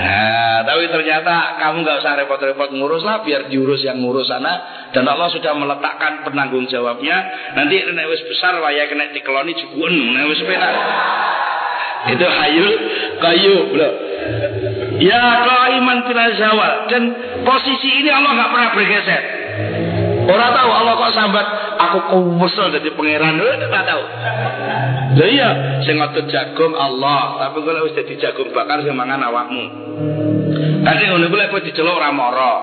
Nah, 0.00 0.58
tapi 0.64 0.84
ternyata 0.88 1.60
kamu 1.60 1.76
nggak 1.84 1.98
usah 2.00 2.12
repot-repot 2.24 2.70
ngurus 2.72 3.02
lah, 3.04 3.20
biar 3.24 3.48
diurus 3.52 3.84
yang 3.84 4.00
ngurus 4.00 4.28
sana. 4.28 4.86
Dan 4.90 5.06
Allah 5.06 5.28
sudah 5.30 5.52
meletakkan 5.56 6.24
penanggung 6.24 6.66
jawabnya. 6.66 7.16
Nanti 7.56 7.80
nek 7.84 8.06
wis 8.10 8.22
besar 8.28 8.56
waya 8.60 8.88
kena 8.88 9.12
dikeloni 9.12 9.52
jukuan, 9.56 9.92
nek 9.92 10.24
wis 10.30 10.40
penak. 10.44 10.74
Itu 12.16 12.24
hayul 12.24 12.72
kayu, 13.20 13.56
bro. 13.76 13.90
Ya 15.00 15.24
iman 15.80 16.04
bila 16.04 16.24
zawal 16.36 16.72
dan 16.92 17.02
posisi 17.44 18.04
ini 18.04 18.10
Allah 18.12 18.30
nggak 18.36 18.50
pernah 18.52 18.70
bergeser. 18.76 19.22
Orang 20.30 20.50
tahu 20.54 20.70
Allah 20.70 20.92
kok 20.94 21.12
sambat 21.12 21.46
aku 21.74 21.98
kuwesel 22.14 22.70
jadi 22.70 22.90
pangeran 22.94 23.34
nggak 23.42 23.84
tahu. 23.84 24.02
Lah 25.10 25.28
iya 25.28 25.50
sing 25.82 25.98
ngotot 25.98 26.30
jagung 26.30 26.78
Allah, 26.78 27.42
tapi 27.42 27.58
kalau 27.66 27.82
wis 27.82 27.98
dadi 27.98 28.14
jagung 28.14 28.54
bakar 28.54 28.78
sing 28.86 28.94
mangan 28.94 29.26
awakmu. 29.26 29.64
Kadang 30.86 31.06
ngono 31.18 31.26
kuwi 31.26 31.40
lek 31.42 31.54
diceluk 31.66 31.98
mara. 32.14 32.54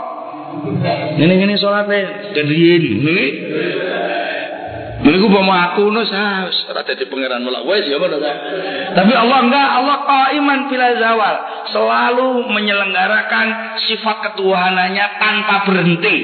Ngene-ngene 1.19 1.59
salate 1.59 2.31
dan 2.31 2.45
riyen 2.47 2.83
ngene. 3.03 3.27
Meniku 4.97 5.29
mau 5.29 5.53
aku 5.53 5.93
nus 5.93 6.09
harus 6.09 6.57
ora 6.71 6.81
dadi 6.81 7.05
pangeran 7.05 7.45
mulak 7.45 7.69
wis 7.69 7.85
ya 7.85 8.01
Tapi 8.97 9.13
Allah 9.13 9.39
enggak, 9.45 9.67
Allah 9.77 9.97
qaiman 10.09 10.59
bila 10.73 10.87
zawal, 10.97 11.35
selalu 11.69 12.29
menyelenggarakan 12.49 13.77
sifat 13.85 14.17
ketuhanannya 14.25 15.05
tanpa 15.21 15.55
berhenti. 15.69 16.17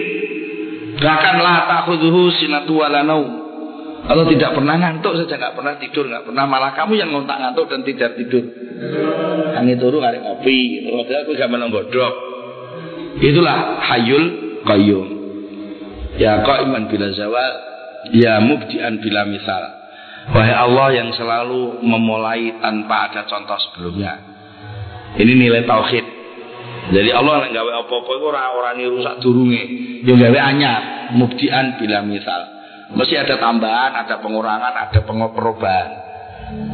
Bahkan 1.03 1.35
la 1.43 1.55
ta'khudhuhu 1.67 2.31
sinatu. 2.39 2.79
Allah 4.03 4.25
tidak 4.27 4.51
pernah 4.51 4.75
ngantuk 4.75 5.15
saja, 5.15 5.39
nggak 5.39 5.55
pernah 5.55 5.79
tidur, 5.79 6.11
nggak 6.11 6.27
pernah 6.27 6.43
malah 6.43 6.75
kamu 6.75 6.99
yang 6.99 7.11
ngontak 7.11 7.39
ngantuk 7.39 7.71
dan 7.71 7.87
tidak 7.87 8.19
tidur. 8.19 8.43
Angin 9.55 9.79
turu 9.79 10.03
ngarep 10.03 10.19
ngopi, 10.23 10.91
padahal 10.91 11.23
aku 11.23 11.31
gak 11.39 11.49
menang 11.51 11.71
bodok. 11.71 12.13
Itulah 13.23 13.79
hayul 13.79 14.25
qayyum. 14.67 15.07
Ya 16.19 16.43
qaiman 16.43 16.91
bila 16.91 17.09
zawal 17.15 17.53
Ya 18.11 18.43
mubdian 18.43 18.99
bila 18.99 19.23
misal. 19.23 19.63
Wahai 20.35 20.51
Allah 20.51 20.87
yang 20.91 21.09
selalu 21.15 21.79
memulai 21.83 22.59
tanpa 22.59 23.11
ada 23.11 23.23
contoh 23.27 23.55
sebelumnya. 23.69 24.19
Ini 25.15 25.31
nilai 25.39 25.63
tauhid. 25.63 26.05
Jadi 26.91 27.09
Allah 27.15 27.47
yang 27.47 27.63
gawe 27.63 27.71
apa-apa 27.87 28.11
orang-orang 28.19 28.73
ini 28.81 28.85
rusak 28.91 29.15
durunge. 29.23 29.63
Yang 30.03 30.17
gawe 30.27 30.39
anyar, 30.43 30.81
mubdian 31.15 31.79
bila 31.79 32.03
misal. 32.03 32.41
Mesti 32.93 33.15
ada 33.15 33.39
tambahan, 33.39 33.95
ada 33.95 34.19
pengurangan, 34.19 34.73
ada 34.75 34.99
perubahan. 35.07 35.89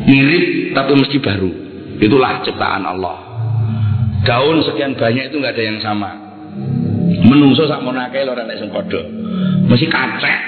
Mirip 0.10 0.73
tapi 0.73 0.91
mesti 0.98 1.18
baru. 1.22 1.52
Itulah 1.99 2.41
ciptaan 2.41 2.84
Allah. 2.84 3.18
Daun 4.26 4.60
sekian 4.65 4.98
banyak 4.99 5.31
itu 5.31 5.36
nggak 5.40 5.56
ada 5.56 5.64
yang 5.64 5.80
sama. 5.80 6.11
Menungso 7.23 7.68
sak 7.68 7.84
monake 7.84 8.23
ora 8.26 8.44
nek 8.44 8.60
sing 8.60 8.72
padha. 8.72 8.99
Mesti 9.69 9.86
kacek. 9.88 10.40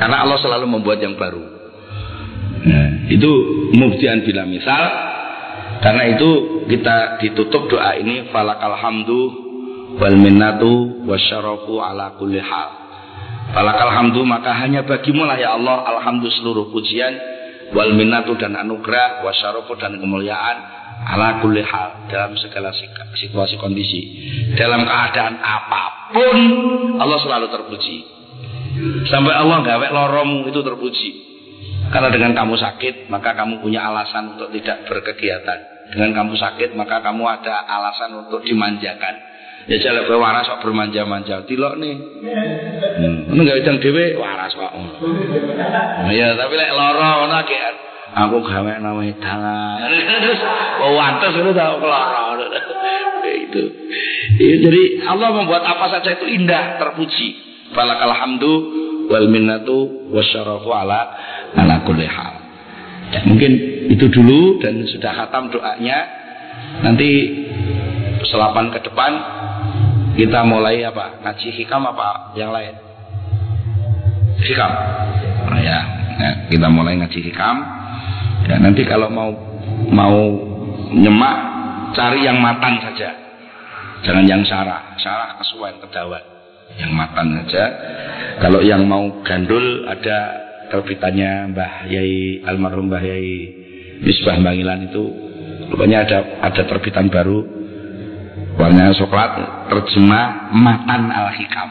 Karena 0.00 0.24
Allah 0.24 0.38
selalu 0.40 0.66
membuat 0.66 0.98
yang 0.98 1.14
baru. 1.14 1.42
Nah, 2.66 2.88
itu 3.06 3.30
mubtian 3.76 4.26
bila 4.26 4.42
misal. 4.48 4.82
Karena 5.86 6.02
itu 6.10 6.30
kita 6.66 7.22
ditutup 7.22 7.70
doa 7.70 7.94
ini 7.94 8.26
falakal 8.34 8.74
hamdu 8.74 9.20
wal 10.02 10.18
minnatu 10.18 11.06
wasyarafu 11.06 11.78
ala 11.78 12.18
kulli 12.18 12.42
hal. 12.42 12.70
Falakal 13.54 13.94
hamdu 13.94 14.26
maka 14.26 14.50
hanya 14.66 14.82
bagimu 14.82 15.22
lah 15.22 15.38
ya 15.38 15.54
Allah 15.54 15.86
alhamdulillah 15.86 16.42
seluruh 16.42 16.74
pujian 16.74 17.14
wal 17.70 17.94
minnatu 17.94 18.34
dan 18.34 18.58
anugerah 18.58 19.22
wasyarafu 19.22 19.78
dan 19.78 19.94
kemuliaan 20.02 20.56
ala 21.06 21.38
kulli 21.38 21.62
hal 21.62 22.10
dalam 22.10 22.34
segala 22.34 22.74
situasi 23.14 23.54
kondisi. 23.62 24.26
Dalam 24.58 24.82
keadaan 24.82 25.38
apa 25.38 26.10
pun 26.10 26.38
Allah 26.98 27.18
selalu 27.22 27.46
terpuji. 27.46 27.96
Sampai 29.06 29.38
Allah 29.38 29.62
gawe 29.62 29.86
loromu 29.94 30.50
itu 30.50 30.66
terpuji. 30.66 31.10
Karena 31.94 32.10
dengan 32.10 32.34
kamu 32.34 32.58
sakit 32.58 33.06
maka 33.06 33.38
kamu 33.38 33.62
punya 33.62 33.86
alasan 33.86 34.34
untuk 34.34 34.50
tidak 34.50 34.82
berkegiatan 34.90 35.75
dengan 35.92 36.10
kamu 36.22 36.34
sakit 36.34 36.74
maka 36.74 37.02
kamu 37.02 37.24
ada 37.26 37.62
alasan 37.66 38.26
untuk 38.26 38.42
dimanjakan. 38.42 39.36
Ya 39.66 39.82
jalan 39.82 40.06
kowe 40.06 40.22
waras 40.22 40.46
kok 40.46 40.62
bermanja-manja. 40.62 41.42
Tilok 41.42 41.74
nih. 41.82 41.94
Hmm. 43.02 43.34
enggak 43.34 43.66
idang 43.66 43.82
dhewe 43.82 44.14
waras 44.14 44.54
kok. 44.54 44.70
Ya 46.14 46.38
tapi 46.38 46.54
lek 46.54 46.70
lara 46.70 47.26
ngono 47.26 47.36
aku 48.16 48.40
gawe 48.48 48.80
nama 48.80 49.02
tangan 49.20 49.76
oh 50.80 50.96
wantes 50.96 51.36
itu 51.36 51.52
tahu 51.52 51.74
kelar 51.84 52.38
itu. 53.26 53.64
Ya, 54.40 54.54
jadi 54.62 54.82
Allah 55.04 55.34
membuat 55.34 55.66
apa 55.66 55.92
saja 55.92 56.16
itu 56.16 56.24
indah 56.30 56.80
terpuji. 56.80 57.28
Balakal 57.74 58.14
hamdu 58.14 58.52
wal 59.10 59.26
minnatu 59.28 60.08
wasyarafu 60.14 60.70
ala 60.70 61.12
ala 61.58 61.82
kulli 61.82 62.06
hal 62.06 62.45
ya, 63.12 63.20
mungkin 63.26 63.52
itu 63.92 64.06
dulu 64.10 64.58
dan 64.62 64.82
sudah 64.86 65.12
khatam 65.14 65.50
doanya 65.52 65.98
nanti 66.82 67.08
selapan 68.26 68.72
ke 68.74 68.78
depan 68.82 69.12
kita 70.16 70.40
mulai 70.42 70.82
apa 70.82 71.20
ngaji 71.22 71.48
hikam 71.62 71.82
apa 71.86 72.34
yang 72.34 72.50
lain 72.50 72.74
hikam 74.42 74.72
nah, 75.46 75.60
ya 75.60 75.80
nah, 76.18 76.34
kita 76.50 76.66
mulai 76.72 76.98
ngaji 76.98 77.20
hikam 77.20 77.76
Ya, 78.46 78.62
nanti 78.62 78.86
kalau 78.86 79.10
mau 79.10 79.34
mau 79.90 80.18
nyemak 80.94 81.36
cari 81.98 82.22
yang 82.22 82.38
matan 82.38 82.78
saja. 82.78 83.10
Jangan 84.06 84.22
yang 84.22 84.42
sarah. 84.46 84.94
Sarah 85.02 85.34
kesuwen 85.42 85.74
kedawan. 85.82 86.22
Yang 86.78 86.92
matan 86.94 87.26
saja. 87.42 87.64
Kalau 88.38 88.62
yang 88.62 88.86
mau 88.86 89.10
gandul 89.26 89.90
ada 89.90 90.45
terbitannya 90.70 91.52
Mbah 91.54 91.72
Yai 91.90 92.42
almarhum 92.44 92.88
Mbah 92.90 93.02
Yai 93.02 93.30
Misbah 94.02 94.36
Bangilan 94.40 94.92
itu 94.92 95.02
rupanya 95.72 96.04
ada 96.04 96.18
ada 96.44 96.62
terbitan 96.68 97.08
baru. 97.08 97.56
Warnanya 98.56 98.96
coklat 98.96 99.30
terjemah 99.68 100.48
matan 100.56 101.12
al 101.12 101.28
hikam 101.36 101.68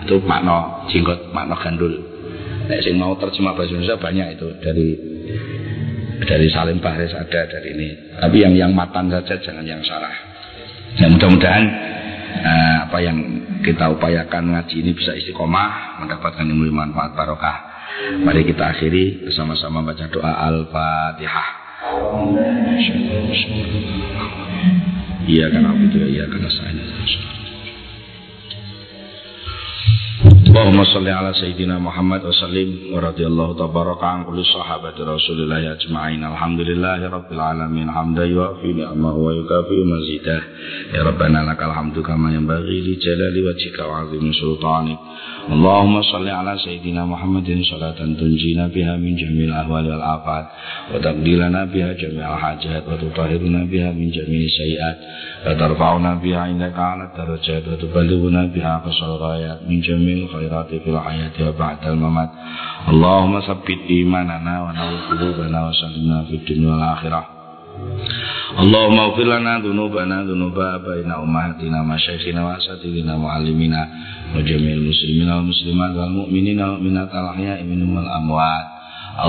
itu 0.00 0.16
makna 0.24 0.88
jenggot 0.88 1.28
makna 1.28 1.56
gandul. 1.60 1.92
Nah, 2.62 2.78
yang 2.80 2.96
mau 2.96 3.12
terjemah 3.20 3.52
bahasa 3.52 3.76
Indonesia 3.76 4.00
banyak 4.00 4.26
itu 4.40 4.48
dari 4.64 4.88
dari 6.24 6.46
Salim 6.48 6.80
Bahres 6.80 7.12
ada 7.12 7.48
dari 7.48 7.68
ini. 7.76 7.88
Tapi 8.16 8.36
yang 8.40 8.54
yang 8.56 8.72
matan 8.72 9.12
saja 9.12 9.36
jangan 9.44 9.64
yang 9.66 9.84
sarah. 9.84 10.14
Ya 10.96 11.08
mudah-mudahan 11.08 11.64
uh, 12.40 12.76
apa 12.88 12.98
yang 13.00 13.18
kita 13.60 13.92
upayakan 13.92 14.56
ngaji 14.56 14.76
ini 14.84 14.92
bisa 14.96 15.12
istiqomah 15.16 16.00
mendapatkan 16.04 16.44
ilmu 16.44 16.68
manfaat 16.72 17.12
barokah 17.12 17.71
mari 18.22 18.46
kita 18.46 18.64
akhiri 18.72 19.26
bersama-sama 19.26 19.84
baca 19.84 20.04
doa 20.08 20.32
al-fatihah. 20.48 21.48
Iya 25.22 25.46
kan 25.54 25.62
aku 25.70 25.82
itu 25.86 25.98
iya 26.18 26.24
kan 26.26 26.42
saya 26.50 26.72
Allahumma 30.52 30.84
salli 30.84 31.08
ala 31.08 31.32
sayyidina 31.32 31.80
Muhammad 31.80 32.28
wa 32.28 32.28
sallim 32.28 32.92
wa 32.92 33.00
radiyallahu 33.00 33.56
tabaraka 33.56 34.04
an 34.04 34.28
kulli 34.28 34.44
sahabati 34.44 35.00
Rasulillah 35.00 35.64
ajma'in. 35.80 36.20
Alhamdulillahi 36.20 37.08
rabbil 37.08 37.40
alamin. 37.40 37.88
Hamdan 37.88 38.28
yuafi 38.28 38.76
ni'amahu 38.76 39.16
wa 39.16 39.32
yukafi 39.32 39.80
mazidah. 39.80 40.42
Ya 40.92 41.08
Rabbana 41.08 41.48
lakal 41.48 41.72
hamdu 41.72 42.04
kama 42.04 42.36
yanbaghi 42.36 42.84
li 42.84 43.00
jalali 43.00 43.40
wajhika 43.48 43.80
wa 43.80 44.04
'azimi 44.04 44.28
sultanik. 44.36 45.00
Allahumma 45.48 46.04
salli 46.04 46.28
ala 46.28 46.52
sayyidina 46.60 47.08
Muhammadin 47.08 47.64
salatan 47.64 48.20
tunjina 48.20 48.68
biha 48.68 49.00
min 49.00 49.16
jamil 49.16 49.56
ahwali 49.56 49.88
wal 49.88 50.04
afat 50.04 50.52
wa 50.92 51.00
taqdilana 51.00 51.64
biha 51.72 51.96
jami'al 51.96 52.36
hajat 52.36 52.84
wa 52.84 53.00
tutahhiruna 53.00 53.64
biha 53.72 53.88
min 53.96 54.12
jami'i 54.12 54.52
sayyi'at 54.52 54.96
wa 55.45 55.53
tarfa'una 55.57 56.11
biha 56.23 56.43
indaka 56.53 56.81
'ala 56.93 57.05
darajat 57.17 57.63
wa 57.69 57.75
tuballighuna 57.81 58.41
biha 58.53 58.73
qasal 58.85 59.17
ghayat 59.17 59.65
min 59.69 59.81
jami'il 59.81 60.27
الخيرات 60.27 60.69
في 60.83 60.89
الحياة 60.91 61.37
وبعد 61.47 61.77
الممات 61.87 62.29
اللهم 62.91 63.33
ثبت 63.47 63.79
إيماننا 63.89 64.53
ونور 64.63 64.93
قلوبنا 65.09 65.59
وسلمنا 65.67 66.17
في 66.27 66.35
الدنيا 66.35 66.69
والآخرة 66.71 67.21
اللهم 68.59 68.97
اغفر 68.99 69.23
لنا 69.23 69.53
ذنوبنا 69.59 70.15
ذنوب 70.23 70.55
آبائنا 70.59 71.13
وأمهاتنا 71.17 71.77
مشايخنا 71.83 72.39
وأساتذتنا 72.45 73.11
ومعلمينا 73.15 73.81
وجميع 74.35 74.73
المسلمين 74.81 75.29
والمسلمات 75.31 75.91
والمؤمنين 75.95 76.57
والمؤمنات 76.61 77.11
الأحياء 77.21 77.59
منهم 77.63 77.89
والأموات 77.97 78.65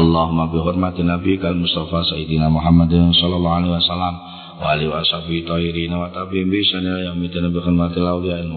اللهم 0.01 0.39
بحرمة 0.53 0.97
نبيك 1.15 1.43
المصطفى 1.45 2.01
سيدنا 2.12 2.49
محمد 2.49 2.93
صلى 3.20 3.35
الله 3.36 3.53
عليه 3.59 3.70
وسلم 3.78 4.15
wa 4.64 4.72
alihi 4.72 4.88
wa 4.88 5.03
sahbihi 5.03 5.44
tahirin. 5.44 5.91
Wa 5.91 6.07
tabi'in 6.15 6.48
bi 6.48 6.64
ihsan 6.64 6.88
ila 6.88 7.11
yaumil 7.11 7.27
din 7.27 7.52
bi 7.52 7.60
khidmatil 7.60 8.07
awliya 8.07 8.40
al 8.40 8.48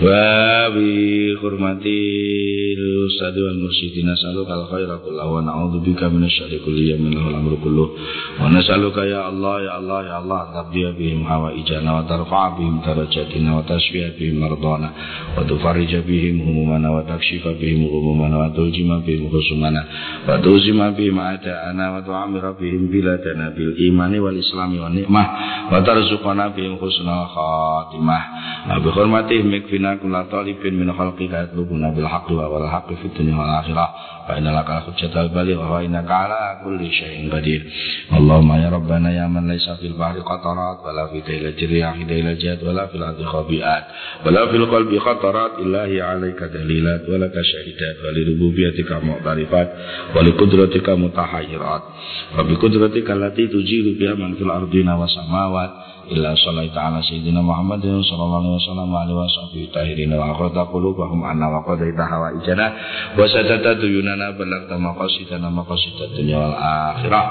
Wa 0.00 0.72
bi 0.72 1.36
hurmati 1.36 2.00
ustadi 2.80 3.44
wal 3.44 3.60
mursyidi 3.60 4.00
nas'aluka 4.08 4.56
al 4.56 4.64
khaira 4.72 4.96
kullahu 5.04 5.36
wa 5.36 5.40
na'udzubika 5.44 6.08
min 6.08 6.24
syarri 6.32 6.64
kulli 6.64 6.96
yamin 6.96 7.12
wal 7.12 7.36
amru 7.36 7.60
kulluh. 7.60 7.92
Wa 8.40 8.48
nas'aluka 8.48 9.04
ya 9.04 9.28
Allah 9.28 9.60
ya 9.60 9.72
Allah 9.76 9.98
ya 10.08 10.14
Allah 10.24 10.40
tabdiya 10.48 10.96
bihim 10.96 11.28
hawaijana 11.28 11.92
wa 11.92 12.02
tarfa'a 12.08 12.56
bihim 12.56 12.80
darajatina 12.80 13.60
wa 13.60 13.62
tasfiya 13.68 14.16
bihim 14.16 14.40
mardana 14.40 14.88
wa 15.36 15.44
tufarrija 15.44 16.00
bihim 16.08 16.40
humumana 16.40 16.88
wa 16.88 17.04
takshifa 17.04 17.52
bihim 17.60 17.84
humumana 17.84 18.48
wa 18.48 18.48
tuljima 18.48 19.04
bihim 19.04 19.28
khusumana 19.28 19.84
wa 20.24 20.40
tuzima 20.40 20.96
bihim 20.96 21.20
ada'ana 21.20 21.84
wa 21.92 22.00
tu'amira 22.00 22.56
bihim 22.56 22.88
biladana 22.88 23.52
bil 23.52 23.76
imani 23.76 24.16
wal 24.24 24.40
islami 24.40 24.80
wa 24.80 24.88
ni'mah 24.88 25.26
wa 25.68 25.84
tarzuqana 25.84 26.56
bihim 26.56 26.80
husnal 26.80 27.28
khatimah. 27.28 28.22
Wa 28.72 28.78
bi 28.80 28.88
hurmatihim 28.88 29.52
الأمر 29.81 29.81
كله 29.81 29.81
ونسألك 29.81 29.81
يا 29.81 29.81
الله 29.81 29.81
يا 29.81 29.81
الله 29.81 29.81
يا 29.81 29.81
الله 29.81 29.81
تقضي 29.81 29.81
بهم 29.81 29.81
حوائجنا 29.81 29.81
وترفع 29.81 29.81
بهم 29.81 29.81
درجاتنا 29.81 29.81
وتشفي 29.81 29.81
بهم 29.81 29.81
مرضانا 29.81 29.81
وتفرج 29.81 29.81
بهم 29.81 29.81
همومنا 29.81 29.81
وتكشف 29.81 29.81
بهم 29.81 29.81
غمومنا 29.81 29.81
وتلجم 29.81 29.81
بهم 29.81 29.81
خصومنا 29.81 29.81
وتوزم 29.81 29.81
بهم 29.81 29.81
أعداءنا 29.81 29.81
وتعمر 29.81 29.81
بهم 29.81 29.81
بلادنا 29.81 29.81
بالإيمان 29.81 29.81
والإسلام 29.81 29.81
والنعمة 29.81 29.81
وترزقنا 29.81 29.81
بهم 29.81 29.81
حسن 29.81 29.81
الخاتمة 29.81 29.81
وبحرمتهم 29.81 29.81
اكفنا 29.81 29.81
كل 29.81 30.29
طالب 30.33 30.57
من 30.71 30.93
خلقك 30.93 31.21
يطلبنا 31.21 31.89
بالحق 31.89 32.31
والحق 32.31 32.93
في 32.93 33.05
الدنيا 33.05 33.35
والآخرة 33.37 33.89
فإن 34.27 34.47
لك 34.47 34.69
الحجة 34.69 35.21
البالغة 35.21 35.71
وإنك 35.71 36.11
على 36.11 36.61
كل 36.63 36.91
شيء 36.91 37.33
قدير 37.33 37.65
اللهم 38.13 38.53
يا 38.53 38.69
ربنا 38.69 39.11
يا 39.11 39.27
من 39.27 39.51
ليس 39.51 39.69
في 39.69 39.87
البحر 39.87 40.19
قطرات 40.19 40.77
ولا 40.85 41.07
في 41.07 41.21
ديلة 41.21 41.63
الرياح 41.63 42.01
ديلة 42.01 42.33
جاد 42.33 42.63
illa 56.12 56.36
sallallahu 56.36 56.76
ta'ala 56.76 57.00
sayyidina 57.00 57.40
Muhammadin 57.40 58.04
sallallahu 58.04 58.44
alaihi 58.44 58.58
wasallam 58.60 58.88
wa 58.92 59.00
alihi 59.08 59.16
washabihi 59.16 59.66
tahirin 59.72 60.12
wa 60.12 60.36
aqrata 60.36 60.68
qulubahum 60.68 61.24
anna 61.24 61.48
wa 61.48 61.64
qadaita 61.64 62.04
hawa 62.04 62.36
ijana 62.36 62.66
wa 63.16 63.24
satata 63.24 63.80
tuyunana 63.80 64.36
balagta 64.36 64.76
maqasidana 64.76 65.48
maqasidat 65.48 66.12
dunya 66.12 66.36
wal 66.36 66.52
akhirah. 66.52 67.26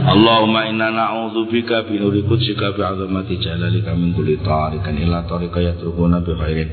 Allahumma 0.00 0.66
inna 0.66 0.90
na'udzu 0.90 1.46
bika 1.52 1.86
bi 1.86 2.02
nuri 2.02 2.26
qudsika 2.26 2.74
bi 2.74 2.82
'azamati 2.82 3.38
jalalika 3.38 3.94
min 3.94 4.16
kulli 4.16 4.42
tariqan 4.42 4.98
illa 4.98 5.22
tariqa 5.28 5.60
yatrukuna 5.62 6.24
bi 6.24 6.34
khairin 6.34 6.68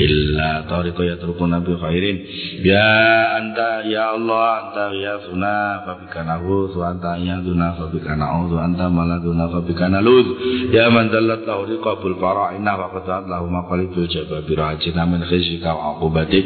illa 0.00 0.64
tariqa 0.64 1.02
yatrukuna 1.04 1.60
bi 1.60 1.76
khairin. 1.76 2.16
Ya 2.64 2.88
anta 3.36 3.84
ya 3.84 4.16
Allah 4.16 4.72
anta 4.72 4.84
ya 4.96 5.18
ghiyasuna 5.18 5.84
fa 5.84 5.92
bika 5.98 6.22
na'udzu 6.22 6.78
anta 6.84 7.18
yaduna 7.18 7.74
fa 7.74 7.90
bika 7.90 8.14
na'udzu 8.14 8.56
anta 8.60 8.86
maladuna 8.88 9.48
fa 9.50 9.60
bika 9.64 9.88
na'udzu 9.90 10.32
ya 10.72 10.88
man 10.90 11.10
dallat 11.10 11.42
lahu 11.44 11.66
riqabul 11.66 12.16
qara'ina 12.18 12.72
wa 12.78 12.88
qatat 12.94 13.26
lahu 13.26 13.46
maqalibul 13.50 14.06
jababir 14.06 14.58
ajina 14.58 15.04
min 15.04 15.22
khisika 15.26 15.74
wa 15.74 15.96
aqubatik 15.98 16.44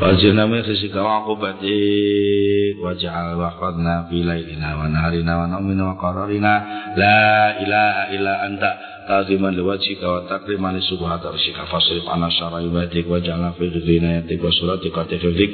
ajina 0.00 0.46
min 0.46 0.62
khizika 0.62 1.02
wa 1.02 1.22
aqubatik 1.24 2.74
wa 2.80 2.94
ja'al 2.94 3.36
waqadna 3.38 4.06
fi 4.08 4.22
lailina 4.22 4.78
wa 4.78 4.86
naharina 4.88 5.32
wa 5.44 5.58
wa 5.58 5.94
qararina 5.98 6.52
la 6.94 7.18
ilaha 7.60 8.02
illa 8.14 8.34
anta 8.46 8.93
taziman 9.04 9.52
liwajhika 9.52 10.06
wa 10.08 10.20
takriman 10.24 10.74
li 10.76 10.82
subhata 10.82 11.28
rabbika 11.28 11.68
fasrif 11.68 12.04
anna 12.08 12.32
syarra 12.32 12.64
ibadika 12.64 13.08
wa 13.08 13.20
ja'alna 13.20 13.52
fi 13.56 13.68
surat 13.68 14.24
di 14.24 14.34
suratika 14.40 15.04
tafdik 15.04 15.50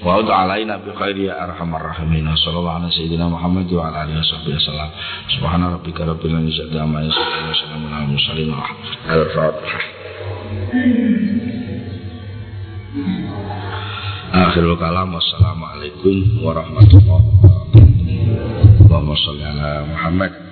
wa 0.00 0.20
ud 0.20 0.28
alaina 0.32 0.80
bi 0.80 0.90
khairi 0.96 1.28
ya 1.28 1.36
arhamar 1.36 1.92
rahimin. 1.92 2.24
Sallallahu 2.36 2.76
alaihi 2.80 2.96
sayyidina 2.96 3.28
muhammad 3.28 3.68
wa 3.68 3.92
ala 3.92 4.08
alihi 4.08 4.16
wasahbihi 4.20 4.56
wasallam 4.56 4.90
subhana 5.36 5.66
rabbika 5.76 6.02
rabbil 6.08 6.34
izzati 6.48 6.76
amma 6.80 7.04
yasifun 7.04 7.42
wa 7.44 7.54
salamun 7.56 7.90
alal 7.92 8.08
mursalin. 8.08 8.50
Al-fatihah 9.06 9.82
Akhirul 14.36 14.76
kalam 14.80 15.12
wassalamualaikum 15.12 16.44
warahmatullahi 16.44 17.24
wabarakatuh. 17.44 18.88
Allahumma 18.88 19.16
salli 19.20 19.44
ala 19.44 19.84
Muhammad. 19.84 20.45